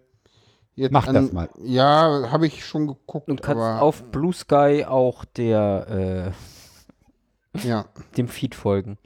Jetzt 0.74 0.92
Mach 0.92 1.06
das 1.06 1.32
mal. 1.32 1.48
Ja, 1.62 2.30
habe 2.30 2.46
ich 2.46 2.64
schon 2.66 2.86
geguckt, 2.86 3.28
Du 3.28 3.36
kannst 3.36 3.62
aber 3.62 3.80
auf 3.80 4.02
Blue 4.10 4.32
Sky 4.32 4.84
auch 4.86 5.24
der, 5.24 6.34
ja. 7.62 7.80
äh, 7.80 7.84
dem 8.16 8.28
Feed 8.28 8.54
folgen. 8.54 8.98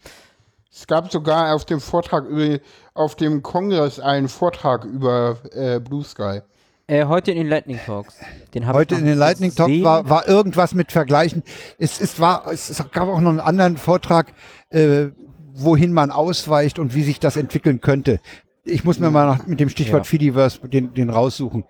Es 0.73 0.87
gab 0.87 1.11
sogar 1.11 1.55
auf 1.55 1.65
dem 1.65 1.81
Vortrag 1.81 2.27
über, 2.27 2.59
auf 2.95 3.17
dem 3.17 3.43
Kongress 3.43 3.99
einen 3.99 4.29
Vortrag 4.29 4.85
über 4.85 5.39
äh, 5.53 5.81
Blue 5.81 6.05
Sky. 6.05 6.41
Äh, 6.87 7.07
heute 7.07 7.33
in 7.33 7.39
den 7.39 7.49
Lightning 7.49 7.79
Talks. 7.85 8.17
Den 8.55 8.67
hab 8.67 8.75
Heute 8.75 8.95
ich 8.95 9.01
in 9.01 9.07
den 9.07 9.19
Lightning 9.19 9.55
Talk 9.55 9.69
gesehen. 9.69 9.85
war, 9.85 10.09
war 10.09 10.29
irgendwas 10.29 10.75
mit 10.75 10.91
Vergleichen. 10.91 11.43
Es, 11.79 12.01
es, 12.01 12.19
war, 12.19 12.51
es, 12.53 12.69
es 12.71 12.79
gab 12.91 13.09
auch 13.09 13.21
noch 13.21 13.31
einen 13.31 13.41
anderen 13.41 13.77
Vortrag, 13.77 14.33
äh, 14.71 15.09
wohin 15.53 15.93
man 15.93 16.11
ausweicht 16.11 16.79
und 16.79 16.95
wie 16.95 17.03
sich 17.03 17.21
das 17.21 17.37
entwickeln 17.37 17.81
könnte. 17.81 18.21
Ich 18.65 18.85
muss 18.85 18.99
mir 18.99 19.11
mal 19.11 19.27
nach, 19.27 19.47
mit 19.47 19.61
dem 19.61 19.69
Stichwort 19.69 20.05
Ja. 20.05 20.11
Fidiverse 20.11 20.61
den, 20.69 20.95
den 20.95 21.11
raussuchen. 21.11 21.65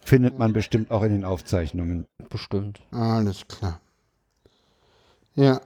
Findet 0.00 0.38
man 0.38 0.52
bestimmt 0.52 0.90
auch 0.90 1.02
in 1.02 1.12
den 1.12 1.24
Aufzeichnungen. 1.24 2.06
Bestimmt. 2.28 2.80
Alles 2.90 3.46
klar. 3.46 3.80
Ja, 5.34 5.60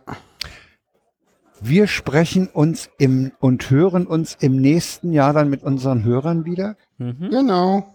Wir 1.68 1.86
sprechen 1.88 2.46
uns 2.48 2.88
im 2.98 3.32
und 3.40 3.70
hören 3.70 4.06
uns 4.06 4.36
im 4.40 4.56
nächsten 4.56 5.12
Jahr 5.12 5.32
dann 5.32 5.50
mit 5.50 5.62
unseren 5.64 6.04
Hörern 6.04 6.44
wieder. 6.44 6.76
Mhm. 6.98 7.28
genau. 7.30 7.86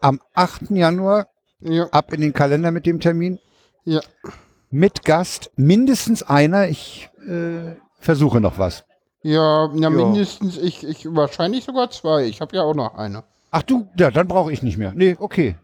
Am 0.00 0.20
8. 0.34 0.70
Januar, 0.70 1.28
Ja, 1.60 1.86
ab 1.90 2.12
in 2.12 2.20
den 2.20 2.34
Kalender 2.34 2.70
mit 2.70 2.84
dem 2.84 3.00
Termin, 3.00 3.38
ja. 3.84 4.00
mit 4.70 5.04
Gast, 5.04 5.50
mindestens 5.56 6.22
einer. 6.22 6.68
Ich 6.68 7.08
äh, 7.26 7.76
versuche 7.98 8.40
noch 8.42 8.58
was. 8.58 8.84
Ja, 9.22 9.70
na, 9.72 9.88
Ja. 9.88 9.90
mindestens 9.90 10.58
ich, 10.58 10.84
ich, 10.86 11.06
wahrscheinlich 11.08 11.64
sogar 11.64 11.88
zwei. 11.90 12.24
Ich 12.26 12.42
habe 12.42 12.54
ja 12.56 12.62
auch 12.62 12.74
noch 12.74 12.94
eine. 12.96 13.24
Ach 13.50 13.62
du, 13.62 13.88
ja, 13.98 14.10
dann 14.10 14.28
brauche 14.28 14.52
ich 14.52 14.62
nicht 14.62 14.76
mehr. 14.76 14.92
Nee, 14.94 15.16
okay. 15.18 15.56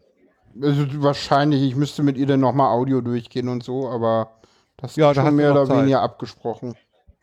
Also 0.62 0.86
wahrscheinlich, 1.02 1.62
ich 1.62 1.76
müsste 1.76 2.02
mit 2.02 2.16
ihr 2.16 2.26
dann 2.26 2.40
nochmal 2.40 2.72
Audio 2.72 3.02
durchgehen 3.02 3.48
und 3.48 3.62
so, 3.62 3.88
aber 3.90 4.30
das 4.78 4.96
Ja, 4.96 5.10
ist 5.10 5.18
da 5.18 5.26
schon 5.26 5.36
mehr 5.36 5.50
oder 5.52 5.66
Zeit. 5.66 5.78
weniger 5.82 6.00
abgesprochen. 6.00 6.74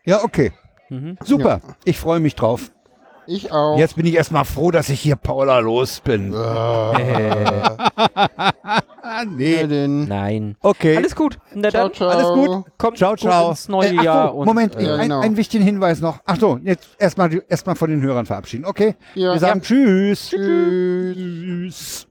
Ja, 0.08 0.24
okay. 0.24 0.52
Mhm. 0.90 1.18
Super. 1.24 1.60
Ich 1.84 2.00
freue 2.00 2.20
mich 2.22 2.36
drauf. 2.36 2.72
Ich 3.30 3.52
auch. 3.52 3.78
Jetzt 3.78 3.98
bin 3.98 4.06
ich 4.06 4.16
erstmal 4.16 4.46
froh, 4.46 4.72
dass 4.72 4.88
ich 4.88 5.02
hier 5.02 5.18
Paula 5.18 5.60
los 5.60 6.00
bin. 6.00 6.32
Ja, 6.32 6.94
nee. 9.30 9.66
nein. 9.88 10.56
Okay. 10.62 10.96
Alles 10.96 11.14
gut. 11.14 11.38
Na 11.54 11.70
Ciao, 11.70 11.84
dann, 11.90 11.94
ciao. 11.94 12.08
Alles 12.10 12.28
gut. 12.30 12.66
kommt 12.78 12.98
Ciao, 12.98 13.10
gut 13.12 13.20
ciao. 13.20 13.50
ins 13.50 13.68
neue 13.68 13.90
Äh, 13.90 13.96
so, 13.98 14.02
Jahr. 14.04 14.34
und, 14.34 14.46
Moment, 14.46 14.78
äh, 14.78 14.84
Ja, 14.86 14.96
ein, 14.96 15.02
genau. 15.02 15.20
einen 15.20 15.36
wichtigen 15.36 15.66
Hinweis 15.66 16.00
noch. 16.00 16.20
Ach 16.26 16.38
so, 16.40 16.58
jetzt 16.64 16.88
erstmal 17.00 17.44
erstmal 17.50 17.76
von 17.76 17.90
den 17.90 18.02
Hörern 18.02 18.26
verabschieden. 18.26 18.64
Okay? 18.64 18.96
Ja. 19.14 19.34
Wir 19.34 19.40
sagen 19.40 19.62
Tschüss. 19.62 20.30
Tschüss. 20.30 21.18
Tschüss. 21.18 22.08